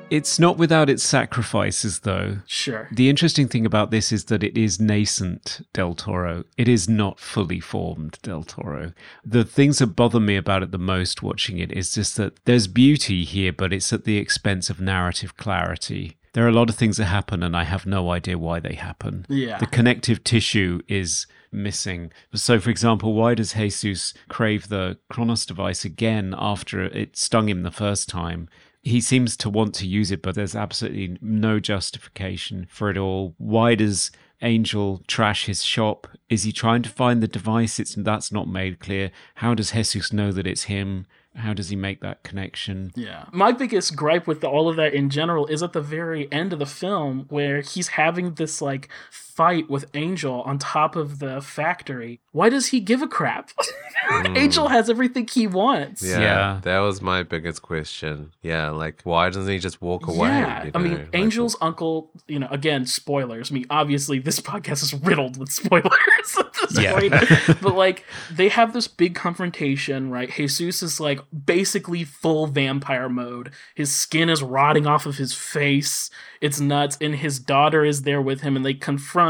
It's 0.09 0.39
not 0.39 0.57
without 0.57 0.89
its 0.89 1.03
sacrifices, 1.03 1.99
though. 1.99 2.39
Sure. 2.45 2.87
The 2.91 3.09
interesting 3.09 3.47
thing 3.47 3.65
about 3.65 3.91
this 3.91 4.11
is 4.11 4.25
that 4.25 4.43
it 4.43 4.57
is 4.57 4.79
nascent 4.79 5.61
Del 5.73 5.95
Toro. 5.95 6.43
It 6.57 6.67
is 6.67 6.87
not 6.87 7.19
fully 7.19 7.59
formed 7.59 8.19
Del 8.21 8.43
Toro. 8.43 8.93
The 9.23 9.43
things 9.43 9.79
that 9.79 9.87
bother 9.87 10.19
me 10.19 10.35
about 10.35 10.63
it 10.63 10.71
the 10.71 10.77
most 10.77 11.23
watching 11.23 11.57
it 11.57 11.71
is 11.71 11.93
just 11.93 12.17
that 12.17 12.43
there's 12.45 12.67
beauty 12.67 13.23
here, 13.23 13.51
but 13.51 13.73
it's 13.73 13.91
at 13.91 14.05
the 14.05 14.17
expense 14.17 14.69
of 14.69 14.79
narrative 14.79 15.37
clarity. 15.37 16.17
There 16.33 16.45
are 16.45 16.49
a 16.49 16.53
lot 16.53 16.69
of 16.69 16.75
things 16.75 16.97
that 16.97 17.05
happen, 17.05 17.41
and 17.41 17.55
I 17.55 17.63
have 17.63 17.85
no 17.85 18.11
idea 18.11 18.37
why 18.37 18.59
they 18.59 18.75
happen. 18.75 19.25
Yeah. 19.29 19.57
The 19.57 19.65
connective 19.65 20.23
tissue 20.23 20.81
is 20.87 21.27
missing. 21.49 22.11
So, 22.33 22.59
for 22.59 22.69
example, 22.69 23.13
why 23.13 23.35
does 23.35 23.53
Jesus 23.53 24.13
crave 24.27 24.67
the 24.67 24.97
Cronos 25.09 25.45
device 25.45 25.85
again 25.85 26.35
after 26.37 26.83
it 26.83 27.17
stung 27.17 27.47
him 27.47 27.63
the 27.63 27.71
first 27.71 28.09
time? 28.09 28.49
He 28.85 29.01
seems 29.01 29.35
to 29.37 29.49
want 29.49 29.73
to 29.75 29.87
use 29.87 30.11
it, 30.11 30.21
but 30.21 30.35
there's 30.35 30.55
absolutely 30.55 31.17
no 31.19 31.59
justification 31.59 32.67
for 32.69 32.89
it 32.89 32.97
all. 32.97 33.33
Why 33.37 33.75
does 33.75 34.11
Angel 34.41 35.01
trash 35.07 35.45
his 35.47 35.63
shop? 35.63 36.07
Is 36.29 36.43
he 36.43 36.51
trying 36.51 36.83
to 36.83 36.89
find 36.89 37.21
the 37.21 37.27
device? 37.27 37.79
It's 37.79 37.95
that's 37.95 38.31
not 38.31 38.47
made 38.47 38.79
clear. 38.79 39.11
How 39.35 39.55
does 39.55 39.71
Jesus 39.71 40.13
know 40.13 40.31
that 40.31 40.45
it's 40.47 40.63
him? 40.63 41.07
How 41.35 41.53
does 41.53 41.69
he 41.69 41.75
make 41.75 42.01
that 42.01 42.23
connection? 42.23 42.91
Yeah. 42.95 43.25
My 43.31 43.51
biggest 43.51 43.95
gripe 43.95 44.27
with 44.27 44.43
all 44.43 44.69
of 44.69 44.75
that 44.77 44.93
in 44.93 45.09
general 45.09 45.47
is 45.47 45.61
at 45.61 45.73
the 45.73 45.81
very 45.81 46.31
end 46.31 46.53
of 46.53 46.59
the 46.59 46.65
film 46.65 47.25
where 47.29 47.61
he's 47.61 47.89
having 47.89 48.35
this 48.35 48.61
like 48.61 48.87
fight 49.35 49.69
with 49.69 49.85
Angel 49.93 50.41
on 50.43 50.57
top 50.57 50.95
of 50.95 51.19
the 51.19 51.41
factory. 51.41 52.21
Why 52.31 52.47
does 52.49 52.67
he 52.67 52.79
give 52.79 53.01
a 53.01 53.07
crap? 53.07 53.51
Angel 54.35 54.67
hmm. 54.67 54.73
has 54.73 54.89
everything 54.89 55.27
he 55.27 55.45
wants. 55.45 56.01
Yeah, 56.01 56.19
Yeah. 56.19 56.59
that 56.63 56.79
was 56.79 57.01
my 57.01 57.23
biggest 57.23 57.61
question. 57.61 58.31
Yeah, 58.41 58.69
like 58.69 59.01
why 59.03 59.29
doesn't 59.29 59.51
he 59.51 59.59
just 59.59 59.81
walk 59.81 60.07
away? 60.07 60.29
Yeah, 60.29 60.63
you 60.65 60.71
I 60.73 60.77
mean, 60.77 60.93
Like, 60.93 61.09
Angel's 61.13 61.57
uncle, 61.59 62.11
you 62.27 62.39
know, 62.39 62.47
again, 62.49 62.85
spoilers. 62.85 63.51
I 63.51 63.55
mean, 63.55 63.65
obviously, 63.69 64.19
this 64.19 64.39
podcast 64.51 64.83
is 64.83 64.93
riddled 64.93 65.37
with 65.37 65.51
spoilers 65.51 66.37
at 66.39 66.53
this 66.53 66.79
Yeah. 66.79 66.99
point. 66.99 67.11
but, 67.61 67.75
like, 67.75 68.05
they 68.31 68.49
have 68.49 68.73
this 68.73 68.87
big 68.87 69.15
confrontation, 69.15 70.09
right? 70.11 70.31
Jesus 70.31 70.81
is, 70.81 70.99
like, 70.99 71.19
basically 71.45 72.03
full 72.03 72.47
vampire 72.47 73.09
mode. 73.09 73.51
His 73.73 73.93
skin 73.93 74.29
is 74.29 74.41
rotting 74.41 74.87
off 74.87 75.05
of 75.05 75.17
his 75.17 75.33
face. 75.33 76.09
It's 76.41 76.59
nuts. 76.59 76.97
And 77.01 77.15
his 77.15 77.39
daughter 77.39 77.83
is 77.83 78.03
there 78.03 78.21
with 78.21 78.41
him, 78.41 78.55
and 78.55 78.65
they 78.65 78.73
confront 78.73 79.24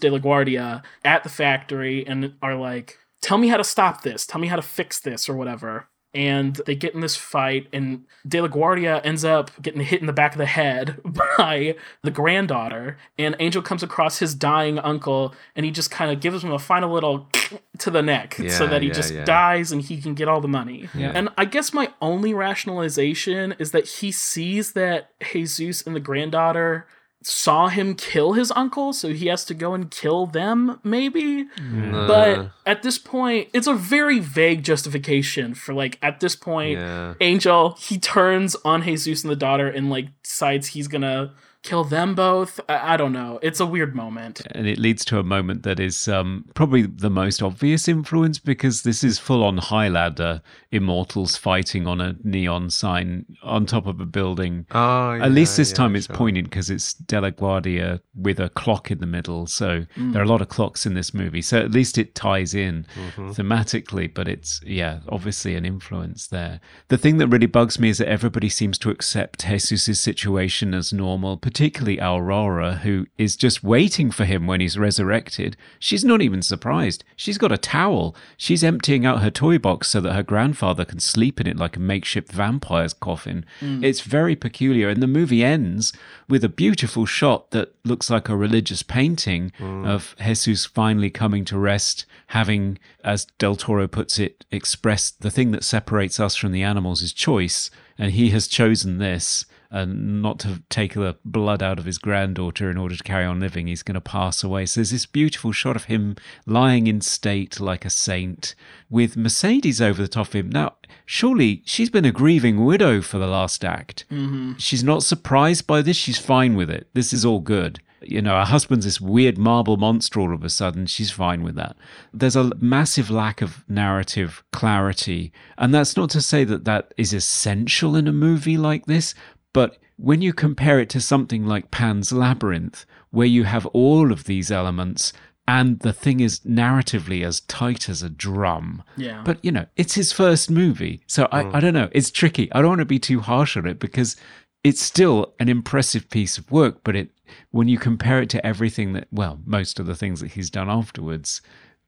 De 0.00 0.10
La 0.10 0.18
Guardia 0.18 0.82
at 1.04 1.22
the 1.22 1.28
factory 1.28 2.06
and 2.06 2.34
are 2.42 2.56
like, 2.56 2.98
tell 3.22 3.38
me 3.38 3.48
how 3.48 3.56
to 3.56 3.64
stop 3.64 4.02
this. 4.02 4.26
Tell 4.26 4.40
me 4.40 4.48
how 4.48 4.56
to 4.56 4.62
fix 4.62 5.00
this 5.00 5.28
or 5.28 5.34
whatever. 5.34 5.88
And 6.14 6.56
they 6.66 6.74
get 6.74 6.94
in 6.94 7.00
this 7.00 7.16
fight, 7.16 7.68
and 7.72 8.04
De 8.28 8.42
La 8.42 8.46
Guardia 8.46 9.00
ends 9.02 9.24
up 9.24 9.50
getting 9.62 9.80
hit 9.80 10.02
in 10.02 10.06
the 10.06 10.12
back 10.12 10.32
of 10.32 10.38
the 10.38 10.44
head 10.44 11.00
by 11.38 11.74
the 12.02 12.10
granddaughter. 12.10 12.98
And 13.18 13.34
Angel 13.38 13.62
comes 13.62 13.82
across 13.82 14.18
his 14.18 14.34
dying 14.34 14.78
uncle, 14.78 15.34
and 15.56 15.64
he 15.64 15.72
just 15.72 15.90
kind 15.90 16.10
of 16.10 16.20
gives 16.20 16.44
him 16.44 16.52
a 16.52 16.58
final 16.58 16.92
little 16.92 17.30
to 17.78 17.90
the 17.90 18.02
neck 18.02 18.34
so 18.34 18.66
that 18.66 18.82
he 18.82 18.88
yeah, 18.88 18.94
just 18.94 19.14
yeah. 19.14 19.24
dies 19.24 19.72
and 19.72 19.80
he 19.80 20.02
can 20.02 20.12
get 20.12 20.28
all 20.28 20.42
the 20.42 20.48
money. 20.48 20.90
Yeah. 20.92 21.12
And 21.14 21.30
I 21.38 21.46
guess 21.46 21.72
my 21.72 21.88
only 22.02 22.34
rationalization 22.34 23.54
is 23.58 23.70
that 23.70 23.86
he 23.88 24.12
sees 24.12 24.72
that 24.72 25.12
Jesus 25.32 25.86
and 25.86 25.96
the 25.96 26.00
granddaughter 26.00 26.86
saw 27.22 27.68
him 27.68 27.94
kill 27.94 28.32
his 28.34 28.52
uncle, 28.56 28.92
so 28.92 29.12
he 29.12 29.26
has 29.26 29.44
to 29.46 29.54
go 29.54 29.74
and 29.74 29.90
kill 29.90 30.26
them, 30.26 30.80
maybe. 30.82 31.46
But 31.90 32.50
at 32.66 32.82
this 32.82 32.98
point, 32.98 33.48
it's 33.52 33.66
a 33.66 33.74
very 33.74 34.18
vague 34.18 34.62
justification 34.62 35.54
for 35.54 35.74
like 35.74 35.98
at 36.02 36.20
this 36.20 36.36
point, 36.36 36.78
Yeah. 36.78 37.14
Angel 37.20 37.76
he 37.78 37.98
turns 37.98 38.56
on 38.64 38.82
Jesus 38.82 39.22
and 39.22 39.30
the 39.30 39.36
daughter 39.36 39.68
and 39.68 39.90
like 39.90 40.06
decides 40.22 40.68
he's 40.68 40.88
gonna 40.88 41.32
kill 41.62 41.84
them 41.84 42.14
both. 42.14 42.58
I, 42.68 42.94
I 42.94 42.96
don't 42.96 43.12
know. 43.12 43.38
It's 43.42 43.60
a 43.60 43.66
weird 43.66 43.94
moment. 43.94 44.42
and 44.52 44.66
it 44.66 44.78
leads 44.78 45.04
to 45.06 45.18
a 45.18 45.22
moment 45.22 45.62
that 45.62 45.78
is 45.80 46.08
um, 46.08 46.44
probably 46.54 46.82
the 46.82 47.10
most 47.10 47.42
obvious 47.42 47.88
influence 47.88 48.38
because 48.38 48.82
this 48.82 49.04
is 49.04 49.18
full 49.18 49.44
on 49.44 49.58
Highlander 49.58 50.42
immortals 50.70 51.36
fighting 51.36 51.86
on 51.86 52.00
a 52.00 52.16
neon 52.24 52.70
sign 52.70 53.26
on 53.42 53.66
top 53.66 53.86
of 53.86 54.00
a 54.00 54.06
building. 54.06 54.66
Oh, 54.72 55.12
At 55.12 55.32
least 55.32 55.54
yeah, 55.56 55.62
this 55.62 55.72
time 55.72 55.92
yeah, 55.92 55.98
it's 55.98 56.06
sure. 56.06 56.16
poignant 56.16 56.50
because 56.50 56.70
it's 56.70 56.94
De 56.94 57.20
La 57.20 57.30
Guardia 57.30 58.00
with 58.14 58.40
a 58.40 58.48
clock 58.50 58.90
in 58.90 58.98
the 58.98 59.06
middle. 59.06 59.46
So 59.46 59.86
there 59.96 60.20
are 60.20 60.24
a 60.24 60.28
lot 60.28 60.40
of 60.42 60.48
clocks 60.48 60.86
in 60.86 60.94
this 60.94 61.12
movie. 61.14 61.42
So 61.42 61.58
at 61.58 61.70
least 61.70 61.98
it 61.98 62.14
ties 62.14 62.54
in 62.54 62.86
Mm-hmm. 62.96 63.30
thematically, 63.30 64.12
but 64.12 64.28
it's, 64.28 64.60
yeah, 64.64 65.00
obviously 65.08 65.54
an 65.54 65.64
influence 65.64 66.26
there. 66.26 66.60
The 66.88 66.96
thing 66.98 67.18
that 67.18 67.28
really 67.28 67.46
bugs 67.46 67.78
me 67.78 67.88
is 67.90 67.98
that 67.98 68.08
everybody 68.08 68.48
seems 68.48 68.78
to 68.78 68.90
accept 68.90 69.44
Jesus' 69.46 70.00
situation 70.00 70.74
as 70.74 70.92
normal, 70.92 71.36
particularly 71.52 72.00
Aurora, 72.00 72.76
who 72.76 73.06
is 73.18 73.36
just 73.36 73.62
waiting 73.62 74.10
for 74.10 74.24
him 74.24 74.46
when 74.46 74.62
he's 74.62 74.78
resurrected. 74.78 75.54
She's 75.78 76.02
not 76.02 76.22
even 76.22 76.40
surprised. 76.40 77.04
She's 77.14 77.36
got 77.36 77.52
a 77.52 77.58
towel. 77.58 78.16
She's 78.38 78.64
emptying 78.64 79.04
out 79.04 79.20
her 79.20 79.30
toy 79.30 79.58
box 79.58 79.90
so 79.90 80.00
that 80.00 80.14
her 80.14 80.22
grandfather 80.22 80.86
can 80.86 80.98
sleep 80.98 81.42
in 81.42 81.46
it 81.46 81.58
like 81.58 81.76
a 81.76 81.80
makeshift 81.80 82.32
vampire's 82.32 82.94
coffin. 82.94 83.44
Mm. 83.60 83.84
It's 83.84 84.00
very 84.00 84.34
peculiar. 84.34 84.88
And 84.88 85.02
the 85.02 85.06
movie 85.06 85.44
ends 85.44 85.92
with 86.26 86.42
a 86.42 86.48
beautiful 86.48 87.04
shot 87.04 87.50
that 87.50 87.74
looks 87.84 88.08
like 88.08 88.30
a 88.30 88.36
religious 88.36 88.82
painting 88.82 89.52
mm. 89.58 89.86
of 89.86 90.16
Jesus 90.18 90.64
finally 90.64 91.10
coming 91.10 91.44
to 91.44 91.58
rest, 91.58 92.06
having, 92.28 92.78
as 93.04 93.26
Del 93.36 93.56
Toro 93.56 93.86
puts 93.86 94.18
it, 94.18 94.46
expressed 94.50 95.20
the 95.20 95.30
thing 95.30 95.50
that 95.50 95.64
separates 95.64 96.18
us 96.18 96.34
from 96.34 96.52
the 96.52 96.62
animals 96.62 97.02
is 97.02 97.12
choice. 97.12 97.70
And 97.98 98.12
he 98.12 98.30
has 98.30 98.48
chosen 98.48 98.96
this 98.96 99.44
and 99.72 100.20
not 100.22 100.38
to 100.40 100.62
take 100.68 100.92
the 100.92 101.16
blood 101.24 101.62
out 101.62 101.78
of 101.78 101.86
his 101.86 101.96
granddaughter 101.96 102.70
in 102.70 102.76
order 102.76 102.94
to 102.94 103.02
carry 103.02 103.24
on 103.24 103.40
living. 103.40 103.66
He's 103.66 103.82
going 103.82 103.94
to 103.94 104.00
pass 104.02 104.44
away. 104.44 104.66
So 104.66 104.80
there's 104.80 104.90
this 104.90 105.06
beautiful 105.06 105.50
shot 105.50 105.76
of 105.76 105.84
him 105.84 106.14
lying 106.46 106.86
in 106.86 107.00
state 107.00 107.58
like 107.58 107.86
a 107.86 107.90
saint 107.90 108.54
with 108.90 109.16
Mercedes 109.16 109.80
over 109.80 110.02
the 110.02 110.08
top 110.08 110.28
of 110.28 110.32
him. 110.34 110.50
Now, 110.50 110.74
surely 111.06 111.62
she's 111.64 111.88
been 111.88 112.04
a 112.04 112.12
grieving 112.12 112.64
widow 112.66 113.00
for 113.00 113.16
the 113.18 113.26
last 113.26 113.64
act. 113.64 114.04
Mm-hmm. 114.10 114.58
She's 114.58 114.84
not 114.84 115.02
surprised 115.02 115.66
by 115.66 115.80
this. 115.80 115.96
She's 115.96 116.18
fine 116.18 116.54
with 116.54 116.68
it. 116.68 116.86
This 116.92 117.14
is 117.14 117.24
all 117.24 117.40
good. 117.40 117.80
you 118.04 118.20
know, 118.20 118.34
her 118.34 118.44
husband's 118.44 118.84
this 118.84 119.00
weird 119.00 119.38
marble 119.38 119.76
monster 119.76 120.20
all 120.20 120.34
of 120.34 120.44
a 120.44 120.50
sudden. 120.50 120.86
She's 120.86 121.10
fine 121.10 121.42
with 121.42 121.54
that. 121.54 121.76
There's 122.12 122.36
a 122.36 122.50
massive 122.60 123.10
lack 123.10 123.40
of 123.42 123.64
narrative 123.68 124.42
clarity. 124.52 125.32
And 125.56 125.74
that's 125.74 125.96
not 125.96 126.10
to 126.10 126.20
say 126.20 126.44
that 126.44 126.64
that 126.64 126.92
is 126.96 127.12
essential 127.12 127.96
in 127.96 128.08
a 128.08 128.12
movie 128.12 128.58
like 128.58 128.86
this, 128.86 129.14
but 129.52 129.78
when 129.96 130.22
you 130.22 130.32
compare 130.32 130.80
it 130.80 130.88
to 130.90 131.00
something 131.00 131.46
like 131.46 131.70
Pan's 131.70 132.12
Labyrinth, 132.12 132.86
where 133.10 133.26
you 133.26 133.44
have 133.44 133.66
all 133.66 134.10
of 134.10 134.24
these 134.24 134.50
elements 134.50 135.12
and 135.46 135.80
the 135.80 135.92
thing 135.92 136.20
is 136.20 136.40
narratively 136.40 137.24
as 137.24 137.40
tight 137.40 137.88
as 137.88 138.02
a 138.02 138.08
drum. 138.08 138.82
Yeah. 138.96 139.22
But, 139.24 139.44
you 139.44 139.50
know, 139.50 139.66
it's 139.76 139.94
his 139.94 140.12
first 140.12 140.50
movie. 140.50 141.02
So 141.06 141.28
I, 141.32 141.42
mm. 141.42 141.54
I 141.54 141.60
don't 141.60 141.74
know. 141.74 141.88
It's 141.92 142.10
tricky. 142.10 142.50
I 142.52 142.60
don't 142.60 142.70
want 142.70 142.78
to 142.80 142.86
be 142.86 143.00
too 143.00 143.20
harsh 143.20 143.56
on 143.56 143.66
it 143.66 143.78
because 143.78 144.16
it's 144.62 144.80
still 144.80 145.34
an 145.40 145.48
impressive 145.48 146.08
piece 146.10 146.38
of 146.38 146.50
work, 146.50 146.80
but 146.84 146.94
it 146.94 147.10
when 147.50 147.66
you 147.66 147.78
compare 147.78 148.20
it 148.20 148.30
to 148.30 148.46
everything 148.46 148.92
that 148.92 149.08
well, 149.10 149.40
most 149.44 149.80
of 149.80 149.86
the 149.86 149.96
things 149.96 150.20
that 150.20 150.32
he's 150.32 150.50
done 150.50 150.70
afterwards, 150.70 151.42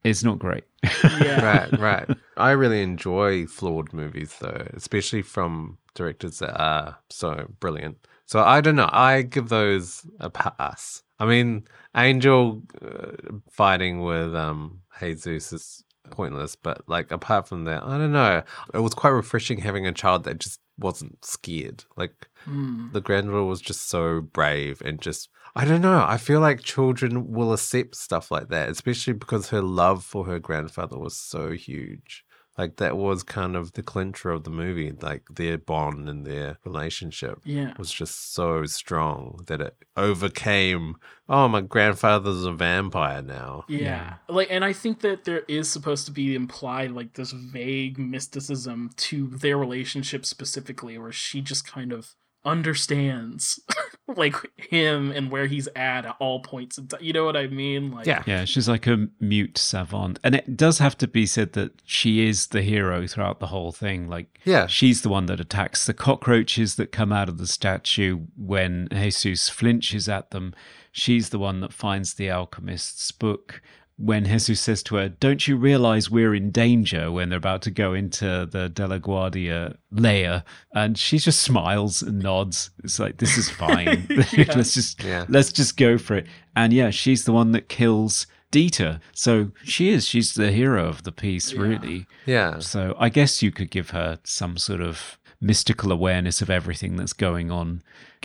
it's 0.04 0.22
not 0.22 0.38
great. 0.38 0.64
yeah. 0.82 1.44
right, 1.70 1.80
right. 1.80 2.08
I 2.36 2.50
really 2.50 2.82
enjoy 2.82 3.46
flawed 3.46 3.92
movies 3.92 4.36
though, 4.40 4.66
especially 4.74 5.22
from 5.22 5.78
directors 5.94 6.38
that 6.40 6.60
are 6.60 6.98
so 7.10 7.48
brilliant. 7.60 8.06
So 8.26 8.40
I 8.40 8.60
don't 8.60 8.76
know. 8.76 8.90
I 8.92 9.22
give 9.22 9.48
those 9.48 10.06
a 10.20 10.30
pass. 10.30 11.02
I 11.18 11.26
mean, 11.26 11.66
Angel 11.96 12.62
uh, 12.82 13.12
fighting 13.50 14.02
with 14.02 14.34
um 14.34 14.80
Jesus 15.00 15.52
is 15.52 15.84
pointless, 16.10 16.54
but 16.56 16.82
like 16.88 17.10
apart 17.10 17.48
from 17.48 17.64
that, 17.64 17.82
I 17.82 17.98
don't 17.98 18.12
know. 18.12 18.42
It 18.72 18.78
was 18.78 18.94
quite 18.94 19.10
refreshing 19.10 19.58
having 19.58 19.86
a 19.86 19.92
child 19.92 20.24
that 20.24 20.38
just 20.38 20.60
wasn't 20.78 21.24
scared. 21.24 21.84
Like 21.96 22.28
hmm. 22.44 22.88
the 22.92 23.00
granddaughter 23.00 23.44
was 23.44 23.60
just 23.60 23.88
so 23.88 24.20
brave 24.20 24.82
and 24.84 25.00
just 25.00 25.28
I 25.56 25.64
don't 25.64 25.82
know. 25.82 26.04
I 26.06 26.16
feel 26.16 26.40
like 26.40 26.62
children 26.62 27.32
will 27.32 27.52
accept 27.52 27.94
stuff 27.94 28.30
like 28.30 28.48
that, 28.48 28.70
especially 28.70 29.12
because 29.12 29.50
her 29.50 29.62
love 29.62 30.04
for 30.04 30.24
her 30.24 30.40
grandfather 30.40 30.98
was 30.98 31.16
so 31.16 31.50
huge. 31.52 32.23
Like 32.56 32.76
that 32.76 32.96
was 32.96 33.22
kind 33.24 33.56
of 33.56 33.72
the 33.72 33.82
clincher 33.82 34.30
of 34.30 34.44
the 34.44 34.50
movie. 34.50 34.92
Like 34.92 35.22
their 35.28 35.58
bond 35.58 36.08
and 36.08 36.24
their 36.24 36.58
relationship 36.64 37.40
Yeah. 37.44 37.72
was 37.78 37.92
just 37.92 38.32
so 38.32 38.64
strong 38.66 39.40
that 39.46 39.60
it 39.60 39.76
overcame. 39.96 40.96
Oh, 41.28 41.48
my 41.48 41.60
grandfather's 41.62 42.44
a 42.44 42.52
vampire 42.52 43.22
now. 43.22 43.64
Yeah. 43.68 44.14
Like 44.28 44.48
and 44.50 44.64
I 44.64 44.72
think 44.72 45.00
that 45.00 45.24
there 45.24 45.42
is 45.48 45.68
supposed 45.70 46.06
to 46.06 46.12
be 46.12 46.34
implied 46.34 46.92
like 46.92 47.14
this 47.14 47.32
vague 47.32 47.98
mysticism 47.98 48.90
to 48.96 49.26
their 49.26 49.58
relationship 49.58 50.24
specifically 50.24 50.96
where 50.98 51.12
she 51.12 51.40
just 51.40 51.66
kind 51.66 51.92
of 51.92 52.14
understands 52.44 53.60
like 54.16 54.36
him 54.56 55.10
and 55.12 55.30
where 55.30 55.46
he's 55.46 55.66
at 55.74 56.04
at 56.04 56.16
all 56.18 56.40
points 56.40 56.76
in 56.78 56.88
time. 56.88 57.00
You 57.02 57.12
know 57.12 57.24
what 57.24 57.36
I 57.36 57.46
mean? 57.46 57.90
Like 57.92 58.06
Yeah. 58.06 58.22
Yeah, 58.26 58.44
she's 58.44 58.68
like 58.68 58.86
a 58.86 59.08
mute 59.20 59.56
savant. 59.56 60.18
And 60.22 60.34
it 60.34 60.56
does 60.56 60.78
have 60.78 60.96
to 60.98 61.08
be 61.08 61.26
said 61.26 61.54
that 61.54 61.72
she 61.84 62.26
is 62.26 62.48
the 62.48 62.62
hero 62.62 63.06
throughout 63.06 63.40
the 63.40 63.46
whole 63.48 63.72
thing. 63.72 64.08
Like, 64.08 64.38
Yeah. 64.44 64.66
she's 64.66 65.02
the 65.02 65.08
one 65.08 65.26
that 65.26 65.40
attacks 65.40 65.86
the 65.86 65.94
cockroaches 65.94 66.76
that 66.76 66.92
come 66.92 67.12
out 67.12 67.28
of 67.28 67.38
the 67.38 67.46
statue 67.46 68.20
when 68.36 68.88
Jesus 68.90 69.48
flinches 69.48 70.08
at 70.08 70.30
them. 70.30 70.54
She's 70.92 71.30
the 71.30 71.38
one 71.38 71.60
that 71.60 71.72
finds 71.72 72.14
the 72.14 72.30
alchemist's 72.30 73.10
book. 73.10 73.62
When 73.96 74.24
Jesus 74.24 74.60
says 74.60 74.82
to 74.84 74.96
her, 74.96 75.08
Don't 75.08 75.46
you 75.46 75.56
realize 75.56 76.10
we're 76.10 76.34
in 76.34 76.50
danger 76.50 77.12
when 77.12 77.28
they're 77.28 77.38
about 77.38 77.62
to 77.62 77.70
go 77.70 77.94
into 77.94 78.46
the 78.50 78.68
De 78.68 78.86
La 78.88 78.98
Guardia 78.98 79.76
lair? 79.92 80.42
And 80.74 80.98
she 80.98 81.18
just 81.18 81.42
smiles 81.42 82.02
and 82.02 82.20
nods. 82.20 82.70
It's 82.82 82.98
like, 82.98 83.18
This 83.18 83.38
is 83.38 83.48
fine. 83.50 84.06
let's 84.56 84.74
just 84.74 85.02
Yeah. 85.04 85.26
let's 85.28 85.52
just 85.52 85.76
go 85.76 85.96
for 85.98 86.16
it. 86.16 86.26
And 86.56 86.72
yeah, 86.72 86.90
she's 86.90 87.24
the 87.24 87.32
one 87.32 87.52
that 87.52 87.68
kills 87.68 88.26
Dieter. 88.50 89.00
So 89.12 89.52
she 89.62 89.90
is. 89.90 90.06
She's 90.06 90.34
the 90.34 90.50
hero 90.50 90.86
of 90.88 91.04
the 91.04 91.12
piece, 91.12 91.52
really. 91.54 92.06
Yeah. 92.26 92.58
So 92.58 92.96
I 92.98 93.08
guess 93.08 93.42
you 93.42 93.50
could 93.52 93.70
give 93.70 93.90
her 93.90 94.18
some 94.24 94.56
sort 94.58 94.80
of 94.80 95.18
mystical 95.40 95.92
awareness 95.92 96.40
of 96.42 96.50
everything 96.50 96.96
that's 96.96 97.12
going 97.12 97.50
on. 97.50 97.82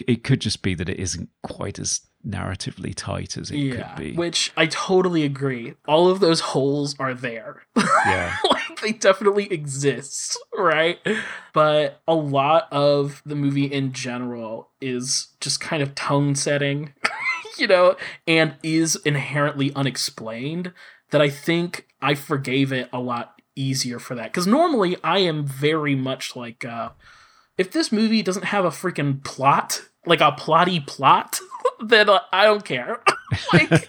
It 0.08 0.24
could 0.24 0.40
just 0.42 0.62
be 0.62 0.74
that 0.76 0.88
it 0.90 1.00
isn't 1.00 1.30
quite 1.44 1.78
as 1.80 2.02
narratively 2.28 2.94
tight 2.96 3.38
as 3.38 3.50
it 3.52 3.58
Yeah, 3.58 3.94
could 3.96 4.04
be. 4.04 4.14
which 4.14 4.52
I 4.58 4.66
totally 4.68 5.24
agree. 5.24 5.76
All 5.88 6.10
of 6.10 6.20
those 6.20 6.40
holes 6.42 6.96
are 7.00 7.14
there. 7.14 7.64
yeah. 7.76 8.36
like 8.50 8.82
they 8.82 8.92
definitely 8.92 9.52
exist, 9.52 10.38
right? 10.58 11.00
But 11.54 12.02
a 12.08 12.16
lot 12.16 12.68
of 12.72 13.22
the 13.26 13.36
movie 13.36 13.66
in 13.66 13.94
general 13.94 14.70
is 14.82 15.30
just 15.40 15.60
kind 15.62 15.82
of 15.82 15.96
tone 15.96 16.36
setting, 16.36 16.94
you 17.58 17.68
know, 17.68 17.96
and 18.28 18.56
is 18.64 18.96
inherently 19.06 19.72
unexplained 19.76 20.74
that 21.12 21.22
I 21.22 21.30
think 21.30 21.88
I 22.02 22.16
forgave 22.16 22.72
it 22.72 22.90
a 22.94 23.00
lot 23.00 23.42
easier 23.56 24.00
for 24.00 24.16
that. 24.16 24.32
Cuz 24.34 24.46
normally 24.48 24.98
I 25.04 25.20
am 25.20 25.46
very 25.46 25.96
much 25.96 26.36
like 26.36 26.64
uh 26.66 26.90
if 27.58 27.72
this 27.72 27.92
movie 27.92 28.22
doesn't 28.22 28.46
have 28.46 28.64
a 28.64 28.70
freaking 28.70 29.22
plot, 29.24 29.82
like 30.10 30.22
a 30.22 30.32
plotty 30.32 30.86
plot, 30.86 31.40
then 31.86 32.10
uh, 32.10 32.20
I 32.32 32.46
don't 32.46 32.66
care. 32.66 33.02
like 33.54 33.88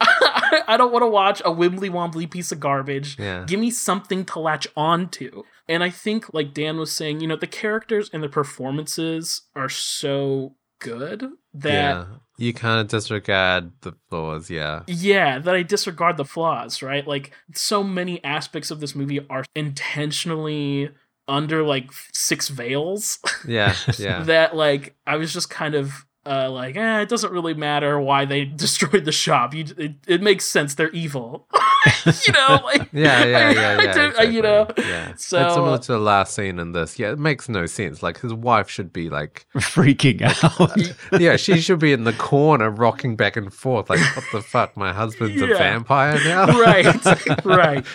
I 0.00 0.76
don't 0.78 0.92
want 0.92 1.02
to 1.02 1.08
watch 1.08 1.42
a 1.44 1.52
wimbly 1.52 1.90
wombly 1.90 2.26
piece 2.26 2.52
of 2.52 2.60
garbage. 2.60 3.18
Yeah. 3.18 3.44
Give 3.46 3.60
me 3.60 3.70
something 3.70 4.24
to 4.26 4.38
latch 4.38 4.66
on 4.76 5.08
to. 5.10 5.44
And 5.68 5.84
I 5.84 5.90
think, 5.90 6.32
like 6.32 6.54
Dan 6.54 6.78
was 6.78 6.90
saying, 6.90 7.20
you 7.20 7.28
know, 7.28 7.36
the 7.36 7.46
characters 7.46 8.10
and 8.12 8.22
the 8.22 8.28
performances 8.28 9.42
are 9.54 9.68
so 9.68 10.56
good 10.78 11.28
that 11.52 11.72
yeah. 11.72 12.04
You 12.40 12.54
kind 12.54 12.80
of 12.80 12.88
disregard 12.88 13.70
the 13.82 13.92
flaws. 14.08 14.48
Yeah. 14.48 14.84
yeah, 14.86 15.38
that 15.38 15.54
I 15.54 15.62
disregard 15.62 16.16
the 16.16 16.24
flaws, 16.24 16.82
right? 16.82 17.06
Like 17.06 17.32
so 17.52 17.84
many 17.84 18.24
aspects 18.24 18.70
of 18.70 18.80
this 18.80 18.94
movie 18.94 19.20
are 19.28 19.44
intentionally 19.54 20.88
under 21.30 21.62
like 21.62 21.90
six 22.12 22.48
veils 22.48 23.18
Yeah. 23.46 23.74
Yeah. 23.98 24.22
that 24.24 24.54
like 24.56 24.94
I 25.06 25.16
was 25.16 25.32
just 25.32 25.48
kind 25.48 25.74
of 25.74 26.04
uh 26.26 26.50
like 26.50 26.76
eh, 26.76 27.00
it 27.00 27.08
doesn't 27.08 27.32
really 27.32 27.54
matter 27.54 27.98
why 27.98 28.26
they 28.26 28.44
destroyed 28.66 29.04
the 29.06 29.12
shop. 29.12 29.54
You 29.54 29.64
it, 29.78 29.92
it 30.06 30.22
makes 30.22 30.44
sense 30.44 30.74
they're 30.74 30.90
evil. 30.90 31.46
you 32.26 32.32
know, 32.34 32.60
like 32.62 32.88
Yeah, 32.92 33.24
yeah, 33.24 33.50
yeah, 33.50 33.68
I 33.78 33.82
yeah. 33.84 33.92
don't- 33.94 34.18
uh, 34.18 34.22
you 34.22 34.42
know. 34.42 34.68
yeah. 34.76 35.14
So 35.16 35.38
That's 35.38 35.54
similar 35.54 35.78
to 35.78 35.92
the 35.92 35.98
last 35.98 36.34
scene 36.34 36.58
in 36.58 36.72
this. 36.72 36.98
Yeah, 36.98 37.12
it 37.12 37.18
makes 37.18 37.48
no 37.48 37.64
sense. 37.64 38.02
Like 38.02 38.20
his 38.20 38.34
wife 38.34 38.68
should 38.68 38.92
be 38.92 39.08
like, 39.08 39.46
Freaking 39.56 40.20
out. 40.22 41.20
yeah, 41.20 41.36
she 41.36 41.58
should 41.62 41.78
be 41.78 41.92
in 41.94 42.04
the 42.04 42.12
corner 42.12 42.68
rocking 42.70 43.16
back 43.16 43.36
and 43.38 43.52
forth. 43.52 43.88
Like, 43.88 44.00
what 44.14 44.24
the 44.30 44.42
fuck? 44.42 44.76
My 44.76 44.92
husband's 44.92 45.40
a 45.40 45.46
vampire 45.46 46.18
now. 46.22 46.46
right, 46.60 47.44
right. 47.46 47.86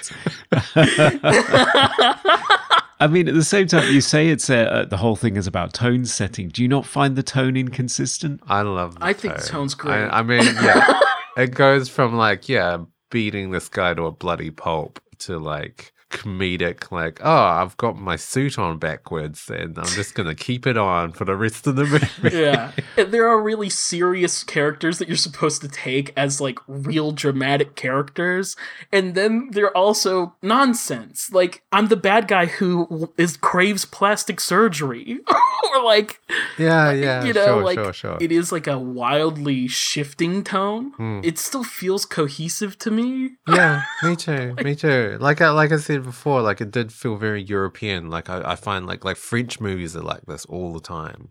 I 3.00 3.08
mean, 3.08 3.28
at 3.28 3.34
the 3.34 3.44
same 3.44 3.68
time, 3.68 3.92
you 3.94 4.00
say 4.00 4.30
it's 4.30 4.50
uh, 4.50 4.56
uh, 4.56 4.86
the 4.86 4.98
whole 4.98 5.16
thing 5.16 5.36
is 5.36 5.48
about 5.48 5.74
tone 5.74 6.06
setting. 6.06 6.48
Do 6.50 6.62
you 6.62 6.68
not 6.68 6.86
find 6.86 7.16
the 7.16 7.24
tone 7.24 7.58
inconsistent? 7.58 8.42
I 8.48 8.62
love. 8.62 9.00
The 9.00 9.06
I 9.06 9.14
think 9.14 9.36
the 9.36 9.42
tone's 9.42 9.76
great. 9.76 10.06
I, 10.06 10.20
I 10.20 10.22
mean, 10.22 10.44
yeah, 10.62 11.00
it 11.38 11.54
goes 11.54 11.90
from 11.90 12.16
like 12.16 12.48
yeah, 12.48 12.78
beating 13.10 13.52
this 13.52 13.68
guy 13.68 13.94
to 13.94 14.06
a 14.06 14.12
bloody 14.12 14.52
pulp 14.52 15.02
to 15.20 15.38
like 15.38 15.94
comedic, 16.16 16.92
like 16.92 17.20
oh, 17.24 17.30
I've 17.62 17.76
got 17.78 17.98
my 17.98 18.16
suit 18.16 18.58
on 18.58 18.78
backwards 18.80 19.50
and 19.50 19.78
I'm 19.78 19.86
just 19.88 20.16
gonna 20.16 20.34
keep 20.36 20.66
it 20.66 20.78
on 20.78 21.12
for 21.12 21.26
the 21.26 21.36
rest 21.36 21.68
of 21.68 21.76
the 21.76 21.86
movie. 22.22 22.38
yeah. 22.38 22.72
There 22.96 23.28
are 23.28 23.42
really 23.42 23.70
serious 23.70 24.44
characters 24.44 24.98
that 25.00 25.08
you're 25.08 25.18
supposed 25.18 25.62
to 25.62 25.68
take 25.68 26.14
as 26.16 26.40
like 26.40 26.60
real 26.68 27.12
dramatic 27.12 27.76
characters. 27.76 28.56
And 28.92 29.16
then 29.16 29.50
they're 29.52 29.76
also 29.76 30.36
nonsense. 30.42 31.32
Like, 31.32 31.62
I'm 31.72 31.88
the 31.88 31.98
bad 31.98 32.28
guy 32.28 32.46
who 32.46 33.12
is 33.18 33.38
craves 33.38 33.86
plastic 33.86 34.40
surgery. 34.40 35.20
or 35.76 35.84
like, 35.84 36.22
Yeah, 36.58 36.92
yeah, 36.92 37.24
you 37.26 37.34
know, 37.34 37.46
sure, 37.46 37.64
like 37.64 37.78
sure, 37.80 37.94
sure. 37.94 38.18
it 38.22 38.32
is 38.32 38.52
like 38.52 38.68
a 38.68 38.78
wildly 38.80 39.68
shifting 39.68 40.44
tone. 40.44 40.92
Hmm. 40.94 41.20
It 41.24 41.38
still 41.38 41.64
feels 41.64 42.06
cohesive 42.06 42.78
to 42.80 42.92
me. 42.92 43.32
yeah, 43.48 43.84
me 44.04 44.16
too, 44.26 44.54
me 44.64 44.76
too. 44.76 45.18
Like 45.20 45.42
I 45.42 45.50
like 45.50 45.72
I 45.72 45.78
said 45.78 46.05
before, 46.06 46.42
like 46.42 46.62
it 46.62 46.72
did 46.72 46.94
feel 46.94 47.18
very 47.18 47.42
European. 47.44 48.10
Like 48.10 48.30
I, 48.30 48.52
I 48.54 48.56
find 48.56 48.86
like 48.88 49.04
like 49.06 49.18
French 49.18 49.60
movies 49.60 49.96
are 49.96 50.02
like 50.02 50.26
this 50.26 50.46
all 50.46 50.74
the 50.74 50.80
time. 50.80 51.30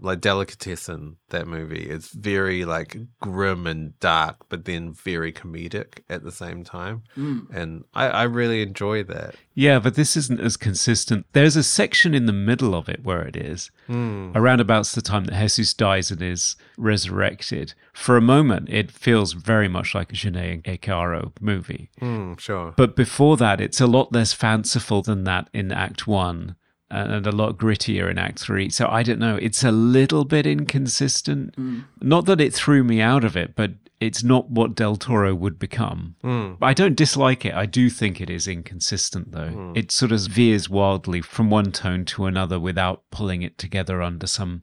Like 0.00 0.20
Delicatessen, 0.20 1.16
that 1.30 1.46
movie, 1.46 1.88
it's 1.88 2.12
very 2.12 2.64
like 2.64 2.96
grim 3.20 3.66
and 3.66 3.98
dark, 4.00 4.36
but 4.48 4.64
then 4.64 4.92
very 4.92 5.32
comedic 5.32 6.00
at 6.10 6.22
the 6.22 6.32
same 6.32 6.64
time. 6.64 7.02
And 7.16 7.84
I, 7.94 8.08
I 8.08 8.22
really 8.24 8.62
enjoy 8.62 9.04
that. 9.04 9.36
Yeah, 9.54 9.78
but 9.78 9.94
this 9.94 10.16
isn't 10.16 10.40
as 10.40 10.56
consistent. 10.58 11.26
There's 11.32 11.56
a 11.56 11.62
section 11.62 12.14
in 12.14 12.26
the 12.26 12.32
middle 12.32 12.74
of 12.74 12.88
it 12.88 13.04
where 13.04 13.22
it 13.22 13.36
is, 13.36 13.70
around 13.88 14.60
about 14.60 14.86
the 14.86 15.00
time 15.02 15.24
that 15.24 15.40
Jesus 15.40 15.72
dies 15.72 16.10
and 16.10 16.20
is 16.20 16.56
resurrected. 16.76 17.74
For 17.94 18.16
a 18.16 18.22
moment, 18.22 18.68
it 18.68 18.90
feels 18.90 19.32
very 19.32 19.68
much 19.68 19.94
like 19.94 20.12
a 20.12 20.14
Jeunet 20.14 20.82
Caro 20.82 21.32
movie. 21.40 21.88
Mm, 22.00 22.38
sure. 22.38 22.74
But 22.76 22.96
before 22.96 23.38
that, 23.38 23.60
it's 23.60 23.80
a 23.80 23.86
lot 23.86 24.12
less 24.12 24.34
fanciful 24.34 25.00
than 25.00 25.24
that 25.24 25.48
in 25.54 25.72
Act 25.72 26.06
One, 26.06 26.56
and 26.90 27.26
a 27.26 27.32
lot 27.32 27.58
grittier 27.58 28.10
in 28.10 28.18
Act 28.18 28.38
Three. 28.38 28.70
So 28.70 28.88
I 28.88 29.02
don't 29.02 29.18
know. 29.18 29.36
It's 29.36 29.64
a 29.64 29.72
little 29.72 30.24
bit 30.24 30.46
inconsistent. 30.46 31.56
Mm. 31.56 31.84
Not 32.00 32.26
that 32.26 32.40
it 32.40 32.54
threw 32.54 32.84
me 32.84 33.00
out 33.00 33.24
of 33.24 33.36
it, 33.36 33.54
but 33.54 33.72
it's 33.98 34.22
not 34.22 34.50
what 34.50 34.74
Del 34.74 34.96
Toro 34.96 35.34
would 35.34 35.58
become. 35.58 36.16
Mm. 36.22 36.58
I 36.60 36.74
don't 36.74 36.96
dislike 36.96 37.44
it. 37.44 37.54
I 37.54 37.66
do 37.66 37.88
think 37.88 38.20
it 38.20 38.28
is 38.28 38.46
inconsistent, 38.46 39.32
though. 39.32 39.50
Mm. 39.50 39.76
It 39.76 39.90
sort 39.90 40.12
of 40.12 40.20
veers 40.20 40.68
wildly 40.68 41.22
from 41.22 41.50
one 41.50 41.72
tone 41.72 42.04
to 42.06 42.26
another 42.26 42.60
without 42.60 43.02
pulling 43.10 43.42
it 43.42 43.56
together 43.58 44.02
under 44.02 44.26
some 44.26 44.62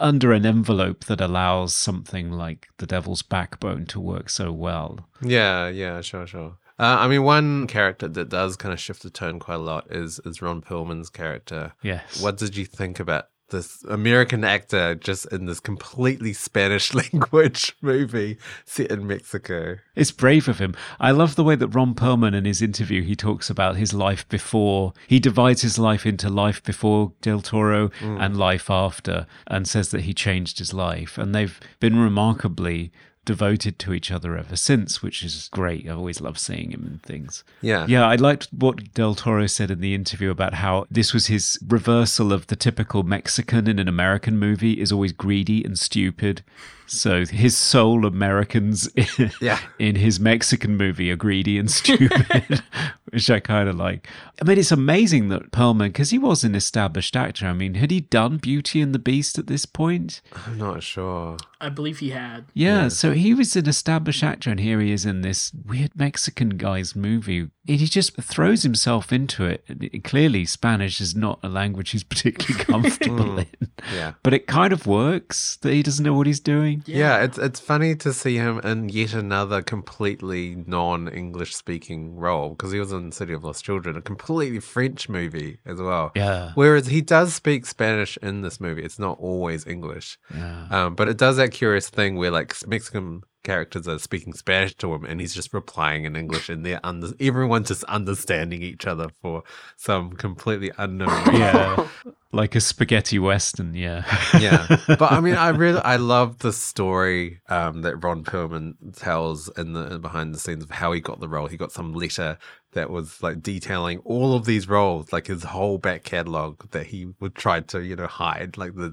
under 0.00 0.32
an 0.32 0.46
envelope 0.46 1.06
that 1.06 1.20
allows 1.20 1.74
something 1.74 2.30
like 2.30 2.68
The 2.78 2.86
Devil's 2.86 3.22
Backbone 3.22 3.84
to 3.86 3.98
work 3.98 4.30
so 4.30 4.52
well. 4.52 5.08
Yeah, 5.20 5.68
yeah, 5.68 6.00
sure, 6.02 6.24
sure. 6.24 6.56
Uh, 6.78 6.96
I 7.00 7.08
mean, 7.08 7.22
one 7.24 7.66
character 7.66 8.08
that 8.08 8.28
does 8.28 8.56
kind 8.56 8.72
of 8.72 8.80
shift 8.80 9.02
the 9.02 9.10
tone 9.10 9.38
quite 9.38 9.56
a 9.56 9.58
lot 9.58 9.86
is 9.90 10.20
is 10.24 10.40
Ron 10.40 10.60
Perlman's 10.60 11.10
character. 11.10 11.72
Yes. 11.82 12.22
What 12.22 12.36
did 12.36 12.56
you 12.56 12.64
think 12.64 13.00
about 13.00 13.28
this 13.50 13.82
American 13.84 14.44
actor 14.44 14.94
just 14.94 15.24
in 15.32 15.46
this 15.46 15.58
completely 15.58 16.32
Spanish 16.32 16.92
language 17.12 17.74
movie 17.80 18.38
set 18.64 18.90
in 18.90 19.06
Mexico? 19.06 19.78
It's 19.94 20.10
brave 20.10 20.48
of 20.48 20.58
him. 20.58 20.74
I 21.00 21.10
love 21.10 21.34
the 21.34 21.44
way 21.44 21.56
that 21.56 21.68
Ron 21.68 21.94
Perlman 21.94 22.34
in 22.34 22.44
his 22.44 22.62
interview 22.62 23.02
he 23.02 23.16
talks 23.16 23.50
about 23.50 23.76
his 23.76 23.92
life 23.92 24.28
before. 24.28 24.92
He 25.06 25.18
divides 25.18 25.62
his 25.62 25.78
life 25.78 26.06
into 26.06 26.28
life 26.28 26.62
before 26.62 27.12
Del 27.22 27.40
Toro 27.40 27.90
and 28.00 28.36
life 28.36 28.70
after, 28.70 29.26
and 29.46 29.66
says 29.66 29.90
that 29.90 30.02
he 30.02 30.14
changed 30.14 30.58
his 30.58 30.72
life. 30.72 31.18
And 31.18 31.34
they've 31.34 31.58
been 31.80 31.98
remarkably 31.98 32.92
devoted 33.28 33.78
to 33.78 33.92
each 33.92 34.10
other 34.10 34.38
ever 34.38 34.56
since, 34.56 35.02
which 35.02 35.22
is 35.22 35.50
great. 35.52 35.86
I've 35.86 35.98
always 35.98 36.22
love 36.22 36.38
seeing 36.38 36.70
him 36.70 36.86
in 36.86 36.98
things. 37.00 37.44
Yeah. 37.60 37.84
Yeah, 37.86 38.06
I 38.06 38.14
liked 38.14 38.48
what 38.50 38.94
Del 38.94 39.14
Toro 39.14 39.46
said 39.46 39.70
in 39.70 39.80
the 39.80 39.94
interview 39.94 40.30
about 40.30 40.54
how 40.54 40.86
this 40.90 41.12
was 41.12 41.26
his 41.26 41.58
reversal 41.68 42.32
of 42.32 42.46
the 42.46 42.56
typical 42.56 43.02
Mexican 43.02 43.68
in 43.68 43.78
an 43.78 43.86
American 43.86 44.38
movie 44.38 44.80
is 44.80 44.90
always 44.90 45.12
greedy 45.12 45.62
and 45.62 45.78
stupid. 45.78 46.42
So 46.90 47.24
his 47.26 47.56
sole 47.56 48.06
Americans 48.06 48.88
Yeah. 49.40 49.58
in 49.78 49.96
his 49.96 50.18
Mexican 50.18 50.76
movie 50.76 51.10
are 51.10 51.16
greedy 51.16 51.58
and 51.58 51.70
stupid, 51.80 52.62
which 53.10 53.30
I 53.30 53.40
kind 53.40 53.68
of 53.68 53.76
like. 53.76 54.08
I 54.40 54.44
mean, 54.44 54.58
it's 54.58 54.72
amazing 54.72 55.28
that 55.28 55.50
Perlman, 55.50 55.88
because 55.88 56.10
he 56.10 56.18
was 56.18 56.44
an 56.44 56.54
established 56.54 57.14
actor. 57.16 57.46
I 57.46 57.52
mean, 57.52 57.74
had 57.74 57.90
he 57.90 58.00
done 58.00 58.38
Beauty 58.38 58.80
and 58.80 58.94
the 58.94 58.98
Beast 58.98 59.38
at 59.38 59.46
this 59.48 59.66
point? 59.66 60.20
I'm 60.46 60.58
not 60.58 60.82
sure. 60.82 61.36
I 61.60 61.68
believe 61.68 61.98
he 61.98 62.10
had. 62.10 62.46
Yeah, 62.54 62.88
so 62.88 63.12
he 63.12 63.34
was 63.34 63.54
an 63.56 63.68
established 63.68 64.22
actor, 64.22 64.50
and 64.50 64.60
here 64.60 64.80
he 64.80 64.92
is 64.92 65.04
in 65.04 65.22
this 65.22 65.52
weird 65.52 65.90
Mexican 65.96 66.50
guy's 66.50 66.94
movie. 66.94 67.48
And 67.68 67.78
he 67.78 67.86
just 67.86 68.16
throws 68.16 68.62
himself 68.62 69.12
into 69.12 69.44
it. 69.44 70.02
Clearly, 70.04 70.46
Spanish 70.46 71.00
is 71.00 71.14
not 71.14 71.38
a 71.42 71.48
language 71.48 71.90
he's 71.90 72.02
particularly 72.02 72.64
comfortable 72.64 73.38
in. 73.40 73.46
Yeah. 73.94 74.14
But 74.22 74.32
it 74.32 74.46
kind 74.46 74.72
of 74.72 74.86
works 74.86 75.56
that 75.58 75.72
he 75.72 75.82
doesn't 75.82 76.04
know 76.04 76.14
what 76.14 76.26
he's 76.26 76.40
doing. 76.40 76.82
Yeah, 76.86 77.22
it's 77.22 77.36
it's 77.38 77.60
funny 77.60 77.94
to 77.96 78.12
see 78.12 78.36
him 78.36 78.58
in 78.60 78.88
yet 78.88 79.12
another 79.12 79.60
completely 79.62 80.56
non-English 80.66 81.54
speaking 81.54 82.16
role 82.16 82.50
because 82.50 82.72
he 82.72 82.78
was 82.78 82.92
in 82.92 83.12
City 83.12 83.34
of 83.34 83.44
Lost 83.44 83.64
Children, 83.64 83.96
a 83.96 84.02
completely 84.02 84.60
French 84.60 85.08
movie 85.08 85.58
as 85.66 85.80
well. 85.80 86.12
Yeah. 86.16 86.52
Whereas 86.54 86.86
he 86.86 87.02
does 87.02 87.34
speak 87.34 87.66
Spanish 87.66 88.16
in 88.22 88.42
this 88.42 88.60
movie, 88.60 88.82
it's 88.82 88.98
not 88.98 89.18
always 89.20 89.66
English. 89.66 90.18
Yeah. 90.34 90.66
Um, 90.70 90.94
but 90.94 91.08
it 91.08 91.18
does 91.18 91.36
that 91.36 91.50
curious 91.50 91.88
thing 91.90 92.16
where 92.16 92.30
like 92.30 92.54
Mexican 92.66 93.22
characters 93.48 93.88
are 93.88 93.98
speaking 93.98 94.34
Spanish 94.34 94.74
to 94.74 94.92
him, 94.92 95.06
and 95.06 95.22
he's 95.22 95.34
just 95.34 95.54
replying 95.54 96.04
in 96.04 96.16
English, 96.16 96.50
and 96.50 96.66
they're 96.66 96.80
under 96.84 97.08
everyone's 97.18 97.68
just 97.68 97.82
understanding 97.84 98.60
each 98.60 98.86
other 98.86 99.08
for 99.22 99.42
some 99.78 100.12
completely 100.12 100.70
unknown 100.76 101.08
reason. 101.26 101.34
Yeah. 101.34 101.86
like 102.30 102.54
a 102.54 102.60
spaghetti 102.60 103.18
western, 103.18 103.72
yeah. 103.74 104.04
yeah 104.38 104.66
but 104.86 105.10
i 105.10 105.18
mean 105.18 105.34
i 105.34 105.48
really 105.64 105.80
i 105.80 105.96
love 105.96 106.40
the 106.40 106.52
story 106.52 107.40
um 107.48 107.80
that 107.80 107.96
ron 108.04 108.22
perlman 108.22 108.74
tells 108.94 109.48
in 109.56 109.72
the 109.72 109.98
behind 109.98 110.34
the 110.34 110.38
scenes 110.38 110.62
of 110.62 110.70
how 110.70 110.92
he 110.92 111.00
got 111.00 111.20
the 111.20 111.28
role 111.28 111.46
he 111.46 111.56
got 111.56 111.72
some 111.72 111.94
letter 111.94 112.36
that 112.72 112.90
was 112.90 113.22
like 113.22 113.42
detailing 113.42 113.98
all 114.00 114.34
of 114.34 114.44
these 114.44 114.68
roles 114.68 115.10
like 115.10 115.26
his 115.28 115.42
whole 115.42 115.78
back 115.78 116.04
catalog 116.04 116.70
that 116.72 116.86
he 116.86 117.08
would 117.18 117.34
try 117.34 117.60
to 117.60 117.82
you 117.82 117.96
know 117.96 118.06
hide 118.06 118.58
like 118.58 118.74
the 118.74 118.92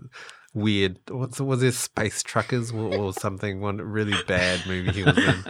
weird 0.55 0.97
what's 1.09 1.39
was 1.39 1.59
this 1.59 1.77
space 1.77 2.23
truckers? 2.23 2.71
Or, 2.71 2.95
or 2.95 3.13
something 3.13 3.61
one 3.61 3.77
really 3.77 4.15
bad 4.27 4.65
movie 4.65 4.91
he 4.91 5.03
was 5.03 5.17
in? 5.17 5.43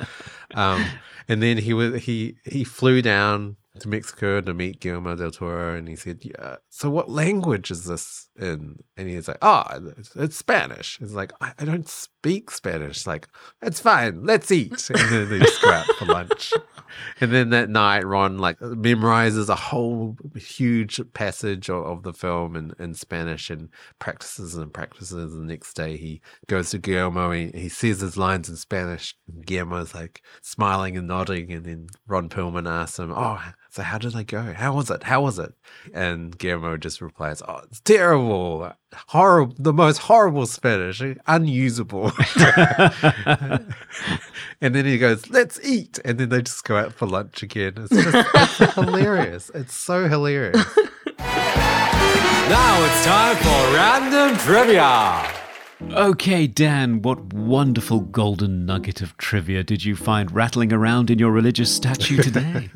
Um 0.54 0.86
and 1.28 1.42
then 1.42 1.58
he 1.58 1.74
was 1.74 2.04
he 2.04 2.36
he 2.44 2.64
flew 2.64 3.02
down 3.02 3.56
to 3.80 3.90
Mexico 3.90 4.42
to 4.42 4.54
meet 4.54 4.80
Guillermo 4.80 5.16
del 5.16 5.32
Toro, 5.32 5.76
and 5.76 5.88
he 5.88 5.96
said, 5.96 6.20
"Yeah, 6.22 6.58
so 6.70 6.90
what 6.90 7.10
language 7.10 7.72
is 7.72 7.86
this 7.86 8.30
in?" 8.38 8.78
And 8.98 9.10
he's 9.10 9.28
like, 9.28 9.38
"Oh, 9.42 9.64
it's, 9.98 10.16
it's 10.16 10.36
Spanish." 10.36 10.98
He's 11.00 11.14
like, 11.14 11.32
I, 11.42 11.54
"I 11.60 11.66
don't 11.66 11.88
speak 11.88 12.52
Spanish." 12.52 12.98
It's 12.98 13.08
Like, 13.08 13.28
it's 13.62 13.80
fine, 13.80 14.24
let's 14.26 14.52
eat. 14.52 14.90
And 14.96 15.30
then 15.30 15.30
they 15.30 15.46
out 15.68 15.86
for 15.98 16.06
lunch. 16.06 16.54
And 17.20 17.34
then 17.34 17.50
that 17.50 17.70
night, 17.70 18.06
Ron 18.06 18.38
like 18.38 18.58
memorizes 18.60 19.50
a 19.50 19.56
whole 19.56 20.18
huge 20.36 21.02
passage 21.14 21.70
of, 21.70 21.84
of 21.86 22.04
the 22.04 22.14
film 22.14 22.56
in, 22.56 22.74
in 22.80 22.94
Spanish 22.94 23.50
and 23.50 23.70
practices 24.00 24.56
and 24.56 24.74
practices. 24.74 25.34
The 25.34 25.42
next 25.42 25.74
day, 25.74 25.98
he 25.98 26.22
goes 26.48 26.70
to 26.70 26.78
Guillermo 26.78 27.32
and 27.32 27.54
he 27.54 27.70
says 27.70 28.00
his 28.00 28.18
lines 28.18 28.48
in 28.48 28.56
Spanish. 28.56 29.16
And 29.28 29.46
Guillermo's 29.46 29.94
like 29.94 30.22
smiling 30.42 30.96
and 30.96 31.08
nodding, 31.08 31.52
and 31.52 31.66
then 31.66 31.88
Ron 32.08 32.30
Perlman 32.30 32.70
asks 32.70 33.00
him, 33.00 33.12
"Oh, 33.14 33.44
so 33.76 33.84
how 33.84 33.98
did 33.98 34.16
I 34.16 34.24
go? 34.24 34.54
How 34.54 34.74
was 34.74 34.90
it? 34.90 35.04
How 35.04 35.22
was 35.22 35.38
it?" 35.38 35.54
And 35.94 36.38
Guillermo 36.38 36.78
just 36.78 37.02
replies, 37.02 37.42
"Oh, 37.46 37.60
it's 37.66 37.82
terrible, 37.82 38.72
horrible, 39.08 39.54
the 39.60 39.74
most 39.74 39.98
horrible 39.98 40.46
Spanish, 40.46 41.02
unusable." 41.28 42.14
and 44.62 44.74
then 44.74 44.86
he 44.86 44.98
goes, 44.98 45.30
"Let's 45.30 45.60
eat," 45.62 46.00
and 46.06 46.18
then 46.18 46.30
they 46.30 46.42
just 46.42 46.64
go 46.64 46.78
out 46.78 46.94
for 46.94 47.06
lunch 47.06 47.44
again. 47.44 47.74
It's 47.76 47.90
just 47.90 48.60
it's 48.62 48.74
hilarious. 48.76 49.52
It's 49.54 49.76
so 49.76 50.08
hilarious. 50.08 50.66
Now 52.48 52.86
it's 52.86 53.04
time 53.04 53.36
for 53.38 53.74
random 53.74 54.38
trivia. 54.38 55.28
Okay, 55.82 56.46
Dan, 56.46 57.02
what 57.02 57.34
wonderful 57.34 58.02
golden 58.02 58.68
nugget 58.68 59.02
of 59.02 59.18
trivia 59.18 59.64
did 59.64 59.84
you 59.84 59.96
find 59.96 60.32
rattling 60.32 60.72
around 60.72 61.10
in 61.10 61.18
your 61.18 61.32
religious 61.32 61.76
statue 61.76 62.22
today? 62.22 62.70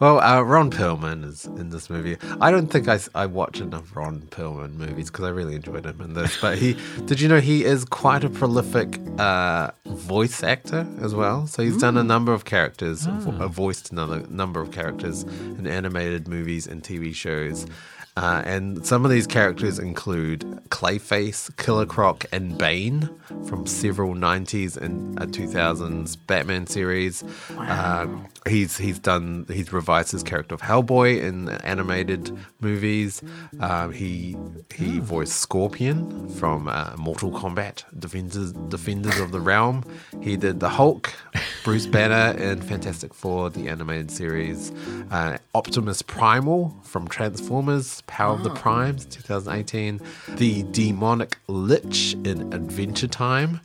Well, 0.00 0.20
uh, 0.20 0.42
Ron 0.42 0.70
Perlman 0.70 1.24
is 1.24 1.44
in 1.44 1.70
this 1.70 1.90
movie. 1.90 2.16
I 2.40 2.52
don't 2.52 2.68
think 2.68 2.86
I, 2.86 3.00
I 3.16 3.26
watch 3.26 3.60
enough 3.60 3.96
Ron 3.96 4.20
Perlman 4.30 4.74
movies 4.74 5.10
because 5.10 5.24
I 5.24 5.30
really 5.30 5.56
enjoyed 5.56 5.84
him 5.84 6.00
in 6.00 6.14
this. 6.14 6.40
But 6.40 6.58
he, 6.58 6.76
did 7.06 7.20
you 7.20 7.28
know 7.28 7.40
he 7.40 7.64
is 7.64 7.84
quite 7.84 8.22
a 8.22 8.30
prolific 8.30 9.00
uh, 9.18 9.72
voice 9.86 10.44
actor 10.44 10.86
as 11.00 11.16
well? 11.16 11.48
So 11.48 11.64
he's 11.64 11.76
done 11.76 11.96
a 11.96 12.04
number 12.04 12.32
of 12.32 12.44
characters, 12.44 13.06
vo- 13.06 13.42
uh, 13.44 13.48
voiced 13.48 13.90
another 13.90 14.24
number 14.28 14.60
of 14.60 14.70
characters 14.70 15.24
in 15.24 15.66
animated 15.66 16.28
movies 16.28 16.68
and 16.68 16.80
TV 16.82 17.12
shows. 17.12 17.66
Uh, 18.18 18.42
and 18.44 18.84
some 18.84 19.04
of 19.04 19.12
these 19.12 19.28
characters 19.28 19.78
include 19.78 20.40
Clayface, 20.70 21.56
Killer 21.56 21.86
Croc, 21.86 22.24
and 22.32 22.58
Bane 22.58 23.08
from 23.46 23.64
several 23.64 24.12
90s 24.12 24.76
and 24.76 25.20
uh, 25.20 25.26
2000s 25.26 26.16
Batman 26.26 26.66
series. 26.66 27.22
Um, 27.58 28.26
he's 28.48 28.76
he's 28.76 28.98
done 28.98 29.46
he's 29.48 29.72
revised 29.72 30.10
his 30.10 30.24
character 30.24 30.56
of 30.56 30.62
Hellboy 30.62 31.22
in 31.22 31.48
animated 31.48 32.36
movies. 32.58 33.22
Um, 33.60 33.92
he 33.92 34.36
he 34.74 34.98
voiced 34.98 35.36
Scorpion 35.36 36.28
from 36.30 36.66
uh, 36.66 36.94
Mortal 36.96 37.30
Kombat, 37.30 37.84
Defenders 38.00 38.52
Defenders 38.52 39.20
of 39.20 39.30
the 39.30 39.40
Realm. 39.40 39.84
He 40.20 40.36
did 40.36 40.58
the 40.58 40.70
Hulk, 40.70 41.12
Bruce 41.62 41.86
Banner 41.86 42.36
in 42.36 42.62
Fantastic 42.62 43.14
Four, 43.14 43.50
the 43.50 43.68
animated 43.68 44.10
series. 44.10 44.72
Uh, 45.12 45.38
Optimus 45.54 46.02
Primal 46.02 46.76
from 46.82 47.06
Transformers, 47.06 48.00
Power 48.08 48.34
of 48.34 48.42
the 48.42 48.50
Primes, 48.50 49.04
2018. 49.06 50.00
The 50.30 50.64
Demonic 50.72 51.38
Lich 51.46 52.14
in 52.24 52.52
Adventure 52.52 53.06
Time. 53.06 53.60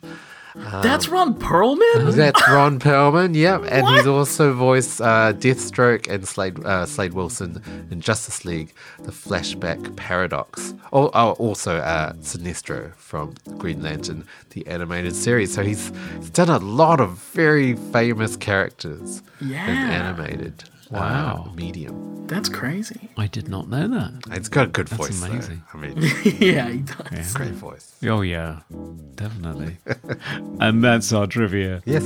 That's 0.54 1.08
Ron 1.08 1.34
Perlman? 1.34 2.14
That's 2.14 2.40
Ron 2.48 2.78
Perlman, 2.78 3.34
yep. 3.34 3.62
And 3.68 3.88
he's 3.88 4.06
also 4.06 4.52
voiced 4.52 5.00
uh, 5.00 5.32
Deathstroke 5.32 6.08
and 6.08 6.28
Slade, 6.28 6.64
uh, 6.64 6.86
Slade 6.86 7.12
Wilson 7.12 7.60
in 7.90 8.00
Justice 8.00 8.44
League, 8.44 8.72
The 9.02 9.10
Flashback 9.10 9.96
Paradox. 9.96 10.74
Oh, 10.92 11.10
oh 11.12 11.32
also 11.32 11.78
uh, 11.78 12.12
Sinestro 12.14 12.94
from 12.94 13.34
Green 13.58 13.82
Lantern, 13.82 14.26
the 14.50 14.64
animated 14.68 15.16
series. 15.16 15.52
So 15.52 15.64
he's, 15.64 15.90
he's 16.20 16.30
done 16.30 16.50
a 16.50 16.58
lot 16.58 17.00
of 17.00 17.18
very 17.32 17.74
famous 17.74 18.36
characters 18.36 19.22
in 19.40 19.48
Yeah. 19.48 19.66
animated 19.66 20.62
uh, 20.94 21.00
Wow. 21.00 21.52
medium. 21.56 22.26
That's 22.26 22.48
crazy. 22.48 23.10
I 23.18 23.26
did 23.26 23.48
not 23.48 23.68
know 23.68 23.86
that. 23.88 24.12
It's 24.30 24.48
got 24.48 24.68
a 24.68 24.70
good 24.70 24.88
voice, 24.88 25.20
though. 25.20 25.26
amazing. 25.26 25.62
I 25.72 25.76
mean, 25.76 25.96
yeah, 26.40 26.70
he 26.70 26.78
does. 26.78 26.96
Yeah. 27.12 27.26
great 27.34 27.52
voice. 27.52 27.94
Oh, 28.04 28.22
yeah, 28.22 28.60
definitely. 29.14 29.76
and 30.60 30.82
that's 30.82 31.12
our 31.12 31.26
trivia. 31.26 31.82
Yes. 31.84 32.02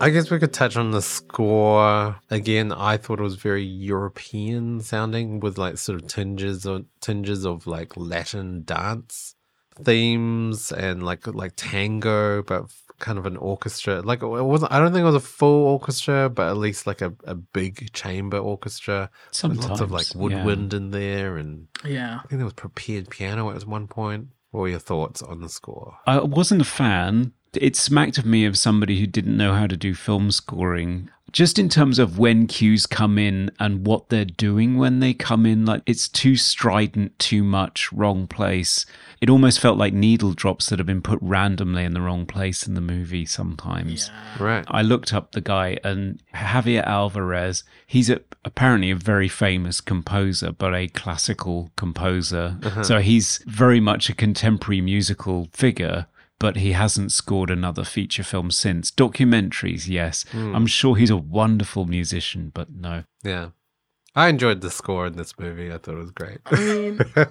I 0.00 0.10
guess 0.10 0.30
we 0.30 0.38
could 0.38 0.52
touch 0.52 0.76
on 0.76 0.90
the 0.90 1.00
score 1.00 2.16
again. 2.28 2.72
I 2.72 2.98
thought 2.98 3.20
it 3.20 3.22
was 3.22 3.36
very 3.36 3.62
European 3.64 4.80
sounding, 4.80 5.40
with 5.40 5.56
like 5.56 5.78
sort 5.78 6.02
of 6.02 6.08
tinges 6.08 6.66
of 6.66 6.84
tinges 7.00 7.46
of 7.46 7.66
like 7.66 7.96
Latin 7.96 8.64
dance 8.64 9.34
themes 9.82 10.70
and 10.72 11.02
like 11.02 11.26
like 11.26 11.52
tango, 11.56 12.42
but 12.42 12.66
kind 13.04 13.18
of 13.18 13.26
an 13.26 13.36
orchestra. 13.36 14.00
Like 14.00 14.22
it 14.22 14.26
wasn't. 14.26 14.72
I 14.72 14.78
don't 14.80 14.92
think 14.92 15.02
it 15.02 15.12
was 15.12 15.14
a 15.14 15.20
full 15.20 15.66
orchestra, 15.66 16.30
but 16.30 16.48
at 16.48 16.56
least 16.56 16.86
like 16.86 17.02
a, 17.02 17.12
a 17.24 17.34
big 17.34 17.92
chamber 17.92 18.38
orchestra. 18.38 19.10
with 19.42 19.58
lots 19.68 19.80
of 19.80 19.90
like 19.90 20.06
Sometimes, 20.06 20.32
yeah. 20.32 20.44
woodwind 20.44 20.74
in 20.74 20.90
there, 20.90 21.36
and 21.36 21.68
Yeah. 21.84 22.20
I 22.24 22.26
think 22.26 22.38
there 22.38 22.44
was 22.46 22.54
prepared 22.54 23.10
piano 23.10 23.50
at 23.50 23.66
one 23.66 23.86
point. 23.88 24.28
What 24.50 24.60
were 24.60 24.68
your 24.68 24.78
thoughts 24.78 25.20
on 25.22 25.40
the 25.40 25.48
score? 25.48 25.98
I 26.06 26.20
wasn't 26.20 26.62
a 26.62 26.64
fan. 26.64 27.32
It 27.60 27.76
smacked 27.76 28.18
of 28.18 28.26
me 28.26 28.44
of 28.44 28.58
somebody 28.58 29.00
who 29.00 29.06
didn't 29.06 29.36
know 29.36 29.54
how 29.54 29.66
to 29.66 29.76
do 29.76 29.94
film 29.94 30.30
scoring. 30.30 31.10
Just 31.32 31.58
in 31.58 31.68
terms 31.68 31.98
of 31.98 32.16
when 32.16 32.46
cues 32.46 32.86
come 32.86 33.18
in 33.18 33.50
and 33.58 33.84
what 33.84 34.08
they're 34.08 34.24
doing 34.24 34.76
when 34.76 35.00
they 35.00 35.12
come 35.12 35.44
in, 35.44 35.66
like 35.66 35.82
it's 35.84 36.06
too 36.06 36.36
strident, 36.36 37.18
too 37.18 37.42
much, 37.42 37.92
wrong 37.92 38.28
place. 38.28 38.86
It 39.20 39.28
almost 39.28 39.58
felt 39.58 39.76
like 39.76 39.92
needle 39.92 40.32
drops 40.32 40.68
that 40.68 40.78
have 40.78 40.86
been 40.86 41.02
put 41.02 41.18
randomly 41.20 41.82
in 41.82 41.92
the 41.92 42.00
wrong 42.00 42.24
place 42.24 42.68
in 42.68 42.74
the 42.74 42.80
movie 42.80 43.26
sometimes. 43.26 44.12
Right. 44.38 44.64
I 44.68 44.82
looked 44.82 45.12
up 45.12 45.32
the 45.32 45.40
guy 45.40 45.78
and 45.82 46.22
Javier 46.34 46.84
Alvarez. 46.84 47.64
He's 47.84 48.10
a, 48.10 48.20
apparently 48.44 48.92
a 48.92 48.96
very 48.96 49.28
famous 49.28 49.80
composer, 49.80 50.52
but 50.52 50.72
a 50.72 50.86
classical 50.86 51.72
composer. 51.74 52.58
Uh-huh. 52.62 52.84
So 52.84 53.00
he's 53.00 53.42
very 53.46 53.80
much 53.80 54.08
a 54.08 54.14
contemporary 54.14 54.80
musical 54.80 55.48
figure, 55.52 56.06
but 56.38 56.56
he 56.56 56.72
hasn't 56.72 57.12
scored 57.12 57.50
another 57.50 57.84
feature 57.84 58.22
film 58.24 58.50
since. 58.50 58.90
Documentaries, 58.90 59.88
yes. 59.88 60.24
I'm 60.32 60.66
sure 60.66 60.96
he's 60.96 61.10
a 61.10 61.16
wonderful 61.16 61.86
musician, 61.86 62.50
but 62.54 62.70
no. 62.70 63.04
Yeah. 63.22 63.50
I 64.16 64.28
enjoyed 64.28 64.60
the 64.60 64.70
score 64.70 65.06
in 65.06 65.16
this 65.16 65.36
movie. 65.38 65.72
I 65.72 65.78
thought 65.78 65.94
it 65.94 65.98
was 65.98 66.10
great. 66.12 66.38
I 66.46 66.56
mean, 66.60 67.00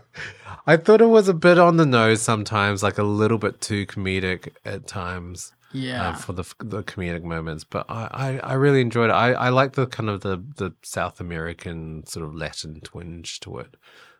I 0.67 0.75
thought 0.77 1.01
it 1.01 1.05
was 1.05 1.29
a 1.29 1.33
bit 1.33 1.57
on 1.57 1.77
the 1.77 1.85
nose 1.85 2.21
sometimes, 2.21 2.83
like 2.83 2.97
a 2.97 3.03
little 3.03 3.37
bit 3.37 3.61
too 3.61 3.85
comedic 3.85 4.49
at 4.65 4.85
times. 4.87 5.53
yeah. 5.71 6.09
Uh, 6.09 6.13
for 6.15 6.33
the 6.33 6.43
the 6.59 6.83
comedic 6.83 7.23
moments, 7.23 7.63
but 7.63 7.85
I, 7.89 8.07
I, 8.43 8.51
I 8.51 8.53
really 8.55 8.81
enjoyed 8.81 9.09
it. 9.09 9.13
I, 9.13 9.31
I 9.33 9.49
like 9.49 9.73
the 9.73 9.87
kind 9.87 10.09
of 10.09 10.21
the, 10.21 10.43
the 10.57 10.73
South 10.83 11.19
American 11.21 12.05
sort 12.05 12.25
of 12.25 12.35
Latin 12.35 12.81
twinge 12.81 13.39
to 13.41 13.59
it. 13.59 13.75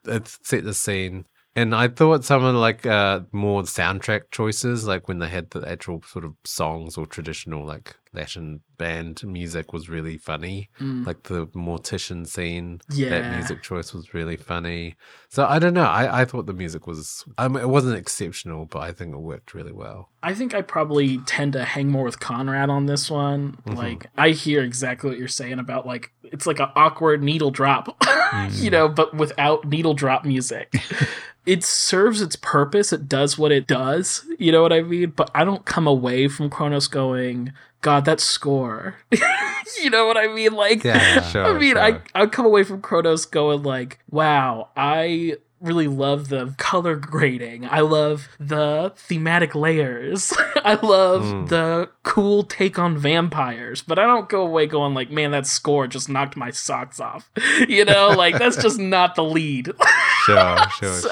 It 0.06 0.28
set 0.28 0.64
the 0.64 0.74
scene, 0.74 1.26
and 1.56 1.76
I 1.76 1.88
thought 1.88 2.24
some 2.24 2.43
of 2.43 2.56
like 2.56 2.86
uh 2.86 3.22
more 3.32 3.64
soundtrack 3.64 4.32
choices, 4.32 4.88
like 4.88 5.08
when 5.08 5.20
they 5.20 5.30
had 5.30 5.51
the 5.51 5.68
actual 5.70 6.01
sort 6.04 6.26
of 6.26 6.34
songs 6.45 6.97
or 6.97 7.06
traditional 7.06 7.66
like 7.66 7.95
Latin 8.14 8.61
band 8.78 9.24
music, 9.24 9.74
was 9.74 9.89
really 9.89 10.18
funny. 10.18 10.70
Mm. 10.80 11.05
Like 11.05 11.24
the 11.24 11.47
mortician 11.47 12.28
scene, 12.28 12.82
that 12.89 13.36
music 13.36 13.64
choice 13.64 13.93
was 13.93 14.14
really 14.14 14.38
funny. 14.38 14.95
So 15.30 15.45
I 15.45 15.59
don't 15.59 15.74
know. 15.74 15.84
I, 15.84 16.22
I 16.22 16.26
thought 16.26 16.45
the 16.45 16.53
music 16.53 16.86
was, 16.88 17.26
I 17.38 17.47
mean, 17.47 17.64
it 17.64 17.70
wasn't 17.70 17.97
exceptional, 17.97 18.66
but 18.66 18.80
I 18.80 18.91
think 18.91 19.14
it 19.14 19.20
worked 19.20 19.53
really 19.53 19.72
well. 19.72 20.09
I 20.22 20.34
think 20.34 20.53
I 20.53 20.61
probably 20.61 21.18
tend 21.20 21.53
to 21.53 21.66
hang 21.66 21.89
more 21.89 22.03
with 22.03 22.20
Conrad 22.20 22.70
on 22.70 22.86
this 22.86 23.09
one. 23.09 23.57
Mm-hmm. 23.66 23.78
Like, 23.78 24.07
I 24.18 24.30
hear 24.30 24.61
exactly 24.61 25.09
what 25.09 25.20
you're 25.20 25.28
saying 25.28 25.59
about 25.59 25.86
like 25.86 26.11
it's 26.24 26.47
like 26.47 26.59
an 26.59 26.70
awkward 26.76 27.22
needle 27.22 27.51
drop, 27.51 27.99
mm-hmm. 28.01 28.64
you 28.64 28.70
know, 28.70 28.88
but 28.89 29.14
without 29.14 29.66
needle 29.66 29.93
drop 29.93 30.26
music. 30.26 30.74
it 31.45 31.64
serves 31.64 32.22
its 32.22 32.36
purpose. 32.36 32.93
It 32.93 33.07
does 33.07 33.38
what 33.38 33.51
it 33.51 33.68
does. 33.68 34.26
You 34.39 34.51
know 34.51 34.61
what 34.61 34.74
I 34.74 34.82
mean? 34.82 35.11
But 35.11 35.30
I 35.36 35.43
don't 35.43 35.66
come 35.66 35.88
away 35.88 36.28
from 36.28 36.49
Cronos 36.49 36.88
going, 36.88 37.53
God, 37.84 38.06
that 38.06 38.20
score. 38.20 38.96
you 39.84 39.90
know 39.92 40.08
what 40.08 40.18
I 40.18 40.28
mean? 40.28 40.54
Like, 40.54 40.84
Yeah, 40.84 41.22
sure, 41.22 41.46
I 41.46 41.60
mean, 41.60 41.78
I 41.78 41.92
sure. 41.92 42.04
I 42.16 42.26
come 42.26 42.46
away 42.46 42.64
from 42.64 42.82
Cronos 42.82 43.26
going 43.26 43.62
like, 43.62 44.00
wow, 44.10 44.70
I 44.76 45.38
really 45.64 45.88
love 45.88 46.28
the 46.30 46.53
color 46.57 46.95
grading. 46.95 47.66
I 47.66 47.80
love 47.80 48.28
the 48.39 48.91
thematic 48.95 49.55
layers. 49.55 50.34
I 50.57 50.76
love 50.76 51.24
Hmm. 51.24 51.45
the 51.45 51.89
cool 52.03 52.43
take 52.43 52.78
on 52.78 52.97
vampires. 52.97 53.82
But 53.82 53.97
I 53.97 54.03
don't 54.03 54.28
go 54.30 54.41
away 54.41 54.68
going 54.68 54.93
like, 54.93 55.09
man, 55.09 55.32
that 55.32 55.47
score 55.47 55.88
just 55.88 56.09
knocked 56.09 56.36
my 56.38 56.51
socks 56.51 56.99
off. 56.99 57.32
You 57.68 57.86
know, 57.86 58.09
like 58.09 58.38
that's 58.38 58.57
just 58.61 58.78
not 58.95 59.16
the 59.16 59.24
lead. 59.24 59.72
Sure, 60.26 60.57
sure, 60.80 60.93
So, 60.93 61.09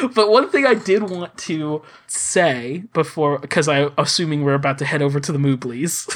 sure. 0.00 0.08
but 0.14 0.30
one 0.30 0.50
thing 0.50 0.66
I 0.66 0.74
did 0.74 1.08
want 1.10 1.36
to 1.38 1.82
say 2.08 2.84
before, 2.92 3.38
because 3.38 3.68
I'm 3.68 3.92
assuming 3.98 4.42
we're 4.42 4.54
about 4.54 4.78
to 4.78 4.84
head 4.84 5.00
over 5.02 5.20
to 5.20 5.32
the 5.32 5.38
Mooblies, 5.38 6.06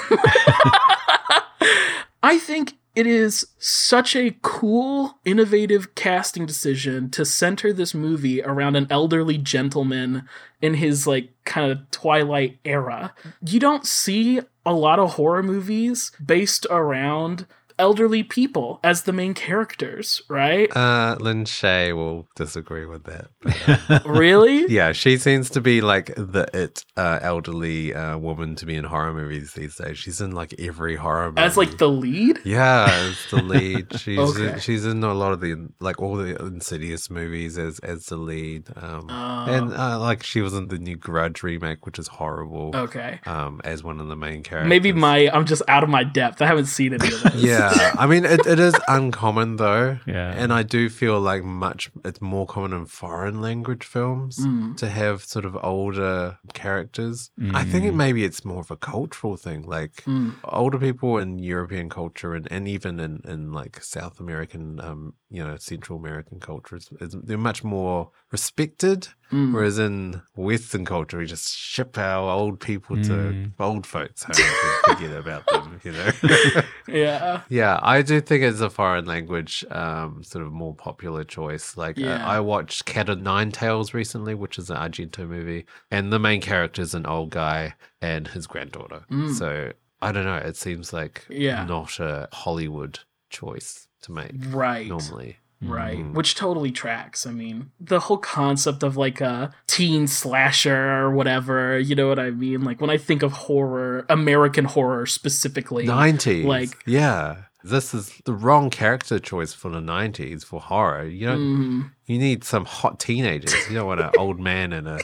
I 2.23 2.39
think 2.39 2.75
it 2.95 3.07
is 3.07 3.47
such 3.59 4.17
a 4.17 4.37
cool, 4.43 5.19
innovative 5.25 5.95
casting 5.95 6.45
decision 6.45 7.11
to 7.11 7.25
center 7.25 7.73
this 7.73 7.95
movie 7.95 8.43
around 8.43 8.77
an 8.77 8.87
elderly 8.91 9.39
gentleman 9.39 10.29
in 10.61 10.75
his 10.75 11.07
like 11.07 11.31
kind 11.45 11.71
of 11.71 11.91
twilight 11.91 12.59
era. 12.65 13.15
You 13.47 13.61
don't 13.61 13.87
see 13.87 14.41
a 14.67 14.75
lot 14.75 14.99
of 14.99 15.15
horror 15.15 15.43
movies 15.43 16.13
based 16.25 16.67
around 16.69 17.47
elderly 17.81 18.23
people 18.23 18.79
as 18.85 19.03
the 19.03 19.13
main 19.13 19.33
characters, 19.35 20.23
right? 20.29 20.69
Uh, 20.77 21.17
Lin 21.19 21.45
Shaye 21.45 21.95
will 21.97 22.29
disagree 22.37 22.85
with 22.87 23.05
that. 23.05 23.29
But, 23.41 24.05
really? 24.07 24.67
yeah, 24.69 24.93
she 24.93 25.17
seems 25.17 25.51
to 25.51 25.61
be 25.61 25.81
like 25.81 26.15
the 26.17 26.47
it 26.55 26.85
uh, 26.97 27.19
elderly 27.23 27.95
uh, 27.95 28.19
woman 28.19 28.55
to 28.57 28.67
be 28.67 28.75
in 28.77 28.85
horror 28.85 29.13
movies 29.15 29.55
these 29.55 29.77
days. 29.77 29.99
She's 29.99 30.21
in 30.21 30.33
like 30.33 30.55
every 30.61 30.97
horror 30.97 31.29
movie. 31.33 31.41
As 31.43 31.57
like 31.57 31.79
the 31.79 31.89
lead? 31.89 32.39
yeah, 32.45 32.87
as 32.91 33.17
the 33.31 33.43
lead. 33.55 33.99
She's 33.99 34.19
Okay. 34.19 34.59
she's 34.61 34.85
in 34.85 35.03
a 35.03 35.15
lot 35.15 35.33
of 35.33 35.41
the 35.41 35.57
like 35.81 36.01
all 36.01 36.17
the 36.17 36.37
Insidious 36.61 37.09
movies 37.11 37.57
as 37.59 37.79
as 37.81 38.07
the 38.07 38.17
lead. 38.17 38.69
Um, 38.77 39.09
and 39.11 39.73
uh, 39.73 39.99
like 39.99 40.23
she 40.23 40.41
was 40.43 40.53
in 40.55 40.69
the 40.69 40.79
new 40.79 40.97
Grudge 40.97 41.43
remake, 41.43 41.87
which 41.87 41.99
is 41.99 42.09
horrible. 42.09 42.73
Okay. 42.75 43.19
Um, 43.27 43.61
as 43.65 43.83
one 43.83 43.99
of 44.01 44.09
the 44.09 44.17
main 44.17 44.43
characters. 44.43 44.69
Maybe 44.69 44.93
my 44.93 45.31
I'm 45.33 45.47
just 45.47 45.63
out 45.69 45.83
of 45.83 45.89
my 45.89 46.05
depth. 46.05 46.43
I 46.43 46.47
haven't 46.47 46.67
seen 46.67 46.93
any 46.95 47.09
of 47.13 47.23
this. 47.33 47.35
Yeah, 47.43 47.70
I 47.99 48.07
mean 48.07 48.25
it, 48.25 48.47
it 48.47 48.59
is 48.59 48.75
uncommon 48.89 49.57
though. 49.57 49.99
Yeah. 50.07 50.33
And 50.37 50.53
I 50.53 50.63
do 50.63 50.89
feel 50.89 51.21
like 51.21 51.43
much 51.45 51.91
it's 52.05 52.21
more 52.21 52.47
common 52.47 52.73
in 52.73 52.87
foreign 52.87 53.41
language 53.41 53.85
films 53.85 54.39
Mm. 54.41 54.77
to 54.79 54.89
have 54.89 55.23
sort 55.25 55.45
of 55.45 55.57
older 55.63 56.39
characters. 56.55 57.31
I 57.55 57.65
think 57.65 57.85
it 57.85 57.95
maybe 57.95 58.25
it's 58.25 58.45
more 58.45 58.61
of 58.61 58.71
a 58.71 58.77
cultural 58.77 59.37
thing. 59.37 59.63
Like 59.63 60.03
Mm. 60.07 60.35
older 60.45 60.79
people 60.79 61.19
in 61.19 61.39
European 61.39 61.89
culture 61.89 62.35
and, 62.35 62.47
and 62.51 62.67
even 62.69 63.01
in, 63.01 63.21
in 63.27 63.53
like 63.53 63.83
South 63.83 64.21
American 64.21 64.81
um, 64.81 65.15
you 65.33 65.45
know, 65.47 65.57
Central 65.59 65.97
American 65.97 66.41
cultures, 66.41 66.89
is, 67.01 67.15
they're 67.27 67.39
much 67.51 67.63
more 67.63 68.11
respected. 68.33 69.09
Mm. 69.31 69.53
Whereas 69.55 69.79
in 69.79 70.23
Western 70.35 70.85
culture, 70.85 71.19
we 71.19 71.27
just 71.27 71.55
ship 71.57 71.97
our 71.97 72.29
old 72.29 72.59
people 72.59 73.01
to 73.05 73.51
old 73.61 73.87
folks 73.87 74.25
home 74.25 74.35
and 74.37 74.97
forget 74.99 75.17
about 75.17 75.47
them, 75.47 75.81
you 75.85 75.93
know? 75.93 76.11
Yeah. 76.89 77.43
Yeah, 77.49 77.60
I 77.83 78.03
do 78.03 78.21
think 78.21 78.43
it's 78.43 78.61
a 78.61 78.71
foreign 78.71 79.05
language, 79.07 79.65
um, 79.71 80.23
sort 80.23 80.45
of 80.45 80.53
more 80.53 80.75
popular 80.75 81.25
choice. 81.25 81.77
Like 81.77 82.01
uh, 82.01 82.07
I 82.23 82.41
watched 82.41 82.85
Cat 82.85 83.09
of 83.09 83.21
Nine 83.21 83.51
Tails 83.53 83.93
recently, 83.95 84.35
which 84.35 84.59
is 84.59 84.71
an 84.71 84.77
Argento 84.77 85.29
movie, 85.29 85.67
and 85.91 86.13
the 86.13 86.19
main 86.19 86.41
character 86.41 86.83
is 86.83 86.95
an 86.95 87.07
old 87.07 87.31
guy 87.31 87.75
and 88.01 88.29
his 88.29 88.47
granddaughter. 88.47 89.03
So 89.35 89.73
I 90.03 90.13
don't 90.13 90.25
know. 90.25 90.37
It 90.37 90.57
seems 90.57 90.93
like 90.93 91.25
Mm. 91.29 91.39
Yeah. 91.41 91.65
not 91.65 91.99
a 92.01 92.29
Hollywood 92.33 93.01
choice 93.31 93.89
to 94.03 94.13
make 94.13 94.33
Right. 94.49 94.87
normally. 94.89 95.37
Right. 95.63 95.99
Mm. 95.99 96.15
Which 96.15 96.35
totally 96.37 96.71
tracks. 96.71 97.27
I 97.27 97.33
mean, 97.33 97.71
the 97.79 98.01
whole 98.01 98.17
concept 98.17 98.83
of 98.83 98.97
like 98.97 99.21
a 99.21 99.53
teen 99.67 100.07
slasher 100.07 100.75
or 101.03 101.11
whatever, 101.11 101.79
you 101.79 101.95
know 101.95 102.09
what 102.09 102.19
I 102.19 102.31
mean? 102.31 102.63
Like 102.63 102.81
when 102.81 102.89
I 102.89 102.97
think 102.97 103.23
of 103.23 103.33
horror, 103.33 104.07
American 104.09 104.65
horror 104.65 105.05
specifically. 105.05 105.87
90s. 105.87 106.47
Like 106.47 106.71
yeah. 106.87 107.43
This 107.63 107.93
is 107.93 108.21
the 108.25 108.33
wrong 108.33 108.71
character 108.71 109.19
choice 109.19 109.53
for 109.53 109.71
the 109.71 109.81
90s 109.81 110.45
for 110.45 110.61
horror. 110.61 111.05
You 111.05 111.27
don't 111.27 111.39
mm-hmm. 111.39 111.81
you 112.07 112.19
need 112.19 112.43
some 112.43 112.65
hot 112.65 112.99
teenagers. 112.99 113.55
You 113.69 113.75
don't 113.75 113.87
want 113.87 114.01
an 114.01 114.11
old 114.17 114.41
man 114.41 114.73
and 114.73 114.89
a 114.89 114.99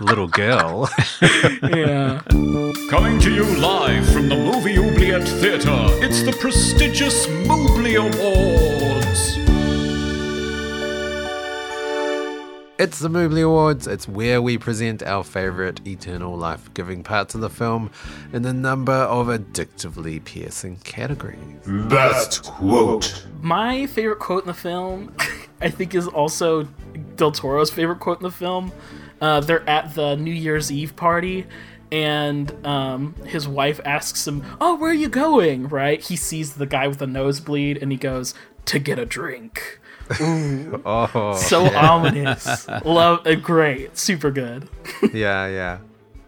little 0.00 0.28
girl. 0.28 0.88
yeah. 1.62 2.22
Coming 2.90 3.18
to 3.20 3.34
you 3.34 3.44
live 3.58 4.08
from 4.12 4.28
the 4.28 4.36
Movie 4.36 4.78
Oubliette 4.78 5.26
Theatre, 5.26 5.88
it's 6.04 6.22
the 6.22 6.36
prestigious 6.40 7.28
Mobley 7.46 7.96
Awards. 7.96 8.75
It's 12.78 12.98
the 12.98 13.08
Mobley 13.08 13.40
Awards. 13.40 13.86
It's 13.86 14.06
where 14.06 14.42
we 14.42 14.58
present 14.58 15.02
our 15.02 15.24
favorite 15.24 15.80
eternal 15.86 16.36
life 16.36 16.72
giving 16.74 17.02
parts 17.02 17.34
of 17.34 17.40
the 17.40 17.48
film 17.48 17.90
in 18.34 18.44
a 18.44 18.52
number 18.52 18.92
of 18.92 19.28
addictively 19.28 20.22
piercing 20.22 20.76
categories. 20.84 21.38
Best 21.66 22.42
quote. 22.44 23.26
My 23.40 23.86
favorite 23.86 24.18
quote 24.18 24.42
in 24.42 24.48
the 24.48 24.54
film, 24.54 25.14
I 25.62 25.70
think, 25.70 25.94
is 25.94 26.06
also 26.06 26.64
Del 27.16 27.32
Toro's 27.32 27.70
favorite 27.70 28.00
quote 28.00 28.18
in 28.18 28.24
the 28.24 28.30
film. 28.30 28.72
Uh, 29.22 29.40
they're 29.40 29.66
at 29.66 29.94
the 29.94 30.14
New 30.16 30.34
Year's 30.34 30.70
Eve 30.70 30.94
party, 30.96 31.46
and 31.90 32.54
um, 32.66 33.14
his 33.24 33.48
wife 33.48 33.80
asks 33.86 34.28
him, 34.28 34.44
"Oh, 34.60 34.76
where 34.76 34.90
are 34.90 34.94
you 34.94 35.08
going?" 35.08 35.68
Right? 35.68 36.02
He 36.02 36.16
sees 36.16 36.56
the 36.56 36.66
guy 36.66 36.88
with 36.88 36.98
the 36.98 37.06
nosebleed, 37.06 37.78
and 37.78 37.90
he 37.90 37.96
goes 37.96 38.34
to 38.66 38.78
get 38.78 38.98
a 38.98 39.06
drink. 39.06 39.80
Oh, 40.10 41.36
So 41.36 41.64
ominous. 41.74 42.68
Love, 42.84 43.26
uh, 43.26 43.34
great, 43.34 43.96
super 43.96 44.30
good. 44.30 44.68
yeah, 45.12 45.46
yeah. 45.46 45.78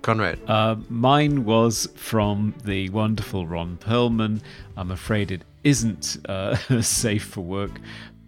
Conrad. 0.02 0.38
Uh, 0.46 0.76
mine 0.88 1.44
was 1.44 1.88
from 1.96 2.54
the 2.64 2.88
wonderful 2.90 3.46
Ron 3.46 3.76
Perlman. 3.78 4.40
I'm 4.76 4.90
afraid 4.90 5.30
it 5.30 5.42
isn't 5.64 6.16
uh, 6.28 6.56
safe 6.82 7.24
for 7.24 7.40
work, 7.42 7.72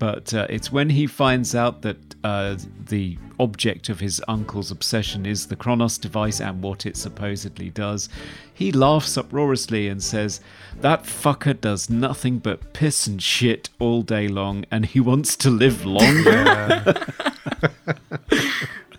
but 0.01 0.33
uh, 0.33 0.47
it's 0.49 0.73
when 0.73 0.89
he 0.89 1.07
finds 1.07 1.55
out 1.55 1.83
that 1.83 1.99
uh, 2.25 2.57
the 2.87 3.19
object 3.39 3.91
of 3.91 4.01
his 4.01 4.21
uncle's 4.27 4.71
obsession 4.71 5.27
is 5.27 5.47
the 5.47 5.57
Cronos 5.57 5.99
device 5.99 6.41
and 6.41 6.63
what 6.63 6.87
it 6.87 6.97
supposedly 6.97 7.69
does. 7.69 8.09
He 8.53 8.73
laughs 8.73 9.19
uproariously 9.19 9.89
and 9.89 10.03
says, 10.03 10.41
That 10.81 11.05
fucker 11.05 11.61
does 11.61 11.91
nothing 11.91 12.39
but 12.39 12.73
piss 12.73 13.07
and 13.07 13.23
shit 13.23 13.69
all 13.79 14.01
day 14.01 14.27
long, 14.27 14.65
and 14.71 14.87
he 14.87 15.01
wants 15.01 15.37
to 15.37 15.51
live 15.51 15.85
longer. 15.85 16.83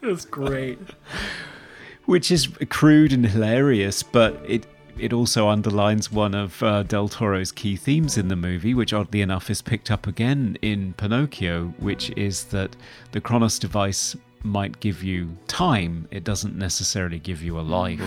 That's 0.04 0.26
great. 0.26 0.78
which 2.06 2.32
is 2.32 2.47
crude 2.70 3.12
and 3.12 3.26
hilarious, 3.26 4.04
but 4.04 4.39
it 4.47 4.68
it 5.02 5.14
also 5.14 5.47
underlines 5.47 6.12
one 6.12 6.36
of 6.36 6.62
uh, 6.62 6.84
Del 6.84 7.10
Toro's 7.10 7.52
key 7.52 7.76
themes 7.76 8.18
in 8.18 8.28
the 8.28 8.36
movie, 8.36 8.74
which 8.74 8.93
oddly 8.93 9.22
enough 9.22 9.49
is 9.49 9.62
picked 9.62 9.89
up 9.89 10.06
again 10.06 10.58
in 10.62 10.93
Pinocchio, 10.93 11.74
which 11.80 12.12
is 12.12 12.45
that 12.45 12.76
the 13.12 13.20
Cronos 13.20 13.58
device 13.58 14.16
might 14.43 14.80
give 14.80 15.04
you 15.04 15.36
time; 15.47 16.08
it 16.12 16.24
doesn't 16.24 16.56
necessarily 16.56 17.20
give 17.20 17.41
you 17.41 17.60
a 17.60 17.62
life. 17.62 17.99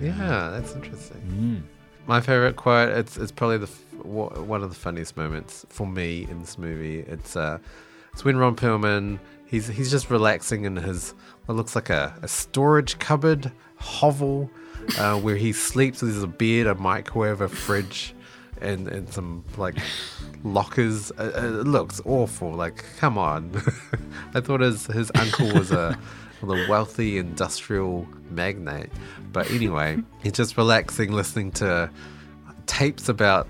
Yeah, 0.00 0.48
that's 0.50 0.74
interesting. 0.74 1.64
My 2.06 2.20
favorite 2.20 2.56
quote. 2.56 2.90
It's 2.90 3.16
it's 3.16 3.32
probably 3.32 3.58
the 3.58 3.66
f- 3.66 4.04
one 4.04 4.62
of 4.62 4.68
the 4.68 4.76
funniest 4.76 5.16
moments 5.16 5.66
for 5.68 5.86
me 5.86 6.26
in 6.30 6.40
this 6.40 6.56
movie. 6.56 7.00
It's 7.00 7.34
uh, 7.36 7.58
it's 8.12 8.24
when 8.24 8.36
Ron 8.36 8.54
Perlman 8.54 9.18
he's 9.52 9.66
he's 9.68 9.90
just 9.90 10.10
relaxing 10.10 10.64
in 10.64 10.76
his 10.76 11.14
what 11.46 11.56
looks 11.56 11.74
like 11.74 11.90
a, 11.90 12.16
a 12.22 12.28
storage 12.28 12.98
cupboard 12.98 13.52
hovel 13.76 14.50
uh, 14.98 15.18
where 15.18 15.36
he 15.36 15.52
sleeps. 15.52 16.00
There's 16.00 16.22
a 16.22 16.26
bed, 16.26 16.66
a 16.66 16.74
microwave, 16.74 17.40
a 17.40 17.48
fridge, 17.48 18.14
and 18.60 18.88
and 18.88 19.12
some 19.12 19.44
like 19.56 19.76
lockers. 20.44 21.10
Uh, 21.12 21.32
uh, 21.34 21.60
it 21.60 21.66
looks 21.66 22.00
awful. 22.04 22.52
Like, 22.52 22.84
come 22.98 23.18
on. 23.18 23.62
I 24.34 24.40
thought 24.40 24.60
his 24.60 24.86
his 24.86 25.10
uncle 25.14 25.52
was 25.52 25.70
a 25.70 25.98
the 26.42 26.66
wealthy 26.68 27.18
industrial 27.18 28.06
magnate. 28.30 28.90
But 29.32 29.50
anyway, 29.50 29.98
he's 30.22 30.32
just 30.32 30.56
relaxing, 30.56 31.12
listening 31.12 31.52
to 31.52 31.90
tapes 32.66 33.08
about 33.08 33.48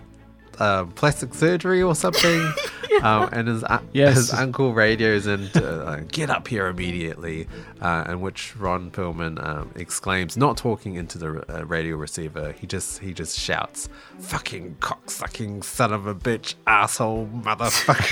uh, 0.63 0.85
plastic 0.95 1.35
surgery 1.35 1.83
or 1.83 1.95
something. 1.95 2.41
um, 3.03 3.29
and 3.33 3.49
his 3.49 3.65
uh, 3.65 3.81
Yes. 3.93 4.15
his 4.17 4.33
uncle 4.33 4.73
radios 4.75 5.27
into 5.27 5.63
uh, 5.65 6.01
"Get 6.11 6.31
up 6.31 6.47
here 6.49 6.67
immediately," 6.69 7.49
uh, 7.81 8.05
in 8.09 8.21
which 8.21 8.55
Ron 8.57 8.91
Perlman 8.91 9.43
um, 9.45 9.71
exclaims, 9.75 10.37
not 10.37 10.57
talking 10.57 10.95
into 10.95 11.19
the 11.19 11.31
uh, 11.53 11.65
radio 11.67 11.97
receiver. 11.97 12.53
He 12.53 12.67
just 12.67 13.01
he 13.01 13.13
just 13.13 13.39
shouts, 13.39 13.89
"Fucking 14.21 14.77
cocksucking 14.81 15.65
son 15.65 15.93
of 15.93 16.07
a 16.07 16.15
bitch, 16.15 16.55
asshole, 16.67 17.29
motherfucker." 17.33 18.09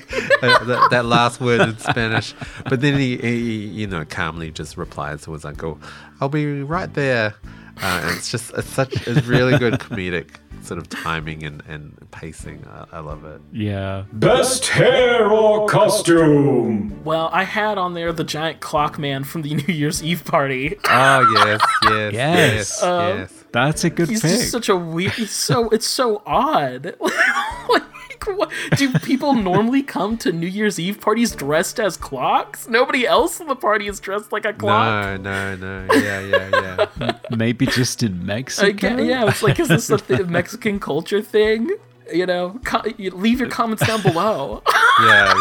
That, 0.40 0.88
that 0.92 1.04
last 1.04 1.40
word 1.40 1.60
in 1.68 1.78
Spanish. 1.78 2.32
But 2.68 2.80
then 2.80 2.96
he, 2.96 3.16
he, 3.16 3.66
you 3.66 3.86
know, 3.88 4.04
calmly 4.04 4.52
just 4.52 4.76
replies 4.76 5.22
to 5.22 5.32
his 5.32 5.44
uncle, 5.44 5.80
"I'll 6.20 6.28
be 6.28 6.62
right 6.62 6.92
there." 6.94 7.34
Uh, 7.82 8.00
and 8.04 8.16
it's 8.16 8.30
just 8.30 8.52
it's 8.54 8.68
such 8.68 9.06
it's 9.08 9.26
really 9.26 9.58
good 9.58 9.74
comedic 9.74 10.28
sort 10.62 10.78
of 10.78 10.88
timing 10.88 11.44
and, 11.44 11.62
and 11.68 12.06
pacing. 12.10 12.64
I, 12.68 12.96
I 12.96 13.00
love 13.00 13.24
it. 13.24 13.40
Yeah, 13.52 14.04
Best 14.12 14.66
hair 14.68 15.30
or 15.30 15.66
costume? 15.68 17.02
Well, 17.04 17.30
I 17.32 17.44
had 17.44 17.78
on 17.78 17.94
there 17.94 18.12
the 18.12 18.24
giant 18.24 18.60
clock 18.60 18.98
man 18.98 19.24
from 19.24 19.42
the 19.42 19.54
New 19.66 19.72
Year's 19.72 20.02
Eve 20.02 20.24
party. 20.24 20.76
Oh 20.84 21.32
yes, 21.44 21.60
yes, 21.84 22.12
Yes. 22.12 22.12
yes, 22.14 22.82
Um, 22.82 23.18
yes. 23.18 23.44
that's 23.52 23.84
a 23.84 23.90
good 23.90 24.08
He's 24.08 24.22
pick. 24.22 24.30
just 24.30 24.50
such 24.50 24.68
a 24.68 24.76
weird. 24.76 25.12
He's 25.12 25.30
so 25.30 25.68
it's 25.70 25.86
so 25.86 26.22
odd. 26.26 26.94
like, 27.00 27.82
what, 28.26 28.50
do 28.76 28.92
people 29.00 29.34
normally 29.34 29.82
come 29.82 30.16
to 30.18 30.32
New 30.32 30.46
Year's 30.46 30.78
Eve 30.78 31.00
parties 31.00 31.32
dressed 31.34 31.78
as 31.80 31.96
clocks? 31.96 32.68
Nobody 32.68 33.06
else 33.06 33.40
in 33.40 33.46
the 33.46 33.56
party 33.56 33.86
is 33.88 34.00
dressed 34.00 34.32
like 34.32 34.44
a 34.44 34.52
clock. 34.52 35.20
No, 35.20 35.56
no, 35.56 35.86
no. 35.86 35.94
Yeah, 35.94 36.20
yeah, 36.20 36.86
yeah. 37.00 37.12
Maybe 37.36 37.66
just 37.66 38.02
in 38.02 38.24
Mexico. 38.26 38.72
get- 38.72 39.04
yeah, 39.04 39.28
it's 39.28 39.42
like, 39.42 39.58
is 39.60 39.68
this 39.68 39.90
a 39.90 39.98
th- 39.98 40.26
Mexican 40.26 40.78
culture 40.80 41.22
thing? 41.22 41.70
You 42.12 42.24
know, 42.26 42.58
co- 42.64 42.82
you 42.96 43.10
leave 43.10 43.38
your 43.38 43.50
comments 43.50 43.86
down 43.86 44.00
below. 44.02 44.62
yeah, 45.02 45.34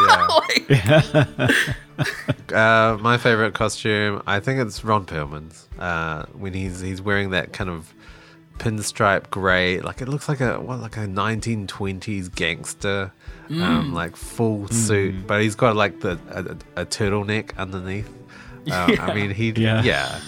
yeah. 0.69 1.45
Like, 1.97 2.53
Uh, 2.53 2.97
my 3.01 3.17
favorite 3.17 3.53
costume, 3.55 4.21
I 4.28 4.39
think 4.39 4.59
it's 4.61 4.84
Ron 4.84 5.05
Perlman's. 5.05 5.67
Uh, 5.80 6.25
when 6.34 6.53
he's 6.53 6.80
he's 6.80 7.01
wearing 7.01 7.32
that 7.32 7.53
kind 7.53 7.69
of 7.69 7.93
pinstripe 8.60 9.30
gray, 9.30 9.80
like 9.82 10.01
it 10.01 10.08
looks 10.08 10.28
like 10.30 10.39
a 10.41 10.60
what, 10.60 10.80
like 10.80 10.97
a 10.97 11.01
1920s 11.08 12.34
gangster, 12.34 13.12
um, 13.49 13.93
like 13.93 14.16
full 14.16 14.68
suit, 14.70 15.28
but 15.28 15.41
he's 15.41 15.55
got 15.55 15.76
like 15.76 15.99
the 16.01 16.20
a, 16.30 16.82
a 16.82 16.86
turtleneck 16.86 17.55
underneath. 17.58 18.10
Um, 18.70 18.97
I 18.99 19.14
mean, 19.14 19.32
he 19.32 19.51
Yeah. 19.51 19.82
yeah, 19.82 20.20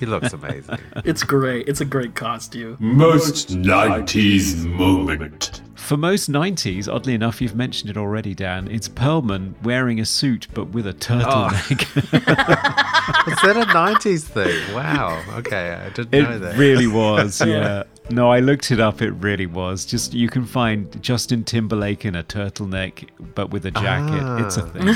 he 0.00 0.06
looks 0.06 0.32
amazing. 0.32 0.78
it's 1.04 1.22
great. 1.22 1.68
It's 1.68 1.82
a 1.82 1.84
great 1.84 2.14
costume. 2.14 2.78
Most 2.80 3.48
90s 3.50 4.64
moment. 4.64 5.60
For 5.92 5.98
most 5.98 6.32
90s, 6.32 6.88
oddly 6.90 7.12
enough, 7.12 7.42
you've 7.42 7.54
mentioned 7.54 7.90
it 7.90 7.98
already, 7.98 8.32
Dan. 8.34 8.66
It's 8.70 8.88
Perlman 8.88 9.52
wearing 9.62 10.00
a 10.00 10.06
suit 10.06 10.46
but 10.54 10.70
with 10.70 10.86
a 10.86 10.94
turtleneck. 10.94 11.82
Is 13.28 13.38
that 13.42 13.56
a 13.58 13.66
90s 13.66 14.22
thing? 14.22 14.74
Wow. 14.74 15.22
Okay, 15.36 15.72
I 15.74 15.90
didn't 15.90 16.14
It 16.14 16.22
know 16.22 16.38
that. 16.38 16.54
It 16.54 16.58
really 16.58 16.86
was, 16.86 17.40
yeah. 17.46 17.82
No, 18.08 18.30
I 18.32 18.40
looked 18.40 18.70
it 18.70 18.80
up. 18.80 19.02
It 19.02 19.10
really 19.10 19.44
was. 19.44 19.84
Just 19.84 20.14
you 20.14 20.30
can 20.30 20.46
find 20.46 20.98
Justin 21.02 21.44
Timberlake 21.44 22.06
in 22.06 22.16
a 22.16 22.22
turtleneck, 22.24 23.10
but 23.34 23.50
with 23.50 23.66
a 23.66 23.70
jacket. 23.70 24.46
it's 24.46 24.56
a 24.56 24.62
Ah. 24.62 24.68
thing. 24.68 24.86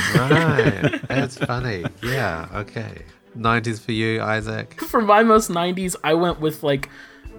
right. 0.91 1.09
That's 1.09 1.37
funny. 1.45 1.85
Yeah. 2.03 2.49
Okay. 2.55 3.03
90s 3.37 3.81
for 3.83 3.93
you, 3.93 4.23
Isaac. 4.23 4.81
For 4.81 5.03
my 5.03 5.23
most 5.23 5.51
90s, 5.51 5.95
I 6.03 6.15
went 6.15 6.41
with 6.41 6.63
like 6.63 6.89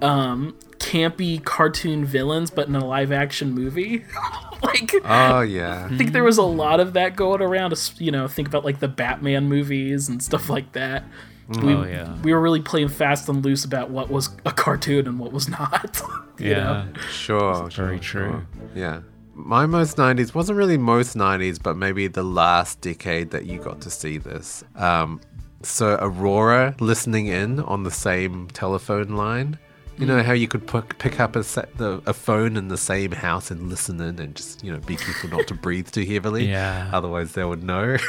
um 0.03 0.55
campy 0.79 1.43
cartoon 1.43 2.05
villains, 2.05 2.49
but 2.51 2.67
in 2.67 2.75
a 2.75 2.85
live 2.85 3.11
action 3.11 3.51
movie. 3.51 4.05
like, 4.63 4.91
Oh 5.05 5.41
yeah. 5.41 5.87
I 5.91 5.97
think 5.97 6.13
there 6.13 6.23
was 6.23 6.37
a 6.37 6.43
lot 6.43 6.79
of 6.79 6.93
that 6.93 7.15
going 7.15 7.41
around. 7.41 7.71
es- 7.73 7.99
You 7.99 8.11
know, 8.11 8.27
think 8.27 8.47
about 8.47 8.65
like 8.65 8.79
the 8.79 8.87
Batman 8.87 9.47
movies 9.49 10.09
and 10.09 10.21
stuff 10.21 10.49
like 10.49 10.71
that. 10.73 11.03
We, 11.49 11.73
Oh, 11.73 11.83
yeah. 11.83 12.15
we 12.23 12.33
were 12.33 12.41
really 12.41 12.61
playing 12.61 12.89
fast 12.89 13.29
and 13.29 13.43
loose 13.45 13.63
about 13.63 13.89
what 13.89 14.09
was 14.09 14.29
a 14.45 14.51
cartoon 14.51 15.07
and 15.07 15.17
what 15.17 15.31
was 15.31 15.47
not. 15.47 16.01
you 16.39 16.49
Yeah. 16.51 16.63
know? 16.63 16.87
Sure. 17.09 17.53
very 17.69 17.69
sure, 17.69 17.97
true. 17.99 18.01
sure. 18.01 18.47
Yeah. 18.75 19.01
My 19.33 19.65
most 19.65 19.97
90s 19.97 20.33
wasn't 20.33 20.57
really 20.57 20.77
most 20.77 21.15
90s, 21.15 21.61
but 21.61 21.77
maybe 21.77 22.07
the 22.07 22.23
last 22.23 22.81
decade 22.81 23.31
that 23.31 23.45
you 23.45 23.59
got 23.59 23.81
to 23.81 23.89
see 23.91 24.17
this. 24.17 24.63
Um, 24.75 25.21
so 25.61 25.97
Aurora 26.01 26.75
listening 26.79 27.27
in 27.27 27.59
on 27.61 27.83
the 27.83 27.91
same 27.91 28.47
telephone 28.47 29.09
line. 29.15 29.57
You 29.97 30.05
know 30.05 30.17
mm. 30.17 30.25
how 30.25 30.33
you 30.33 30.47
could 30.47 30.67
pick, 30.67 30.99
pick 30.99 31.19
up 31.19 31.35
a, 31.35 31.43
set, 31.43 31.75
the, 31.77 32.01
a 32.05 32.13
phone 32.13 32.55
in 32.55 32.67
the 32.67 32.77
same 32.77 33.11
house 33.11 33.49
and 33.49 33.67
listen 33.67 33.99
in 33.99 34.19
and 34.19 34.35
just, 34.35 34.63
you 34.63 34.71
know, 34.71 34.77
be 34.79 34.95
careful 34.95 35.29
not 35.29 35.47
to 35.47 35.53
breathe 35.55 35.89
too 35.89 36.05
heavily. 36.05 36.47
Yeah. 36.47 36.89
Otherwise 36.93 37.33
they 37.33 37.43
would 37.43 37.63
know. 37.63 37.97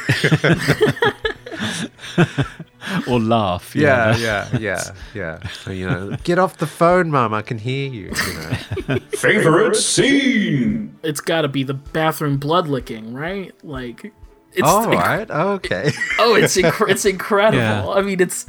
Or 3.07 3.19
laugh. 3.19 3.75
yeah, 3.75 4.11
know. 4.11 4.17
yeah, 4.17 4.57
yeah, 4.57 4.83
yeah. 5.13 5.47
So, 5.49 5.71
you 5.71 5.87
know, 5.87 6.15
get 6.23 6.39
off 6.39 6.57
the 6.57 6.65
phone, 6.65 7.11
mum. 7.11 7.33
I 7.33 7.41
can 7.41 7.57
hear 7.57 7.89
you. 7.89 8.11
You 8.27 8.33
know. 8.33 8.99
Favorite 9.11 9.75
scene? 9.75 10.97
It's 11.03 11.21
got 11.21 11.41
to 11.41 11.47
be 11.47 11.63
the 11.63 11.73
bathroom 11.73 12.37
blood 12.37 12.67
licking, 12.67 13.13
right? 13.13 13.53
Like, 13.63 14.13
it's 14.53 14.67
All 14.67 14.85
inc- 14.85 14.95
right. 14.95 15.29
Okay. 15.29 15.91
oh, 16.17 16.35
it's 16.35 16.57
inc- 16.57 16.89
it's 16.89 17.05
incredible. 17.05 17.59
Yeah. 17.59 17.89
I 17.89 18.01
mean, 18.01 18.19
it's 18.19 18.45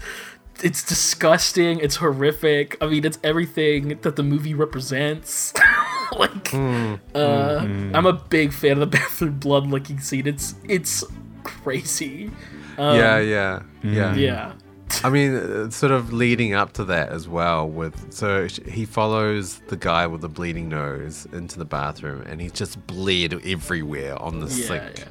it's 0.63 0.83
disgusting. 0.85 1.81
It's 1.81 1.97
horrific. 1.97 2.77
I 2.81 2.87
mean, 2.87 3.05
it's 3.05 3.19
everything 3.25 3.99
that 4.03 4.17
the 4.17 4.23
movie 4.23 4.55
represents. 4.55 5.53
like, 6.19 6.53
uh, 6.55 7.61
I'm 7.95 8.07
a 8.07 8.13
big 8.13 8.53
fan 8.53 8.73
of 8.73 8.81
the 8.81 8.87
bathroom 8.99 9.39
blood 9.39 9.67
licking 9.67 10.01
scene. 10.01 10.27
It's 10.27 10.55
it's 10.69 11.05
crazy. 11.45 12.31
yeah, 12.79 13.19
yeah, 13.19 13.63
yeah. 13.83 14.15
Yeah. 14.15 14.53
I 15.05 15.09
mean, 15.09 15.35
uh, 15.37 15.71
sort 15.71 15.93
of 15.93 16.13
leading 16.13 16.53
up 16.53 16.73
to 16.75 16.85
that 16.87 17.11
as 17.11 17.29
well. 17.29 17.69
With 17.69 18.13
so 18.13 18.49
he 18.67 18.85
follows 18.85 19.61
the 19.69 19.77
guy 19.77 20.07
with 20.07 20.21
the 20.21 20.29
bleeding 20.29 20.69
nose 20.69 21.27
into 21.33 21.59
the 21.59 21.65
bathroom, 21.65 22.23
and 22.23 22.41
he's 22.41 22.53
just 22.53 22.85
bled 22.87 23.35
everywhere 23.47 24.21
on 24.21 24.41
the 24.41 24.47
Yeah, 24.47 24.67
sink 24.67 25.05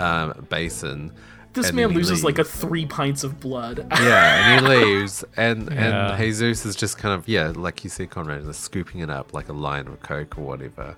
Um, 0.00 0.46
basin. 0.48 1.12
This 1.54 1.68
and 1.68 1.76
man 1.76 1.84
then 1.84 1.90
he 1.92 1.96
loses 1.98 2.24
like 2.24 2.38
a 2.38 2.44
three 2.44 2.84
pints 2.86 3.24
of 3.24 3.40
blood. 3.40 3.86
yeah, 4.00 4.56
and 4.58 4.66
he 4.66 4.72
leaves, 4.74 5.24
and 5.36 5.70
Yeah. 5.70 6.10
and 6.10 6.18
Jesus 6.18 6.66
is 6.66 6.76
just 6.76 6.98
kind 6.98 7.14
of 7.14 7.28
yeah, 7.28 7.52
like 7.54 7.84
you 7.84 7.90
said, 7.90 8.10
Conrad, 8.10 8.44
just 8.44 8.60
scooping 8.62 9.00
it 9.00 9.10
up 9.10 9.32
like 9.32 9.48
a 9.48 9.52
line 9.52 9.86
of 9.86 10.00
coke 10.02 10.36
or 10.38 10.42
whatever. 10.42 10.96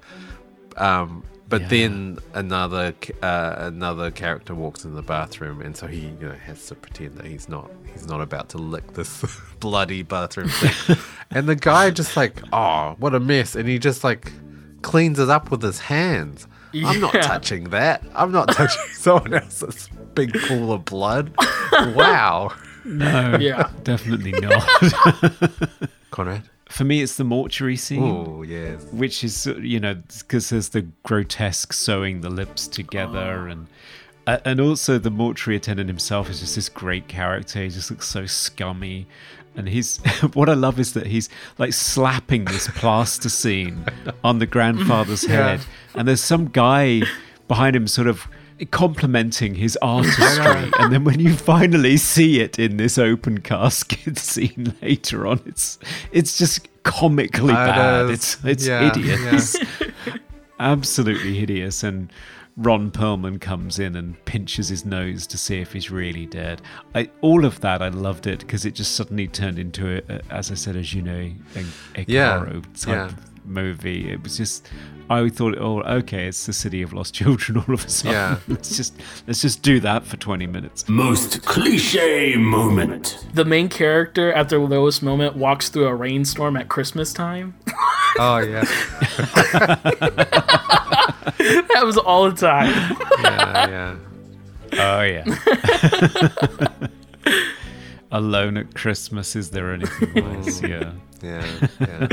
Um, 0.76 1.22
but 1.48 1.62
Yeah. 1.62 1.68
then 1.68 2.18
another 2.34 2.94
uh, 3.22 3.54
another 3.58 4.10
character 4.10 4.54
walks 4.54 4.84
in 4.84 4.94
the 4.94 5.02
bathroom, 5.02 5.60
and 5.60 5.76
so 5.76 5.86
he 5.86 6.00
you 6.20 6.28
know 6.28 6.32
has 6.32 6.66
to 6.66 6.74
pretend 6.74 7.16
that 7.18 7.26
he's 7.26 7.48
not 7.48 7.70
he's 7.92 8.06
not 8.06 8.20
about 8.20 8.48
to 8.50 8.58
lick 8.58 8.94
this 8.94 9.24
bloody 9.60 10.02
bathroom 10.02 10.48
thing, 10.48 10.96
and 11.30 11.48
the 11.48 11.54
guy 11.54 11.90
just 11.90 12.16
like 12.16 12.42
oh 12.52 12.96
what 12.98 13.14
a 13.14 13.20
mess, 13.20 13.54
and 13.54 13.68
he 13.68 13.78
just 13.78 14.02
like 14.04 14.32
cleans 14.82 15.18
it 15.18 15.28
up 15.30 15.50
with 15.50 15.62
his 15.62 15.80
hands. 15.80 16.46
I'm 16.74 17.00
not 17.00 17.12
touching 17.22 17.64
that. 17.70 18.02
I'm 18.14 18.32
not 18.32 18.48
touching 18.48 18.82
someone 18.92 19.34
else's 19.34 19.88
big 20.14 20.32
pool 20.42 20.72
of 20.72 20.84
blood. 20.84 21.32
Wow. 21.72 22.52
No, 22.84 23.36
Yeah. 23.40 23.70
definitely 23.82 24.32
not. 24.40 24.66
Conrad? 26.10 26.42
For 26.68 26.84
me, 26.84 27.00
it's 27.02 27.16
the 27.16 27.24
mortuary 27.24 27.76
scene. 27.76 28.02
Oh, 28.02 28.42
yes. 28.42 28.84
which 28.92 29.22
is 29.24 29.46
you 29.60 29.78
know 29.80 29.94
because 30.18 30.50
there's 30.50 30.70
the 30.70 30.82
grotesque 31.04 31.72
sewing 31.72 32.20
the 32.20 32.30
lips 32.30 32.66
together 32.66 33.46
and 33.48 33.66
uh, 34.26 34.38
and 34.44 34.60
also 34.60 34.98
the 34.98 35.10
mortuary 35.10 35.56
attendant 35.56 35.88
himself 35.88 36.28
is 36.28 36.40
just 36.40 36.56
this 36.56 36.68
great 36.68 37.06
character 37.06 37.62
he 37.62 37.68
just 37.68 37.90
looks 37.92 38.08
so 38.08 38.26
scummy 38.26 39.06
and 39.56 39.68
he's 39.68 39.96
what 40.34 40.48
i 40.48 40.54
love 40.54 40.78
is 40.78 40.92
that 40.92 41.06
he's 41.06 41.28
like 41.58 41.72
slapping 41.72 42.44
this 42.44 42.68
plaster 42.68 43.28
scene 43.28 43.84
on 44.22 44.38
the 44.38 44.46
grandfather's 44.46 45.24
head. 45.26 45.60
And 45.94 46.06
there's 46.06 46.20
some 46.22 46.46
guy 46.48 47.02
behind 47.48 47.74
him 47.74 47.86
sort 47.86 48.06
of 48.06 48.26
complimenting 48.70 49.54
his 49.54 49.76
artistry. 49.82 50.70
And 50.78 50.92
then 50.92 51.04
when 51.04 51.20
you 51.20 51.34
finally 51.34 51.96
see 51.96 52.40
it 52.40 52.58
in 52.58 52.76
this 52.76 52.96
open 52.98 53.40
casket 53.40 54.18
scene 54.30 54.74
later 54.82 55.26
on 55.26 55.40
it's 55.46 55.78
it's 56.12 56.36
just 56.38 56.68
comically 56.82 57.52
It 57.52 57.56
bad. 57.56 58.10
Is. 58.10 58.10
it's 58.10 58.44
it's 58.44 58.66
Yeah, 58.66 58.92
hideous. 58.92 59.56
absolutely 60.60 61.34
hideous. 61.34 61.82
And 61.82 62.10
Ron 62.58 62.90
Perlman 62.90 63.38
comes 63.40 63.78
in 63.78 63.96
and 63.96 64.22
pinches 64.24 64.68
his 64.68 64.86
nose 64.86 65.26
to 65.26 65.36
see 65.36 65.60
if 65.60 65.72
he's 65.74 65.90
really 65.90 66.24
dead. 66.24 66.62
I, 66.94 67.10
all 67.20 67.44
of 67.44 67.60
that, 67.60 67.82
I 67.82 67.88
loved 67.88 68.26
it 68.26 68.40
because 68.40 68.64
it 68.64 68.70
just 68.74 68.94
suddenly 68.94 69.28
turned 69.28 69.58
into, 69.58 69.96
a, 69.98 70.14
a, 70.16 70.20
as 70.30 70.50
I 70.50 70.54
said, 70.54 70.74
as 70.74 70.94
you 70.94 71.02
know, 71.02 71.30
a, 71.54 71.64
a 72.00 72.04
Yeah, 72.08 72.38
type 72.74 72.86
yeah. 72.88 73.10
movie. 73.44 74.10
It 74.10 74.22
was 74.22 74.38
just, 74.38 74.70
I 75.10 75.28
thought, 75.28 75.58
oh, 75.58 75.82
okay, 75.82 76.28
it's 76.28 76.46
the 76.46 76.54
city 76.54 76.80
of 76.80 76.94
lost 76.94 77.12
children. 77.20 77.58
All 77.58 77.74
of 77.74 77.84
a 77.84 77.88
sudden, 77.90 78.12
Yeah. 78.14 78.38
let's 78.48 78.74
just 78.74 78.94
let's 79.26 79.42
just 79.42 79.60
do 79.60 79.78
that 79.80 80.06
for 80.06 80.16
twenty 80.16 80.46
minutes. 80.46 80.88
Most 80.88 81.42
cliche 81.44 82.36
moment. 82.36 83.26
the 83.34 83.44
main 83.44 83.68
character 83.68 84.32
at 84.32 84.48
their 84.48 84.60
lowest 84.60 85.02
moment 85.02 85.36
walks 85.36 85.68
through 85.68 85.88
a 85.88 85.94
rainstorm 85.94 86.56
at 86.56 86.68
Christmas 86.70 87.12
time. 87.12 87.54
Oh, 88.18 88.38
yeah. 88.38 88.64
that 91.38 91.82
was 91.84 91.98
all 91.98 92.30
the 92.30 92.36
time. 92.36 92.70
Yeah, 93.22 93.68
yeah. 93.68 93.96
Oh 94.74 95.02
yeah. 95.02 95.24
Alone 98.12 98.56
at 98.56 98.74
Christmas, 98.74 99.34
is 99.34 99.50
there 99.50 99.72
anything 99.72 100.24
worse? 100.24 100.62
Yeah. 100.62 100.92
Yeah, 101.22 101.68
yeah. 101.80 102.08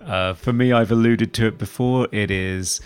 Uh, 0.00 0.34
for 0.34 0.52
me, 0.52 0.72
I've 0.72 0.90
alluded 0.90 1.34
to 1.34 1.46
it 1.46 1.58
before. 1.58 2.08
It 2.10 2.30
is 2.30 2.80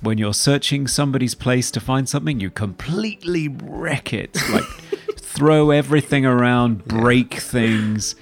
when 0.00 0.16
you're 0.18 0.34
searching 0.34 0.86
somebody's 0.86 1.34
place 1.34 1.70
to 1.72 1.80
find 1.80 2.08
something, 2.08 2.38
you 2.40 2.50
completely 2.50 3.48
wreck 3.48 4.12
it. 4.12 4.36
Like, 4.50 4.64
throw 5.18 5.70
everything 5.70 6.24
around, 6.24 6.84
break 6.84 7.34
things. 7.34 8.14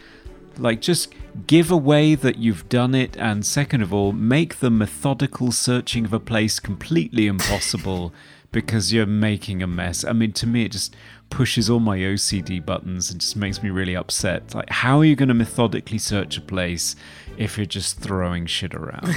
Like, 0.57 0.81
just 0.81 1.13
give 1.47 1.71
away 1.71 2.15
that 2.15 2.37
you've 2.39 2.69
done 2.69 2.95
it. 2.95 3.17
And 3.17 3.45
second 3.47 3.83
of 3.83 3.93
all, 3.95 4.13
make 4.13 4.57
the 4.61 4.71
methodical 4.71 5.53
searching 5.53 6.05
of 6.05 6.13
a 6.13 6.21
place 6.21 6.59
completely 6.61 7.27
impossible 7.27 8.13
because 8.53 8.93
you're 8.93 9.07
making 9.07 9.63
a 9.63 9.67
mess. 9.67 10.05
I 10.05 10.13
mean, 10.13 10.33
to 10.33 10.47
me, 10.47 10.65
it 10.65 10.73
just 10.73 10.95
pushes 11.31 11.69
all 11.69 11.81
my 11.81 11.99
OCD 11.99 12.65
buttons 12.65 13.11
and 13.11 13.21
just 13.21 13.37
makes 13.37 13.63
me 13.63 13.69
really 13.71 13.95
upset. 13.95 14.55
Like, 14.55 14.71
how 14.71 14.99
are 14.99 15.05
you 15.05 15.15
going 15.15 15.29
to 15.29 15.35
methodically 15.35 15.99
search 15.99 16.39
a 16.39 16.41
place 16.41 16.97
if 17.37 17.59
you're 17.59 17.67
just 17.67 18.01
throwing 18.01 18.47
shit 18.47 18.75
around? 18.75 19.15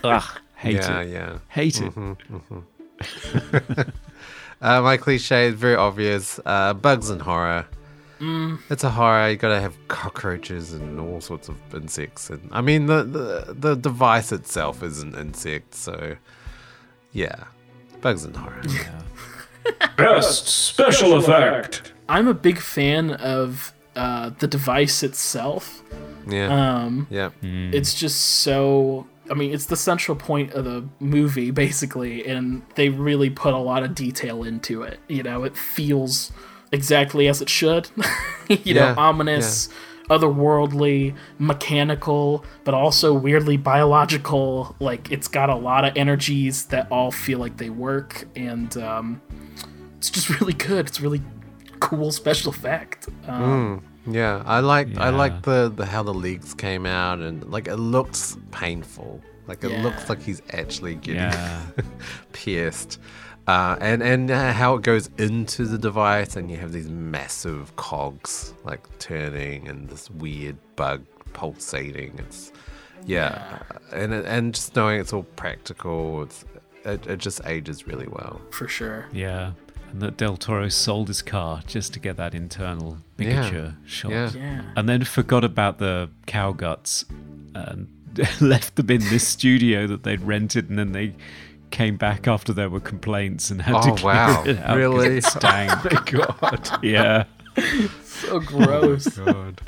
Ugh, 0.04 0.38
hate 0.56 0.76
Yeah, 0.76 1.00
it. 1.00 1.08
yeah. 1.10 1.38
Hate 1.48 1.80
it. 1.82 1.92
Uh, 4.60 4.82
my 4.82 4.96
cliche 4.96 5.46
is 5.46 5.54
very 5.54 5.76
obvious. 5.76 6.40
Uh, 6.44 6.74
bugs 6.74 7.10
and 7.10 7.22
horror. 7.22 7.64
It's 8.70 8.84
a 8.84 8.90
horror. 8.90 9.30
You 9.30 9.36
gotta 9.36 9.60
have 9.60 9.76
cockroaches 9.88 10.72
and 10.72 10.98
all 10.98 11.20
sorts 11.20 11.48
of 11.48 11.56
insects. 11.74 12.30
And 12.30 12.48
I 12.52 12.60
mean, 12.60 12.86
the, 12.86 13.02
the 13.04 13.54
the 13.54 13.74
device 13.76 14.32
itself 14.32 14.82
is 14.82 15.00
an 15.02 15.14
insect, 15.14 15.74
so 15.74 16.16
yeah, 17.12 17.44
bugs 18.00 18.24
and 18.24 18.36
horror. 18.36 18.62
Best 19.96 20.48
special 20.48 21.14
effect. 21.14 21.92
I'm 22.08 22.26
a 22.28 22.34
big 22.34 22.58
fan 22.58 23.10
of 23.12 23.72
uh, 23.94 24.30
the 24.38 24.46
device 24.46 25.02
itself. 25.02 25.82
Yeah, 26.26 26.82
Um, 26.84 27.06
yeah, 27.10 27.30
It's 27.42 27.94
just 27.94 28.20
so. 28.20 29.06
I 29.30 29.34
mean, 29.34 29.52
it's 29.52 29.66
the 29.66 29.76
central 29.76 30.16
point 30.16 30.52
of 30.54 30.64
the 30.64 30.88
movie, 31.00 31.50
basically, 31.50 32.24
and 32.26 32.62
they 32.76 32.88
really 32.88 33.28
put 33.28 33.52
a 33.52 33.58
lot 33.58 33.82
of 33.82 33.94
detail 33.94 34.42
into 34.42 34.82
it. 34.82 35.00
You 35.08 35.22
know, 35.22 35.44
it 35.44 35.54
feels 35.54 36.32
exactly 36.72 37.28
as 37.28 37.40
it 37.42 37.48
should. 37.48 37.88
you 38.48 38.58
Yeah, 38.64 38.92
know, 38.92 38.94
ominous, 38.98 39.68
otherworldly, 40.10 41.14
mechanical, 41.38 42.44
but 42.64 42.74
also 42.74 43.12
weirdly 43.12 43.56
biological. 43.56 44.74
Like, 44.80 45.10
it's 45.10 45.28
got 45.28 45.50
a 45.50 45.54
lot 45.54 45.84
of 45.84 45.96
energies 45.96 46.66
that 46.66 46.88
all 46.90 47.10
feel 47.10 47.38
like 47.38 47.56
they 47.58 47.70
work, 47.70 48.26
and 48.36 48.74
um, 48.78 49.20
it's 49.98 50.10
just 50.10 50.40
really 50.40 50.54
good. 50.54 50.86
It's 50.86 51.00
really 51.00 51.22
cool 51.80 52.10
special 52.12 52.50
effect. 52.52 53.08
Um, 53.26 53.82
yeah. 54.06 54.42
I 54.46 54.60
like 54.60 54.96
I 54.98 55.10
like 55.10 55.42
the 55.42 55.70
the 55.74 55.84
how 55.86 56.02
the 56.02 56.14
legs 56.14 56.54
came 56.54 56.86
out 56.86 57.18
and 57.20 57.44
like 57.50 57.68
it 57.68 57.76
looks 57.76 58.36
painful. 58.50 59.20
Like 59.46 59.62
it 59.64 59.70
Yeah. 59.70 59.82
looks 59.82 60.08
like 60.08 60.20
he's 60.22 60.42
actually 60.52 60.94
getting 60.96 61.22
Yeah. 61.22 61.62
pierced. 62.32 62.98
Uh, 63.48 63.78
and 63.80 64.02
and 64.02 64.30
uh, 64.30 64.52
how 64.52 64.74
it 64.74 64.82
goes 64.82 65.08
into 65.16 65.64
the 65.64 65.78
device, 65.78 66.36
and 66.36 66.50
you 66.50 66.58
have 66.58 66.70
these 66.70 66.90
massive 66.90 67.74
cogs 67.76 68.52
like 68.64 68.86
turning, 68.98 69.66
and 69.66 69.88
this 69.88 70.10
weird 70.10 70.58
bug 70.76 71.02
pulsating. 71.32 72.18
It's 72.18 72.52
yeah, 73.06 73.60
and 73.90 74.12
and 74.12 74.54
just 74.54 74.76
knowing 74.76 75.00
it's 75.00 75.14
all 75.14 75.22
practical, 75.22 76.24
it's 76.24 76.44
it, 76.84 77.06
it 77.06 77.18
just 77.20 77.40
ages 77.46 77.86
really 77.86 78.06
well. 78.08 78.38
for 78.50 78.68
sure. 78.68 79.08
Yeah. 79.12 79.52
And 79.90 80.02
that 80.02 80.18
Del 80.18 80.36
Toro 80.36 80.68
sold 80.68 81.08
his 81.08 81.22
car 81.22 81.62
just 81.66 81.94
to 81.94 81.98
get 82.00 82.18
that 82.18 82.34
internal 82.34 82.98
ligature 83.16 83.74
shot. 83.86 84.10
Yeah. 84.10 84.30
Yeah. 84.34 84.62
And 84.76 84.86
then 84.86 85.04
forgot 85.04 85.44
about 85.44 85.78
the 85.78 86.10
cow 86.26 86.52
guts 86.52 87.06
and 87.54 87.88
left 88.42 88.76
them 88.76 88.90
in 88.90 89.00
this 89.00 89.26
studio 89.26 89.86
that 89.86 90.02
they'd 90.02 90.20
rented. 90.20 90.68
And 90.68 90.78
then 90.78 90.92
they 90.92 91.14
came 91.70 91.96
back 91.96 92.26
after 92.28 92.52
there 92.52 92.68
were 92.70 92.80
complaints 92.80 93.50
and 93.50 93.60
had 93.62 93.80
to 93.82 93.90
Oh, 93.90 93.94
clear 93.94 94.14
wow. 94.14 94.42
it 94.44 94.58
out 94.58 94.66
'cause 94.66 94.76
Really? 94.76 95.16
It 95.18 95.24
stank. 95.24 95.72
Oh, 95.92 96.02
God, 96.40 96.84
yeah. 96.84 97.24
So 98.04 98.40
gross. 98.40 99.18
Oh, 99.18 99.24
God. 99.24 99.60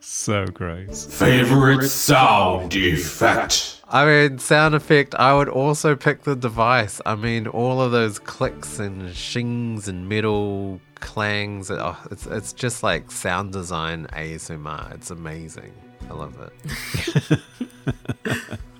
So 0.00 0.46
gross. 0.46 1.04
Favorite 1.06 1.88
sound 1.88 2.74
effect. 2.74 3.80
I 3.88 4.04
mean, 4.04 4.38
sound 4.38 4.74
effect. 4.74 5.14
I 5.16 5.34
would 5.34 5.48
also 5.48 5.94
pick 5.94 6.22
the 6.24 6.34
device. 6.36 7.00
I 7.06 7.14
mean, 7.16 7.46
all 7.46 7.80
of 7.80 7.92
those 7.92 8.18
clicks 8.18 8.78
and 8.78 9.14
shings 9.14 9.88
and 9.88 10.08
metal 10.08 10.80
clangs. 11.00 11.70
Oh, 11.70 11.96
it's 12.10 12.26
it's 12.26 12.52
just 12.52 12.82
like 12.82 13.10
sound 13.10 13.52
design 13.52 14.06
ASMR. 14.12 14.92
It's 14.94 15.10
amazing. 15.10 15.72
I 16.10 16.14
love 16.14 16.36
it. 16.40 17.40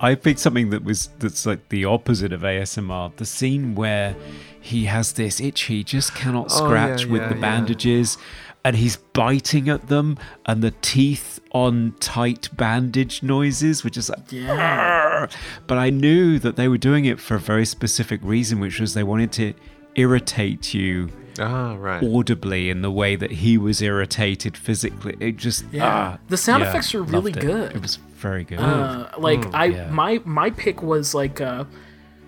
I 0.00 0.14
picked 0.14 0.38
something 0.40 0.70
that 0.70 0.84
was 0.84 1.08
that's 1.18 1.44
like 1.46 1.68
the 1.70 1.84
opposite 1.84 2.32
of 2.32 2.42
ASMR. 2.42 3.14
The 3.16 3.26
scene 3.26 3.74
where 3.74 4.14
he 4.60 4.84
has 4.84 5.12
this 5.12 5.40
itch 5.40 5.62
he 5.62 5.82
just 5.84 6.14
cannot 6.14 6.46
Oh, 6.50 6.66
scratch 6.66 7.04
yeah, 7.04 7.12
with 7.12 7.22
yeah, 7.22 7.28
the 7.28 7.34
yeah. 7.34 7.40
bandages, 7.40 8.18
and 8.64 8.76
he's 8.76 8.96
biting 8.96 9.68
at 9.68 9.88
them, 9.88 10.16
and 10.46 10.62
the 10.62 10.72
teeth 10.82 11.40
on 11.52 11.94
tight 12.00 12.48
bandage 12.56 13.22
noises, 13.22 13.82
which 13.82 13.96
is 13.96 14.08
like. 14.10 14.30
Yeah. 14.30 15.26
But 15.66 15.78
I 15.78 15.90
knew 15.90 16.38
that 16.38 16.54
they 16.56 16.68
were 16.68 16.78
doing 16.78 17.04
it 17.04 17.18
for 17.18 17.34
a 17.34 17.40
very 17.40 17.66
specific 17.66 18.20
reason, 18.22 18.60
which 18.60 18.78
was 18.78 18.94
they 18.94 19.02
wanted 19.02 19.32
to 19.32 19.54
irritate 19.96 20.74
you 20.74 21.10
Ah, 21.40 21.74
right. 21.76 22.02
audibly 22.02 22.70
in 22.70 22.82
the 22.82 22.90
way 22.90 23.16
that 23.16 23.30
he 23.30 23.56
was 23.58 23.80
irritated 23.82 24.56
physically. 24.56 25.16
It 25.20 25.36
just 25.36 25.64
Yeah. 25.72 25.86
ah, 25.86 26.18
The 26.28 26.36
sound 26.36 26.62
yeah, 26.62 26.70
effects 26.70 26.94
are 26.94 27.02
really 27.02 27.32
it. 27.32 27.40
good. 27.40 27.76
It 27.76 27.82
was 27.82 27.96
very 28.16 28.44
good. 28.44 28.58
Uh, 28.60 29.08
like 29.18 29.52
I 29.54 29.66
yeah. 29.66 29.90
my 29.90 30.20
my 30.24 30.50
pick 30.50 30.82
was 30.82 31.14
like 31.14 31.40
uh 31.40 31.64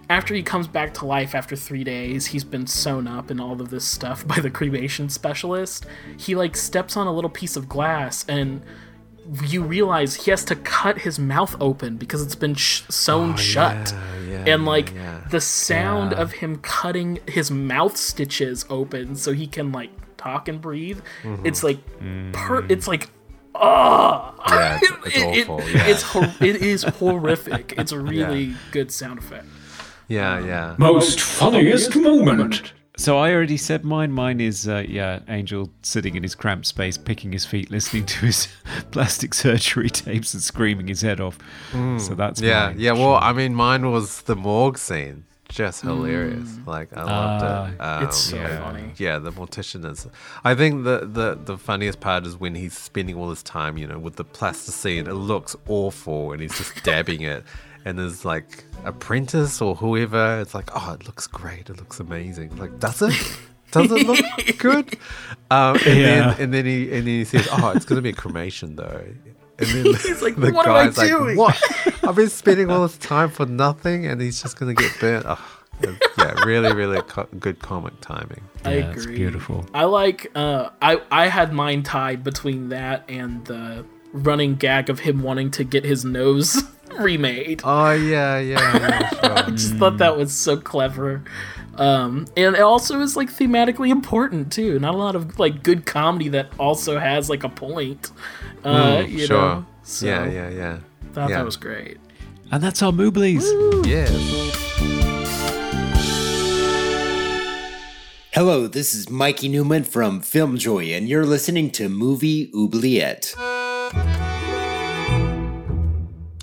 after 0.08 0.34
he 0.34 0.42
comes 0.42 0.66
back 0.66 0.92
to 0.94 1.06
life 1.06 1.36
after 1.36 1.54
three 1.54 1.84
days, 1.84 2.26
he's 2.26 2.42
been 2.42 2.66
sewn 2.66 3.06
up 3.06 3.30
in 3.30 3.38
all 3.38 3.60
of 3.60 3.70
this 3.70 3.84
stuff 3.84 4.26
by 4.32 4.40
the 4.40 4.50
cremation 4.50 5.08
specialist. 5.08 5.86
He 6.16 6.34
like 6.34 6.56
steps 6.56 6.96
on 6.96 7.06
a 7.06 7.12
little 7.12 7.30
piece 7.30 7.56
of 7.56 7.68
glass 7.68 8.24
and 8.28 8.62
you 9.44 9.62
realize 9.62 10.14
he 10.14 10.30
has 10.30 10.44
to 10.46 10.56
cut 10.56 10.98
his 10.98 11.18
mouth 11.18 11.54
open 11.60 11.96
because 11.96 12.22
it's 12.22 12.34
been 12.34 12.54
sh- 12.54 12.82
sewn 12.88 13.36
shut. 13.36 13.92
Oh, 13.94 14.28
yeah, 14.28 14.44
and 14.46 14.64
like 14.64 14.92
yeah. 14.94 15.20
the 15.30 15.40
sound 15.40 16.12
Yeah. 16.12 16.18
of 16.22 16.32
him 16.32 16.56
cutting 16.58 17.18
his 17.28 17.50
mouth 17.50 17.96
stitches 17.96 18.64
open 18.68 19.14
so 19.16 19.32
he 19.32 19.46
can 19.46 19.70
like 19.72 19.90
talk 20.16 20.48
and 20.48 20.60
breathe. 20.60 21.00
Mm-hmm. 21.22 21.46
It's 21.46 21.62
like 21.62 21.78
per- 22.32 22.62
Mm. 22.62 22.70
it's 22.70 22.88
like 22.88 23.10
oh 23.54 24.34
Yeah, 24.48 24.78
it's, 24.82 24.92
it's 25.06 25.16
it, 25.16 25.22
it- 25.38 25.48
awful. 25.48 25.70
yeah. 25.70 25.86
it's 25.86 26.02
hor- 26.02 26.34
it 26.40 26.56
is 26.56 26.82
horrific. 26.82 27.74
It's 27.78 27.92
a 27.92 27.98
really 28.14 28.54
good 28.72 28.90
sound 28.90 29.18
effect. 29.18 29.46
yeah, 30.08 30.44
yeah. 30.44 30.74
Most 30.78 31.20
funniest 31.20 31.94
moment. 31.96 32.72
So 33.00 33.16
I 33.16 33.32
already 33.32 33.56
said 33.56 33.82
mine. 33.82 34.12
Mine 34.12 34.42
is 34.42 34.68
uh, 34.68 34.84
yeah, 34.86 35.20
Angel 35.28 35.70
sitting 35.80 36.16
in 36.16 36.22
his 36.22 36.34
cramped 36.34 36.66
space, 36.66 36.98
picking 36.98 37.32
his 37.32 37.46
feet, 37.46 37.70
listening 37.70 38.04
to 38.04 38.26
his 38.26 38.48
plastic 38.90 39.32
surgery 39.32 39.88
tapes, 40.04 40.34
and 40.34 40.42
screaming 40.42 40.86
his 40.86 41.00
head 41.00 41.18
off. 41.18 41.38
So 41.72 42.14
that's 42.14 42.40
Mm. 42.42 42.46
Yeah, 42.46 42.66
mine. 42.66 42.76
yeah. 42.78 42.92
Well, 42.92 43.14
I 43.14 43.32
mean, 43.32 43.54
mine 43.54 43.90
was 43.90 44.20
the 44.22 44.36
morgue 44.36 44.76
scene. 44.76 45.24
Just 45.48 45.80
hilarious. 45.80 46.58
Like 46.66 46.94
I 46.96 47.02
loved 47.04 47.72
it. 47.72 47.80
Um, 47.80 48.04
It's 48.04 48.18
so 48.18 48.36
yeah. 48.36 48.60
funny. 48.62 48.92
Yeah, 48.98 49.18
the 49.18 49.32
mortician 49.32 49.90
is. 49.90 50.06
I 50.44 50.54
think 50.54 50.84
the, 50.84 51.08
the 51.10 51.38
the 51.42 51.56
funniest 51.58 52.00
part 52.00 52.26
is 52.26 52.36
when 52.36 52.54
he's 52.54 52.76
spending 52.76 53.16
all 53.16 53.30
his 53.30 53.42
time, 53.42 53.78
you 53.78 53.86
know, 53.86 53.98
with 53.98 54.16
the 54.16 54.24
plasticine. 54.24 55.06
It 55.08 55.14
looks 55.14 55.56
awful, 55.66 56.32
and 56.32 56.42
he's 56.42 56.56
just 56.56 56.84
dabbing 56.84 57.22
it. 57.22 57.44
And 57.84 57.98
there's 57.98 58.24
like 58.24 58.64
apprentice 58.84 59.60
or 59.62 59.74
whoever. 59.74 60.40
It's 60.40 60.54
like, 60.54 60.70
oh, 60.74 60.92
it 60.98 61.06
looks 61.06 61.26
great. 61.26 61.70
It 61.70 61.78
looks 61.78 61.98
amazing. 62.00 62.56
Like, 62.56 62.78
does 62.78 63.00
it? 63.02 63.14
Does 63.72 63.90
it 63.92 64.06
look 64.06 64.18
good? 64.58 64.98
Um, 65.50 65.76
and 65.86 65.98
Yeah. 65.98 66.32
then 66.32 66.40
and 66.42 66.54
then 66.54 66.66
he 66.66 66.82
and 66.84 67.06
then 67.06 67.06
he 67.06 67.24
says, 67.24 67.48
oh, 67.52 67.72
it's 67.74 67.84
gonna 67.84 68.02
be 68.02 68.10
a 68.10 68.14
cremation 68.14 68.76
though. 68.76 69.04
And 69.58 69.68
then 69.68 69.84
He's 69.94 70.22
like, 70.22 70.36
the 70.36 70.50
"What 70.52 70.66
am 70.66 70.72
I 70.74 70.84
guy's 70.86 70.98
like, 70.98 71.08
doing?" 71.08 71.36
what? 71.36 71.60
I've 72.04 72.16
been 72.16 72.28
spending 72.30 72.70
all 72.70 72.82
this 72.82 72.98
time 72.98 73.30
for 73.30 73.46
nothing, 73.46 74.06
and 74.06 74.20
he's 74.20 74.42
just 74.42 74.58
gonna 74.58 74.74
get 74.74 74.90
burnt. 75.00 75.24
Oh, 75.28 75.38
yeah, 76.18 76.44
really, 76.44 76.72
really 76.74 77.00
co- 77.02 77.28
good 77.38 77.60
comic 77.60 77.94
timing. 78.00 78.42
I 78.64 78.74
Yeah, 78.78 78.90
it's 78.90 79.04
agree. 79.04 79.16
beautiful. 79.16 79.64
I 79.72 79.84
like 79.84 80.30
uh 80.34 80.70
I 80.82 81.00
I 81.10 81.28
had 81.28 81.52
mine 81.52 81.82
tied 81.82 82.24
between 82.24 82.68
that 82.70 83.04
and 83.08 83.44
the 83.46 83.84
running 84.12 84.56
gag 84.56 84.90
of 84.90 85.00
him 85.00 85.22
wanting 85.22 85.50
to 85.52 85.64
get 85.64 85.84
his 85.84 86.04
nose 86.04 86.62
remade. 86.98 87.60
Oh 87.64 87.92
yeah, 87.92 88.38
yeah, 88.38 88.76
yeah 88.76 89.08
sure. 89.20 89.38
I 89.38 89.50
just 89.50 89.74
thought 89.74 89.98
that 89.98 90.16
was 90.16 90.32
so 90.34 90.56
clever. 90.56 91.22
Um, 91.76 92.26
and 92.36 92.56
it 92.56 92.60
also 92.60 93.00
is 93.00 93.16
like 93.16 93.30
thematically 93.30 93.90
important 93.90 94.52
too. 94.52 94.78
Not 94.78 94.94
a 94.94 94.98
lot 94.98 95.16
of 95.16 95.38
like 95.38 95.62
good 95.62 95.86
comedy 95.86 96.28
that 96.30 96.48
also 96.58 96.98
has 96.98 97.30
like 97.30 97.44
a 97.44 97.48
point. 97.48 98.10
Uh, 98.64 99.04
you 99.08 99.24
Mm, 99.24 99.26
sure. 99.26 99.38
know? 99.38 99.66
So, 99.82 100.06
yeah, 100.06 100.26
yeah, 100.26 100.48
yeah. 100.50 100.78
Thought 101.12 101.30
yeah. 101.30 101.36
that 101.38 101.44
was 101.44 101.56
great. 101.56 101.98
And 102.52 102.62
that's 102.62 102.82
our 102.82 102.92
Mooblies. 102.92 103.42
Yes. 103.86 104.10
Hello, 108.32 108.66
this 108.68 108.94
is 108.94 109.10
Mikey 109.10 109.48
Newman 109.48 109.82
from 109.84 110.20
Filmjoy, 110.20 110.96
and 110.96 111.08
you're 111.08 111.26
listening 111.26 111.70
to 111.72 111.88
Movie 111.88 112.50
Oubliette. 112.54 113.34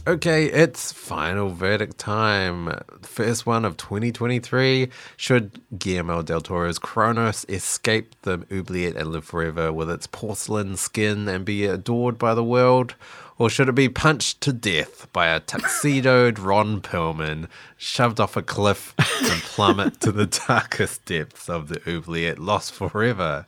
Okay, 0.08 0.46
it's 0.46 0.94
final 0.94 1.50
verdict 1.50 1.98
time. 1.98 2.80
First 3.02 3.46
one 3.46 3.66
of 3.66 3.76
2023. 3.76 4.88
Should 5.18 5.60
Guillermo 5.78 6.22
del 6.22 6.40
Toro's 6.40 6.80
Cronos 6.80 7.46
escape 7.50 8.16
the 8.22 8.46
oubliette 8.50 8.96
and 8.96 9.12
live 9.12 9.26
forever 9.26 9.74
with 9.74 9.90
its 9.90 10.08
porcelain 10.08 10.78
skin 10.78 11.28
and 11.28 11.44
be 11.44 11.66
adored 11.66 12.18
by 12.18 12.34
the 12.34 12.44
world? 12.44 12.96
Or 13.38 13.50
should 13.50 13.68
it 13.68 13.76
be 13.76 13.90
punched 13.90 14.40
to 14.42 14.54
death 14.54 15.12
by 15.12 15.28
a 15.28 15.42
tuxedoed 15.42 16.40
Ron 16.40 16.80
Perlman, 16.80 17.50
shoved 17.76 18.22
off 18.22 18.38
a 18.38 18.42
cliff 18.42 18.96
and 18.98 19.42
plummet 19.44 20.00
to 20.00 20.14
the 20.14 20.28
darkest 20.28 21.04
depths 21.04 21.50
of 21.50 21.68
the 21.68 21.82
oubliette, 21.86 22.40
lost 22.40 22.72
forever? 22.72 23.46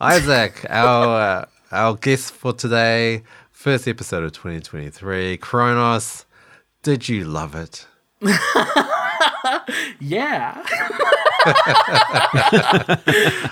Isaac, 0.00 0.66
our 0.68 1.20
uh, 1.20 1.44
our 1.70 1.94
guest 1.94 2.32
for 2.32 2.52
today, 2.52 3.22
first 3.64 3.88
episode 3.88 4.22
of 4.22 4.30
2023, 4.32 5.38
Cronos. 5.38 6.26
Did 6.82 7.08
you 7.08 7.24
love 7.24 7.54
it? 7.54 7.86
Yeah. 10.00 10.62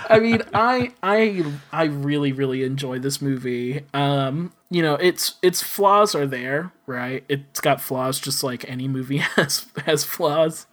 I 0.09 0.19
mean, 0.21 0.41
I 0.53 0.91
I 1.01 1.45
I 1.71 1.85
really 1.85 2.31
really 2.31 2.63
enjoy 2.63 2.99
this 2.99 3.21
movie. 3.21 3.81
Um, 3.93 4.53
you 4.69 4.81
know, 4.81 4.95
its 4.95 5.35
its 5.41 5.61
flaws 5.61 6.13
are 6.15 6.27
there, 6.27 6.71
right? 6.85 7.23
It's 7.29 7.61
got 7.61 7.81
flaws 7.81 8.19
just 8.19 8.43
like 8.43 8.67
any 8.69 8.87
movie 8.87 9.17
has 9.35 9.67
has 9.85 10.03
flaws. 10.03 10.65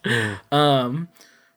Um, 0.50 1.08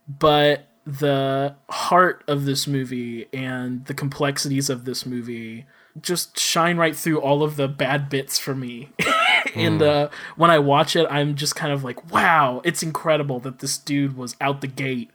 but 0.07 0.67
the 0.85 1.55
heart 1.69 2.23
of 2.27 2.45
this 2.45 2.67
movie 2.67 3.27
and 3.33 3.85
the 3.85 3.93
complexities 3.93 4.69
of 4.69 4.85
this 4.85 5.05
movie 5.05 5.65
just 6.01 6.39
shine 6.39 6.77
right 6.77 6.95
through 6.95 7.19
all 7.21 7.43
of 7.43 7.55
the 7.55 7.67
bad 7.67 8.09
bits 8.09 8.39
for 8.39 8.55
me. 8.55 8.89
and 9.55 9.81
uh, 9.81 10.09
when 10.35 10.49
I 10.49 10.59
watch 10.59 10.95
it, 10.95 11.05
I'm 11.09 11.35
just 11.35 11.55
kind 11.55 11.71
of 11.71 11.83
like, 11.83 12.11
wow, 12.11 12.61
it's 12.63 12.83
incredible 12.83 13.39
that 13.41 13.59
this 13.59 13.77
dude 13.77 14.17
was 14.17 14.35
out 14.41 14.61
the 14.61 14.67
gate 14.67 15.11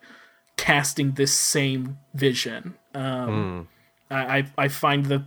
casting 0.56 1.12
this 1.12 1.32
same 1.32 1.98
vision. 2.14 2.74
Um, 2.94 3.68
I, 4.10 4.38
I 4.38 4.46
I 4.58 4.68
find 4.68 5.06
that 5.06 5.22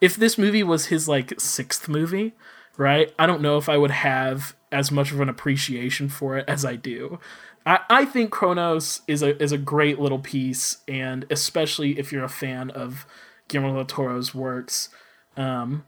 if 0.00 0.16
this 0.16 0.38
movie 0.38 0.62
was 0.62 0.86
his 0.86 1.08
like 1.08 1.40
sixth 1.40 1.88
movie, 1.88 2.32
right? 2.76 3.12
I 3.18 3.26
don't 3.26 3.42
know 3.42 3.56
if 3.56 3.68
I 3.68 3.76
would 3.76 3.90
have 3.90 4.54
as 4.70 4.90
much 4.90 5.12
of 5.12 5.20
an 5.20 5.28
appreciation 5.28 6.08
for 6.08 6.36
it 6.36 6.44
as 6.48 6.64
I 6.64 6.76
do. 6.76 7.18
I, 7.66 7.80
I 7.88 8.04
think 8.04 8.30
Cronos 8.30 9.00
is 9.06 9.22
a 9.22 9.40
is 9.42 9.52
a 9.52 9.58
great 9.58 9.98
little 9.98 10.18
piece, 10.18 10.78
and 10.86 11.24
especially 11.30 11.98
if 11.98 12.12
you're 12.12 12.24
a 12.24 12.28
fan 12.28 12.70
of 12.70 13.06
Guillermo 13.48 13.74
del 13.74 13.84
Toro's 13.84 14.34
works, 14.34 14.88
um, 15.36 15.84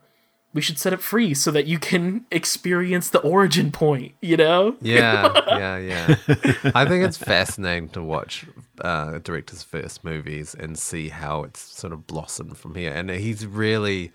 we 0.52 0.62
should 0.62 0.78
set 0.78 0.94
it 0.94 1.00
free 1.00 1.34
so 1.34 1.50
that 1.50 1.66
you 1.66 1.78
can 1.78 2.24
experience 2.30 3.10
the 3.10 3.20
origin 3.20 3.70
point. 3.70 4.14
You 4.20 4.36
know? 4.38 4.76
Yeah, 4.80 5.32
yeah, 5.48 5.76
yeah. 5.78 6.16
I 6.74 6.86
think 6.86 7.04
it's 7.04 7.18
fascinating 7.18 7.90
to 7.90 8.02
watch 8.02 8.46
uh, 8.82 9.12
a 9.14 9.20
director's 9.20 9.62
first 9.62 10.02
movies 10.02 10.54
and 10.58 10.78
see 10.78 11.10
how 11.10 11.42
it's 11.42 11.60
sort 11.60 11.92
of 11.92 12.06
blossomed 12.06 12.56
from 12.56 12.74
here. 12.74 12.92
And 12.92 13.10
he's 13.10 13.46
really, 13.46 14.12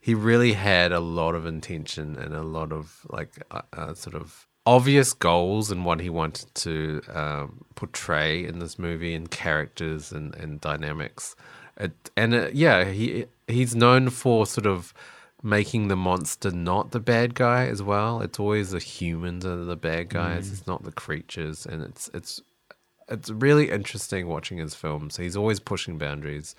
he 0.00 0.14
really 0.14 0.54
had 0.54 0.92
a 0.92 1.00
lot 1.00 1.34
of 1.34 1.46
intention 1.46 2.16
and 2.16 2.34
a 2.34 2.42
lot 2.42 2.72
of 2.72 3.06
like 3.08 3.42
uh, 3.50 3.62
uh, 3.72 3.94
sort 3.94 4.16
of 4.16 4.48
obvious 4.66 5.14
goals 5.14 5.70
and 5.70 5.84
what 5.86 5.98
he 5.98 6.10
wanted 6.10 6.54
to 6.54 7.00
um, 7.14 7.64
portray 7.74 8.44
in 8.44 8.58
this 8.58 8.78
movie 8.78 9.14
and 9.14 9.30
characters 9.30 10.12
and, 10.12 10.34
and 10.34 10.60
dynamics. 10.60 11.34
It, 11.78 12.10
and 12.16 12.34
uh, 12.34 12.48
yeah, 12.52 12.84
he 12.84 13.26
he's 13.46 13.74
known 13.74 14.10
for 14.10 14.46
sort 14.46 14.66
of 14.66 14.92
making 15.42 15.88
the 15.88 15.96
monster 15.96 16.50
not 16.50 16.90
the 16.90 17.00
bad 17.00 17.34
guy 17.34 17.66
as 17.66 17.82
well. 17.82 18.20
It's 18.20 18.40
always 18.40 18.72
the 18.72 18.80
humans 18.80 19.46
are 19.46 19.64
the 19.64 19.76
bad 19.76 20.08
guys. 20.08 20.50
It's 20.50 20.66
not 20.66 20.82
the 20.82 20.92
creatures, 20.92 21.64
and 21.64 21.82
it's 21.82 22.10
it's 22.12 22.42
it's 23.08 23.30
really 23.30 23.70
interesting 23.70 24.26
watching 24.26 24.58
his 24.58 24.74
films. 24.74 25.16
He's 25.16 25.36
always 25.36 25.60
pushing 25.60 25.98
boundaries, 25.98 26.56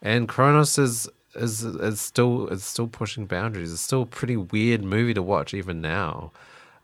and 0.00 0.28
Cronos 0.28 0.78
is 0.78 1.08
is 1.34 1.64
is 1.64 2.00
still 2.00 2.48
is 2.48 2.64
still 2.64 2.88
pushing 2.88 3.26
boundaries. 3.26 3.72
It's 3.72 3.82
still 3.82 4.02
a 4.02 4.06
pretty 4.06 4.36
weird 4.36 4.82
movie 4.82 5.14
to 5.14 5.22
watch 5.22 5.52
even 5.54 5.80
now. 5.80 6.32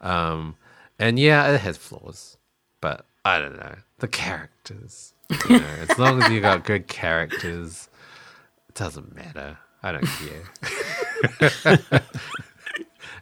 Um, 0.00 0.56
and 0.98 1.18
yeah, 1.18 1.50
it 1.52 1.60
has 1.62 1.76
flaws, 1.76 2.36
but 2.80 3.06
I 3.24 3.38
don't 3.38 3.56
know 3.56 3.76
the 3.98 4.08
characters. 4.08 5.14
You 5.48 5.60
know, 5.60 5.66
as 5.88 5.98
long 5.98 6.22
as 6.22 6.30
you 6.30 6.40
got 6.40 6.64
good 6.64 6.88
characters, 6.88 7.88
it 8.68 8.74
doesn't 8.74 9.14
matter. 9.14 9.58
I 9.82 9.92
don't 9.92 10.06
care. 10.06 12.02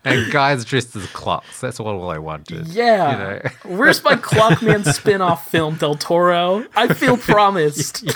and 0.05 0.33
guys 0.33 0.65
dressed 0.65 0.95
as 0.97 1.07
clocks. 1.09 1.61
That's 1.61 1.81
all 1.81 2.11
I 2.11 2.19
wanted. 2.19 2.69
Yeah. 2.69 3.11
You 3.11 3.19
know? 3.19 3.41
Where's 3.77 4.03
my 4.05 4.15
Clockman 4.15 4.85
spin 4.93 5.21
off 5.21 5.51
film, 5.51 5.77
Del 5.77 5.97
Toro? 5.97 6.65
I 6.75 6.93
feel 6.95 7.17
promised. 7.17 8.05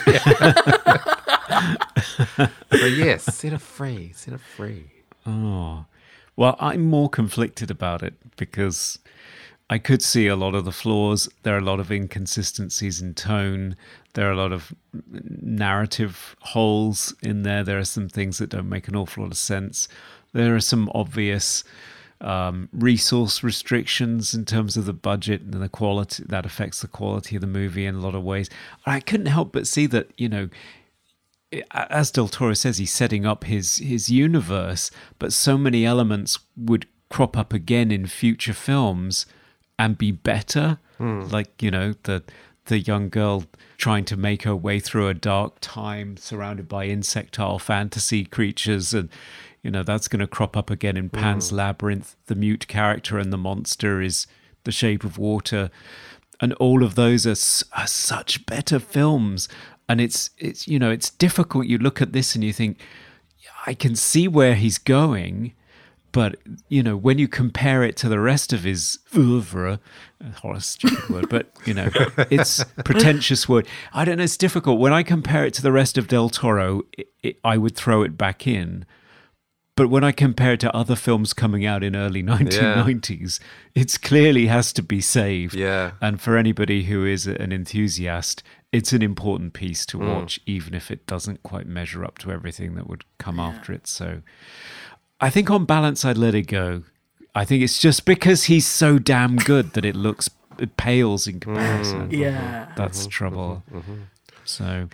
But 2.37 2.93
yes, 2.93 3.25
set 3.25 3.53
it 3.53 3.61
free. 3.61 4.13
Set 4.15 4.35
it 4.35 4.41
free. 4.41 4.85
Oh, 5.27 5.85
well, 6.37 6.57
I'm 6.59 6.83
more 6.87 7.11
conflicted 7.11 7.71
about 7.71 8.03
it 8.03 8.15
because 8.37 8.99
I 9.71 9.79
could 9.79 10.03
see 10.03 10.27
a 10.27 10.35
lot 10.35 10.57
of 10.57 10.65
the 10.65 10.73
flaws. 10.73 11.29
There 11.45 11.55
are 11.55 11.61
a 11.61 11.65
lot 11.65 11.79
of 11.79 11.93
inconsistencies 11.93 13.01
in 13.01 13.15
tone. 13.15 13.77
There 14.15 14.29
are 14.29 14.33
a 14.33 14.37
lot 14.37 14.53
of 14.53 14.75
narrative 15.13 16.35
holes 16.41 17.15
in 17.23 17.45
there. 17.45 17.63
There 17.63 17.79
are 17.79 17.85
some 17.85 18.09
things 18.09 18.39
that 18.39 18.51
don't 18.51 18.69
make 18.69 18.89
an 18.89 18.97
awful 18.97 19.23
lot 19.23 19.31
of 19.31 19.39
sense. 19.39 19.87
There 20.33 20.57
are 20.57 20.61
some 20.61 20.91
obvious 20.93 21.63
um, 22.21 22.69
resource 22.73 23.45
restrictions 23.45 24.35
in 24.35 24.45
terms 24.45 24.77
of 24.77 24.87
the 24.87 24.93
budget 24.93 25.43
and 25.43 25.63
the 25.63 25.69
quality 25.69 26.25
that 26.27 26.45
affects 26.45 26.81
the 26.81 26.89
quality 26.89 27.37
of 27.37 27.41
the 27.41 27.47
movie 27.47 27.87
in 27.87 27.95
a 27.95 28.01
lot 28.01 28.17
of 28.17 28.25
ways. 28.25 28.51
I 28.87 28.99
couldn't 28.99 29.27
help 29.27 29.53
but 29.53 29.69
see 29.69 29.87
that 29.87 30.11
you 30.17 30.29
know 30.29 30.51
as 31.73 32.11
Del 32.11 32.29
Toro 32.29 32.55
says, 32.55 32.79
he's 32.79 32.93
setting 32.93 33.27
up 33.27 33.45
his 33.45 33.79
his 33.79 34.09
universe, 34.09 34.91
but 35.19 35.33
so 35.33 35.59
many 35.59 35.85
elements 35.85 36.39
would 36.57 36.87
crop 37.09 37.37
up 37.37 37.53
again 37.53 37.91
in 37.91 38.07
future 38.07 38.53
films 38.53 39.27
and 39.81 39.97
be 39.97 40.13
better. 40.13 40.79
Hmm. 40.99 41.23
Like 41.23 41.63
you 41.63 41.71
know 41.71 41.95
the 42.03 42.23
the 42.67 42.79
young 42.79 43.09
girl 43.09 43.45
trying 43.79 44.05
to 44.05 44.17
make 44.17 44.43
her 44.43 44.55
way 44.55 44.79
through 44.79 45.09
a 45.09 45.15
dark 45.15 45.57
time, 45.61 46.19
surrounded 46.19 46.69
by 46.69 46.85
insectile 46.85 47.59
fantasy 47.59 48.25
creatures, 48.25 48.93
and 48.93 49.09
you 49.63 49.71
know 49.71 49.83
that's 49.83 50.07
going 50.07 50.21
to 50.21 50.27
crop 50.27 50.57
up 50.57 50.71
again 50.71 50.99
in 50.99 51.09
Pan's 51.09 51.49
hmm. 51.51 51.57
Labyrinth. 51.57 52.15
The 52.27 52.35
mute 52.35 52.69
character 52.69 53.19
and 53.19 53.33
the 53.33 53.39
monster 53.39 54.03
is 54.03 54.27
the 54.65 54.73
Shape 54.73 55.03
of 55.03 55.19
Water. 55.19 55.71
And 56.43 56.55
all 56.55 56.83
of 56.83 56.95
those 56.95 57.27
are, 57.27 57.79
are 57.79 57.87
such 57.87 58.47
better 58.47 58.79
films. 58.79 59.49
And 59.89 60.01
it's 60.01 60.31
it's 60.39 60.69
you 60.69 60.79
know 60.79 60.91
it's 60.91 61.11
difficult. 61.11 61.67
You 61.67 61.79
look 61.79 62.03
at 62.03 62.13
this 62.13 62.35
and 62.35 62.45
you 62.45 62.53
think 62.53 62.79
i 63.67 63.75
can 63.75 63.95
see 63.95 64.27
where 64.27 64.55
he's 64.55 64.79
going 64.79 65.53
but 66.13 66.37
you 66.69 66.83
know 66.83 66.97
when 66.97 67.19
you 67.19 67.29
compare 67.29 67.83
it 67.83 67.97
to 67.97 68.09
the 68.09 68.21
rest 68.21 68.53
of 68.53 68.65
his 68.65 68.99
oeuvre 69.17 69.81
a 70.45 70.61
stupid 70.61 71.09
word 71.09 71.29
but 71.29 71.51
you 71.65 71.75
know 71.75 71.89
it's 72.31 72.65
pretentious 72.85 73.49
word 73.49 73.67
i 73.93 74.05
don't 74.05 74.19
know 74.19 74.25
it's 74.25 74.37
difficult 74.37 74.79
when 74.79 74.93
i 74.93 75.03
compare 75.03 75.45
it 75.45 75.55
to 75.55 75.63
the 75.63 75.73
rest 75.73 75.97
of 75.97 76.09
del 76.09 76.29
toro 76.29 76.83
it, 76.97 77.09
it, 77.23 77.37
i 77.45 77.57
would 77.57 77.77
throw 77.77 78.03
it 78.03 78.17
back 78.17 78.47
in 78.47 78.85
but 79.81 79.89
when 79.89 80.05
I 80.05 80.13
compare 80.13 80.53
it 80.53 80.61
to 80.61 80.77
other 80.77 80.95
films 80.95 81.33
coming 81.33 81.65
out 81.65 81.83
in 81.83 81.97
early 81.97 82.23
1990s, 82.23 83.41
it's 83.75 83.97
clearly 83.97 84.47
has 84.47 84.75
to 84.75 84.83
be 84.83 85.01
saved. 85.01 85.55
Yeah. 85.55 85.93
And 86.03 86.21
for 86.21 86.37
anybody 86.37 86.83
who 86.83 87.07
is 87.07 87.27
an 87.27 87.51
enthusiast, 87.51 88.43
it's 88.73 88.93
an 88.93 89.01
important 89.01 89.55
piece 89.55 89.87
to 89.87 89.97
mm. 89.97 90.15
watch, 90.15 90.39
even 90.45 90.75
if 90.75 90.91
it 90.91 91.07
doesn't 91.07 91.43
quite 91.43 91.67
measure 91.67 92.05
up 92.05 92.19
to 92.19 92.31
everything 92.31 92.75
that 92.75 92.89
would 92.89 93.05
come 93.19 93.41
after 93.41 93.73
it. 93.73 93.87
So 93.87 94.21
I 95.21 95.31
think 95.31 95.51
on 95.51 95.65
balance, 95.65 96.05
I'd 96.05 96.19
let 96.19 96.35
it 96.35 96.47
go. 96.47 96.83
I 97.35 97.45
think 97.45 97.63
it's 97.63 97.79
just 97.79 98.05
because 98.05 98.45
he's 98.45 98.67
so 98.67 98.99
damn 98.99 99.37
good 99.37 99.75
that 99.75 99.85
it 99.85 99.95
looks, 99.95 100.31
it 100.59 100.77
pales 100.77 101.27
in 101.27 101.41
comparison. 101.41 102.11
Yeah. 102.11 102.73
That's 102.77 103.07
trouble. 103.07 103.63
So, 104.45 104.89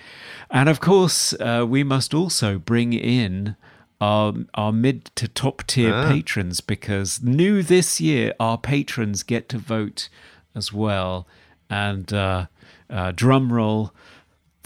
and 0.50 0.68
of 0.68 0.80
course, 0.80 1.32
uh, 1.34 1.64
we 1.66 1.82
must 1.82 2.12
also 2.12 2.58
bring 2.58 2.92
in 2.92 3.56
our, 4.00 4.34
our 4.54 4.72
mid 4.72 5.06
to 5.14 5.28
top 5.28 5.66
tier 5.66 5.92
patrons 6.08 6.60
because 6.60 7.22
new 7.22 7.62
this 7.62 8.00
year, 8.00 8.34
our 8.38 8.58
patrons 8.58 9.22
get 9.22 9.48
to 9.50 9.58
vote 9.58 10.10
as 10.54 10.72
well. 10.72 11.26
And 11.70 12.12
uh, 12.12 12.46
uh, 12.90 13.12
drum 13.12 13.52
roll, 13.52 13.92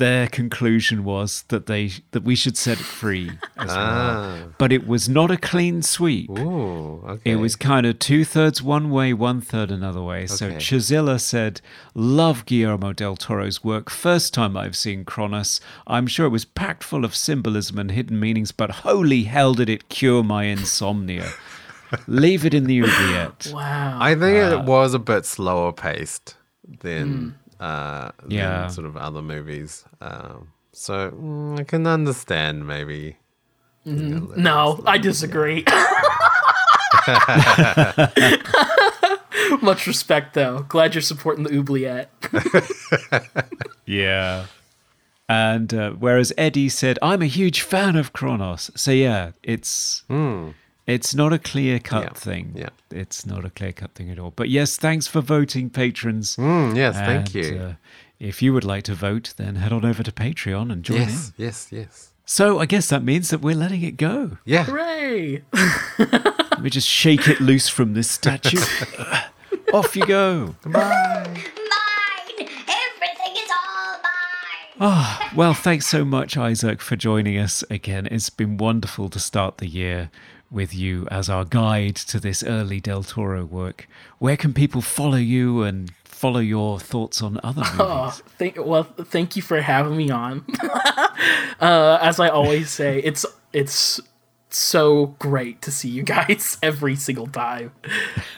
their 0.01 0.27
conclusion 0.27 1.05
was 1.05 1.45
that 1.49 1.67
they 1.67 1.93
that 2.11 2.25
we 2.25 2.35
should 2.35 2.57
set 2.57 2.81
it 2.81 2.85
free 2.85 3.31
as 3.57 3.69
well. 3.69 4.53
But 4.59 4.73
it 4.73 4.87
was 4.87 5.09
not 5.09 5.31
a 5.31 5.37
clean 5.37 5.83
sweep. 5.83 6.29
Ooh, 6.31 7.05
okay. 7.07 7.31
It 7.33 7.37
was 7.37 7.55
kind 7.55 7.87
of 7.87 7.99
two 8.01 8.25
thirds 8.25 8.61
one 8.63 8.91
way, 8.91 9.13
one 9.13 9.41
third 9.41 9.71
another 9.71 10.03
way. 10.03 10.27
So 10.27 10.47
Okay. 10.47 10.57
Chazilla 10.57 11.21
said, 11.21 11.61
Love 11.95 12.45
Guillermo 12.47 12.93
del 12.93 13.15
Toro's 13.17 13.63
work. 13.63 13.89
First 13.91 14.35
time 14.35 14.57
I've 14.57 14.77
seen 14.77 15.05
Cronos. 15.05 15.61
I'm 15.87 16.07
sure 16.09 16.27
it 16.27 16.31
was 16.39 16.45
packed 16.45 16.83
full 16.83 17.05
of 17.05 17.15
symbolism 17.15 17.79
and 17.79 17.91
hidden 17.93 18.19
meanings, 18.19 18.53
but 18.53 18.71
holy 18.87 19.23
hell 19.25 19.55
did 19.55 19.69
it 19.71 19.89
cure 19.89 20.23
my 20.25 20.45
insomnia. 20.45 21.29
Leave 22.07 22.45
it 22.47 22.55
in 22.55 22.65
the 22.65 22.81
oubliette. 22.85 23.51
Wow. 23.55 23.99
I 24.01 24.15
think 24.15 24.37
Uh, 24.39 24.59
it 24.59 24.65
was 24.65 24.95
a 24.95 24.99
bit 24.99 25.27
slower 25.27 25.73
paced 25.73 26.37
than, 26.81 27.35
uh, 27.61 28.11
than 28.23 28.31
Yeah. 28.33 28.67
sort 28.69 28.87
of 28.87 28.97
other 28.97 29.23
movies. 29.23 29.85
Um, 30.01 30.49
so 30.73 31.11
mm, 31.13 31.61
I 31.61 31.65
can 31.65 31.87
understand 31.87 32.67
maybe. 32.67 33.17
No, 33.85 34.83
I 34.87 34.99
disagree. 34.99 35.65
Much 39.63 39.87
respect, 39.87 40.35
though. 40.35 40.65
Glad 40.69 40.95
you're 40.95 41.03
supporting 41.03 41.45
the 41.45 41.57
oubliette. 41.59 42.11
Yeah. 43.87 44.47
And 45.29 45.75
uh, 45.75 45.91
whereas 45.93 46.33
Eddie 46.39 46.69
said, 46.69 46.97
I'm 47.03 47.23
a 47.23 47.27
huge 47.27 47.63
fan 47.63 47.97
of 47.97 48.13
Cronos. 48.13 48.71
So 48.77 48.93
yeah, 48.93 49.33
it's 49.43 50.05
it's 50.91 51.15
not 51.15 51.33
a 51.33 51.39
clear 51.39 51.79
cut 51.79 52.03
Yeah, 52.05 52.13
thing. 52.13 52.53
yeah. 52.57 52.69
It's 52.91 53.25
not 53.27 53.45
a 53.45 53.51
clear 53.51 53.73
cut 53.73 53.95
thing 53.95 54.11
at 54.11 54.19
all. 54.19 54.33
But 54.35 54.49
yes, 54.49 54.77
thanks 54.77 55.07
for 55.07 55.21
voting, 55.21 55.71
patrons. 55.71 56.37
Mm, 56.37 56.77
yes, 56.77 56.97
thank 56.97 57.35
you. 57.35 57.59
Uh, 57.59 57.75
if 58.19 58.43
you 58.43 58.53
would 58.53 58.65
like 58.65 58.83
to 58.85 58.95
vote, 58.95 59.35
then 59.37 59.57
head 59.57 59.73
on 59.73 59.85
over 59.85 60.03
to 60.03 60.13
Patreon 60.13 60.71
and 60.73 60.83
join 60.83 60.99
yes, 60.99 61.29
in. 61.39 61.45
yes, 61.45 61.69
yes. 61.71 62.07
So 62.27 62.59
I 62.59 62.67
guess 62.67 62.89
that 62.89 63.03
means 63.03 63.31
that 63.31 63.41
we're 63.41 63.57
letting 63.57 63.83
it 63.83 63.97
go. 63.97 64.39
Yeah. 64.45 64.65
Hooray! 64.65 65.43
Let 65.99 66.63
me 66.63 66.71
just 66.71 66.87
shake 66.87 67.27
it 67.27 67.41
loose 67.41 67.69
from 67.69 67.95
this 67.95 68.11
statue. 68.11 68.61
Off 69.73 69.97
you 69.97 70.05
go. 70.07 70.55
Mine! 70.65 71.39
Everything 72.39 73.33
is 73.37 73.51
all 73.51 73.93
mine! 74.03 74.77
Ah, 74.81 75.33
well, 75.35 75.55
thanks 75.55 75.87
so 75.87 76.05
much, 76.05 76.37
Isaac, 76.37 76.81
for 76.81 76.97
joining 76.97 77.39
us 77.39 77.65
again. 77.71 78.07
It's 78.11 78.31
been 78.31 78.57
wonderful 78.59 79.09
to 79.11 79.19
start 79.19 79.59
the 79.59 79.67
year 79.69 80.11
with 80.51 80.75
you 80.75 81.07
as 81.11 81.29
our 81.29 81.45
guide 81.45 81.97
to 81.97 82.19
this 82.19 82.43
early 82.43 82.81
Del 82.81 83.03
Toro 83.03 83.45
work. 83.45 83.89
Where 84.19 84.37
can 84.37 84.53
people 84.53 84.81
follow 84.81 85.17
you 85.17 85.63
and 85.63 85.93
follow 86.05 86.41
your 86.41 86.79
thoughts 86.79 87.23
on 87.23 87.41
other 87.43 87.63
movies? 87.77 87.79
Oh, 87.79 88.21
thank, 88.39 88.57
well, 88.59 88.85
thank 88.85 89.37
you 89.37 89.43
for 89.43 89.61
having 89.61 89.97
me 89.97 90.11
on. 90.11 90.45
uh, 91.61 91.99
as 92.01 92.19
I 92.21 92.29
always 92.29 92.71
say, 92.81 93.01
it's 93.01 93.25
it's 93.53 94.01
so 94.53 95.07
great 95.19 95.63
to 95.63 95.71
see 95.71 95.89
you 95.89 96.03
guys 96.03 96.59
every 96.63 96.97
single 96.97 97.29
time. 97.29 97.73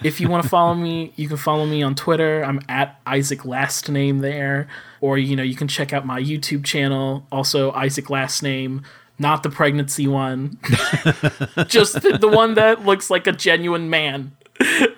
If 0.03 0.21
you 0.21 0.29
want 0.29 0.43
to 0.43 0.49
follow 0.49 0.75
me, 0.75 1.13
you 1.17 1.27
can 1.27 1.39
follow 1.39 1.67
me 1.67 1.83
on 1.83 1.95
Twitter. 1.95 2.45
I'm 2.45 2.61
at 2.69 3.01
Isaac 3.07 3.45
Last 3.45 3.89
Name 3.89 4.19
there, 4.19 4.69
or 5.01 5.19
you 5.19 5.37
know 5.37 5.43
you 5.43 5.57
can 5.57 5.69
check 5.69 5.93
out 5.93 6.07
my 6.07 6.21
YouTube 6.21 6.65
channel, 6.65 7.27
also 7.33 7.73
Isaac 7.73 8.11
Last 8.11 8.43
Name. 8.43 8.83
Not 9.23 9.45
the 9.45 9.51
pregnancy 9.51 10.09
one, 10.09 10.59
just 11.69 12.03
the, 12.03 12.19
the 12.21 12.29
one 12.29 12.55
that 12.55 12.85
looks 12.85 13.09
like 13.09 13.29
a 13.29 13.33
genuine 13.33 13.89
man. 13.89 14.33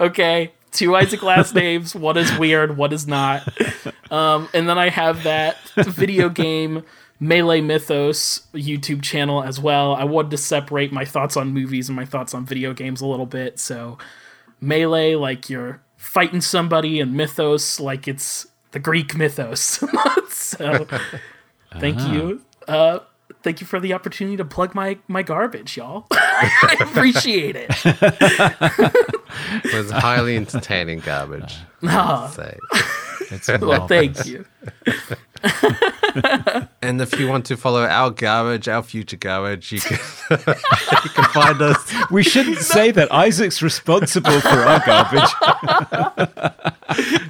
Okay, 0.01 0.53
two 0.73 0.97
Isaac 0.97 1.23
last 1.23 1.55
names. 1.65 1.95
What 1.95 2.17
is 2.17 2.35
weird? 2.39 2.79
What 2.79 2.95
is 2.95 3.07
not? 3.07 3.47
Um, 4.11 4.49
and 4.55 4.67
then 4.67 4.79
I 4.79 4.89
have 4.89 5.25
that 5.25 5.59
video 5.77 6.31
game 6.31 6.85
Melee 7.21 7.61
Mythos 7.61 8.47
YouTube 8.55 9.03
channel 9.03 9.43
as 9.43 9.61
well. 9.61 9.95
I 9.95 10.05
wanted 10.05 10.31
to 10.31 10.39
separate 10.39 10.91
my 10.91 11.05
thoughts 11.05 11.37
on 11.37 11.53
movies 11.53 11.91
and 11.91 11.97
my 11.97 12.07
thoughts 12.07 12.33
on 12.33 12.47
video 12.47 12.73
games 12.73 13.03
a 13.03 13.07
little 13.07 13.27
bit. 13.27 13.59
So 13.59 13.99
Melee, 14.59 15.17
like 15.17 15.51
you're 15.51 15.83
fighting 15.99 16.41
somebody, 16.41 16.99
and 16.99 17.13
Mythos, 17.13 17.79
like 17.79 18.09
it's 18.09 18.47
the 18.73 18.79
Greek 18.79 19.15
mythos. 19.15 19.85
so 20.29 20.87
thank 21.79 22.01
you. 22.01 22.41
Uh, 22.67 23.01
thank 23.45 23.61
you 23.61 23.66
for 23.66 23.79
the 23.79 23.93
opportunity 23.93 24.37
to 24.39 24.45
plug 24.45 24.75
my 24.75 24.99
my 25.07 25.23
garbage, 25.23 25.77
y'all. 25.77 26.07
I 26.11 26.77
appreciate 26.81 27.55
it. 27.57 27.71
It 29.65 29.75
was 29.75 29.91
highly 29.91 30.37
entertaining 30.37 31.01
garbage. 31.01 31.57
Say. 31.83 32.59
It's 33.35 33.48
well, 33.61 33.61
marvelous. 33.61 33.89
thank 33.89 34.27
you. 34.27 34.44
And 36.81 37.01
if 37.01 37.19
you 37.19 37.28
want 37.28 37.47
to 37.47 37.56
follow 37.56 37.85
our 37.85 38.11
garbage, 38.11 38.69
our 38.69 38.82
future 38.82 39.16
garbage, 39.16 39.73
you 39.73 39.81
can, 39.81 39.98
you 40.31 40.36
can 41.11 41.24
find 41.32 41.61
us. 41.62 41.93
We 42.11 42.23
shouldn't 42.23 42.59
say 42.59 42.90
that 42.93 43.11
Isaac's 43.11 43.62
responsible 43.62 44.39
for 44.40 44.48
our 44.48 44.81
garbage. 44.85 45.31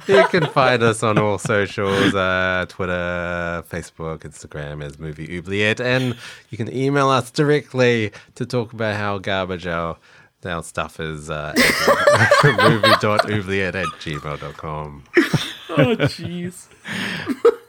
You 0.07 0.27
can 0.27 0.47
find 0.47 0.83
us 0.83 1.01
on 1.03 1.17
all 1.17 1.37
socials 1.37 2.13
uh, 2.13 2.65
Twitter, 2.67 3.63
Facebook, 3.69 4.19
Instagram 4.19 4.83
as 4.83 4.99
Movie 4.99 5.37
Oubliette. 5.37 5.79
And 5.79 6.15
you 6.49 6.57
can 6.57 6.71
email 6.75 7.09
us 7.09 7.31
directly 7.31 8.11
to 8.35 8.45
talk 8.45 8.73
about 8.73 8.95
how 8.97 9.17
garbage 9.19 9.65
our, 9.65 9.97
our 10.45 10.63
stuff 10.63 10.99
is 10.99 11.29
uh, 11.29 11.53
movie.oubliette 12.43 13.75
at 13.75 13.85
gmail.com. 13.99 15.03
Oh, 15.69 15.95
jeez. 16.07 16.67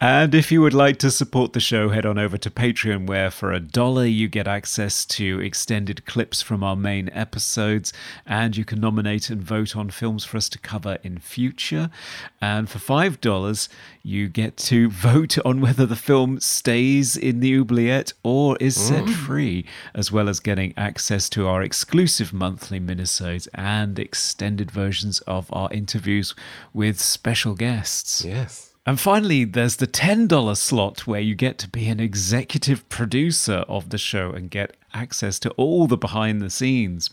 And 0.00 0.34
if 0.34 0.50
you 0.50 0.60
would 0.60 0.74
like 0.74 0.98
to 0.98 1.10
support 1.10 1.52
the 1.52 1.60
show, 1.60 1.88
head 1.88 2.04
on 2.04 2.18
over 2.18 2.36
to 2.36 2.50
Patreon, 2.50 3.06
where 3.06 3.30
for 3.30 3.52
a 3.52 3.60
dollar 3.60 4.04
you 4.04 4.28
get 4.28 4.48
access 4.48 5.04
to 5.06 5.40
extended 5.40 6.04
clips 6.04 6.42
from 6.42 6.64
our 6.64 6.74
main 6.74 7.08
episodes, 7.10 7.92
and 8.26 8.56
you 8.56 8.64
can 8.64 8.80
nominate 8.80 9.30
and 9.30 9.40
vote 9.40 9.76
on 9.76 9.90
films 9.90 10.24
for 10.24 10.36
us 10.36 10.48
to 10.48 10.58
cover 10.58 10.98
in 11.04 11.18
future. 11.18 11.90
And 12.40 12.68
for 12.68 12.80
five 12.80 13.20
dollars, 13.20 13.68
you 14.02 14.28
get 14.28 14.56
to 14.58 14.90
vote 14.90 15.38
on 15.44 15.60
whether 15.60 15.86
the 15.86 15.96
film 15.96 16.40
stays 16.40 17.16
in 17.16 17.40
the 17.40 17.56
oubliette 17.56 18.12
or 18.24 18.56
is 18.58 18.78
set 18.78 19.04
mm. 19.04 19.14
free, 19.14 19.64
as 19.94 20.10
well 20.10 20.28
as 20.28 20.40
getting 20.40 20.74
access 20.76 21.30
to 21.30 21.46
our 21.46 21.62
exclusive 21.62 22.32
monthly 22.32 22.80
minisodes 22.80 23.46
and 23.54 23.98
extended 23.98 24.72
versions 24.72 25.20
of 25.20 25.46
our 25.52 25.72
interviews 25.72 26.34
with 26.72 27.00
special 27.00 27.54
guests. 27.54 28.24
Yes. 28.24 28.73
And 28.86 29.00
finally, 29.00 29.44
there's 29.44 29.76
the 29.76 29.86
$10 29.86 30.56
slot 30.58 31.06
where 31.06 31.20
you 31.20 31.34
get 31.34 31.56
to 31.58 31.68
be 31.68 31.88
an 31.88 32.00
executive 32.00 32.86
producer 32.90 33.64
of 33.66 33.88
the 33.88 33.96
show 33.96 34.30
and 34.32 34.50
get 34.50 34.76
access 34.92 35.38
to 35.40 35.50
all 35.52 35.86
the 35.86 35.96
behind 35.96 36.42
the 36.42 36.50
scenes 36.50 37.08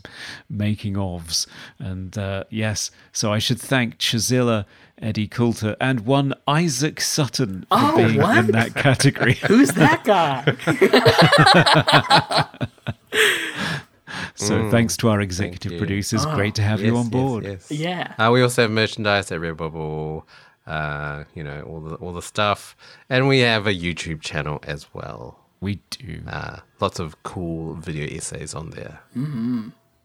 making 0.50 0.96
ofs. 0.96 1.48
And 1.80 2.18
uh, 2.18 2.44
yes, 2.50 2.92
so 3.14 3.32
I 3.32 3.40
should 3.40 3.60
thank 3.60 3.98
Chazilla, 4.00 4.66
Eddie 5.02 5.30
Coulter, 5.30 5.78
and 5.80 6.02
one 6.02 6.34
Isaac 6.46 7.00
Sutton 7.00 7.62
for 7.62 7.68
Oh, 7.72 7.96
being 7.96 8.20
what? 8.20 8.38
in 8.40 8.48
that 8.52 8.76
category. 8.76 9.34
Who's 9.48 9.70
that 9.72 10.04
guy? 10.04 10.44
so 14.36 14.70
thanks 14.70 14.98
to 14.98 15.08
our 15.10 15.22
executive 15.22 15.72
you. 15.74 15.78
producers. 15.78 16.26
Great 16.26 16.56
to 16.56 16.62
have 16.62 16.82
you 16.82 16.98
on 16.98 17.10
board. 17.10 17.46
Yes, 17.46 17.72
Yeah. 17.72 18.14
Uh, 18.18 18.30
we 18.32 18.42
also 18.42 18.64
have 18.64 18.72
merchandise 18.72 19.32
at 19.32 19.40
Redbubble, 19.40 20.24
uh, 20.68 21.24
you 21.34 21.44
know, 21.44 21.62
all 21.64 21.80
the 21.80 21.96
all 21.96 22.14
the 22.14 22.22
stuff, 22.22 22.76
and 23.10 23.28
we 23.28 23.40
have 23.40 23.68
a 23.68 23.74
YouTube 23.74 24.22
channel 24.22 24.60
as 24.64 24.88
well. 24.94 25.40
We 25.60 25.80
do. 25.90 26.22
Uh, 26.28 26.58
lots 26.80 27.00
of 27.00 27.22
cool 27.24 27.76
video 27.76 28.08
essays 28.08 28.54
on 28.54 28.72
there. 28.72 29.02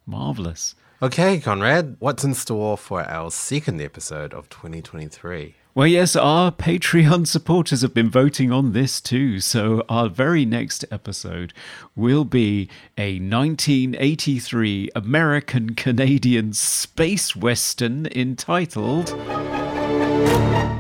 Marvelous. 0.07 0.75
Okay, 1.03 1.41
Conrad, 1.41 1.97
what's 1.99 2.25
in 2.25 2.33
store 2.33 2.79
for 2.79 3.03
our 3.03 3.31
second 3.31 3.83
episode 3.83 4.33
of 4.33 4.49
2023? 4.49 5.55
Well, 5.75 5.87
yes, 5.87 6.17
our 6.17 6.51
Patreon 6.51 7.27
supporters 7.27 7.83
have 7.83 7.93
been 7.93 8.09
voting 8.09 8.51
on 8.51 8.73
this 8.73 8.99
too. 8.99 9.41
So, 9.41 9.85
our 9.91 10.09
very 10.09 10.47
next 10.47 10.87
episode 10.91 11.53
will 11.95 12.25
be 12.25 12.71
a 12.97 13.21
1983 13.21 14.89
American 14.97 15.75
Canadian 15.75 16.55
space 16.55 17.37
western 17.37 18.07
entitled 18.07 19.11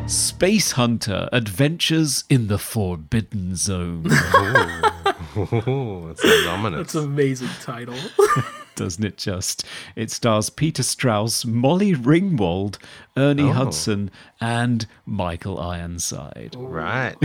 Space 0.06 0.72
Hunter 0.72 1.28
Adventures 1.32 2.24
in 2.28 2.46
the 2.46 2.58
Forbidden 2.58 3.56
Zone. 3.56 4.06
Ooh, 5.36 6.08
it 6.10 6.18
sounds 6.18 6.46
ominous. 6.46 6.80
It's 6.80 6.94
an 6.94 7.04
amazing 7.04 7.48
title. 7.60 7.96
Doesn't 8.76 9.04
it 9.04 9.16
just? 9.16 9.64
It 9.96 10.10
stars 10.10 10.50
Peter 10.50 10.82
Strauss, 10.82 11.44
Molly 11.44 11.94
Ringwald, 11.94 12.78
Ernie 13.16 13.44
oh. 13.44 13.52
Hudson, 13.52 14.10
and 14.40 14.86
Michael 15.06 15.58
Ironside. 15.58 16.54
right. 16.58 17.16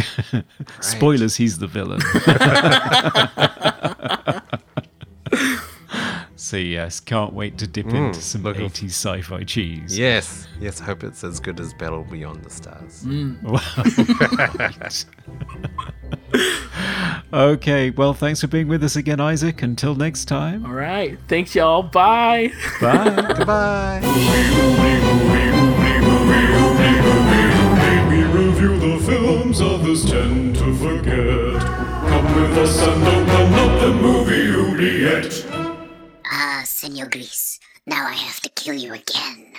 Spoilers, 0.80 1.36
he's 1.36 1.60
the 1.60 1.68
villain. 1.68 2.02
So, 6.42 6.58
yes, 6.58 7.00
can't 7.00 7.34
wait 7.34 7.60
to 7.60 7.68
dip 7.68 7.86
into 7.86 8.18
mm, 8.18 8.22
some 8.22 8.42
looking 8.42 8.68
80s 8.68 8.86
sci 8.86 9.22
fi 9.22 9.44
cheese. 9.44 9.96
Yes, 9.98 10.48
yes. 10.60 10.80
Hope 10.80 11.04
it's 11.04 11.24
as 11.24 11.40
good 11.40 11.60
as 11.60 11.72
Battle 11.76 12.04
Beyond 12.04 12.44
the 12.44 12.50
Stars. 12.50 13.04
Mm. 13.04 13.38
Wow. 16.34 16.42
Okay, 17.34 17.92
well, 17.92 18.14
thanks 18.16 18.42
for 18.42 18.48
being 18.48 18.68
with 18.68 18.84
us 18.84 18.96
again, 18.96 19.20
Isaac. 19.20 19.62
Until 19.62 19.94
next 19.96 20.26
time. 20.26 20.66
All 20.66 20.74
right. 20.74 21.18
Thanks, 21.28 21.54
y'all. 21.56 21.84
Bye. 21.84 22.52
Bye. 22.82 23.34
Goodbye. 23.38 24.02
We 28.10 28.24
review 28.24 28.80
the 28.80 29.00
films 29.06 29.62
others 29.62 30.10
tend 30.10 30.56
to 30.56 30.76
forget. 30.76 31.62
Come 32.10 32.36
with 32.36 32.58
us 32.58 32.82
and 32.82 33.04
open 33.04 33.54
up 33.54 33.80
the 33.80 33.94
movie 33.94 34.48
oubliette. 34.52 35.51
Senor 36.64 37.08
Gris. 37.08 37.60
Now 37.86 38.08
I 38.08 38.14
have 38.14 38.42
to 38.42 38.50
kill 38.50 38.76
you 38.76 38.94
again. 38.94 39.51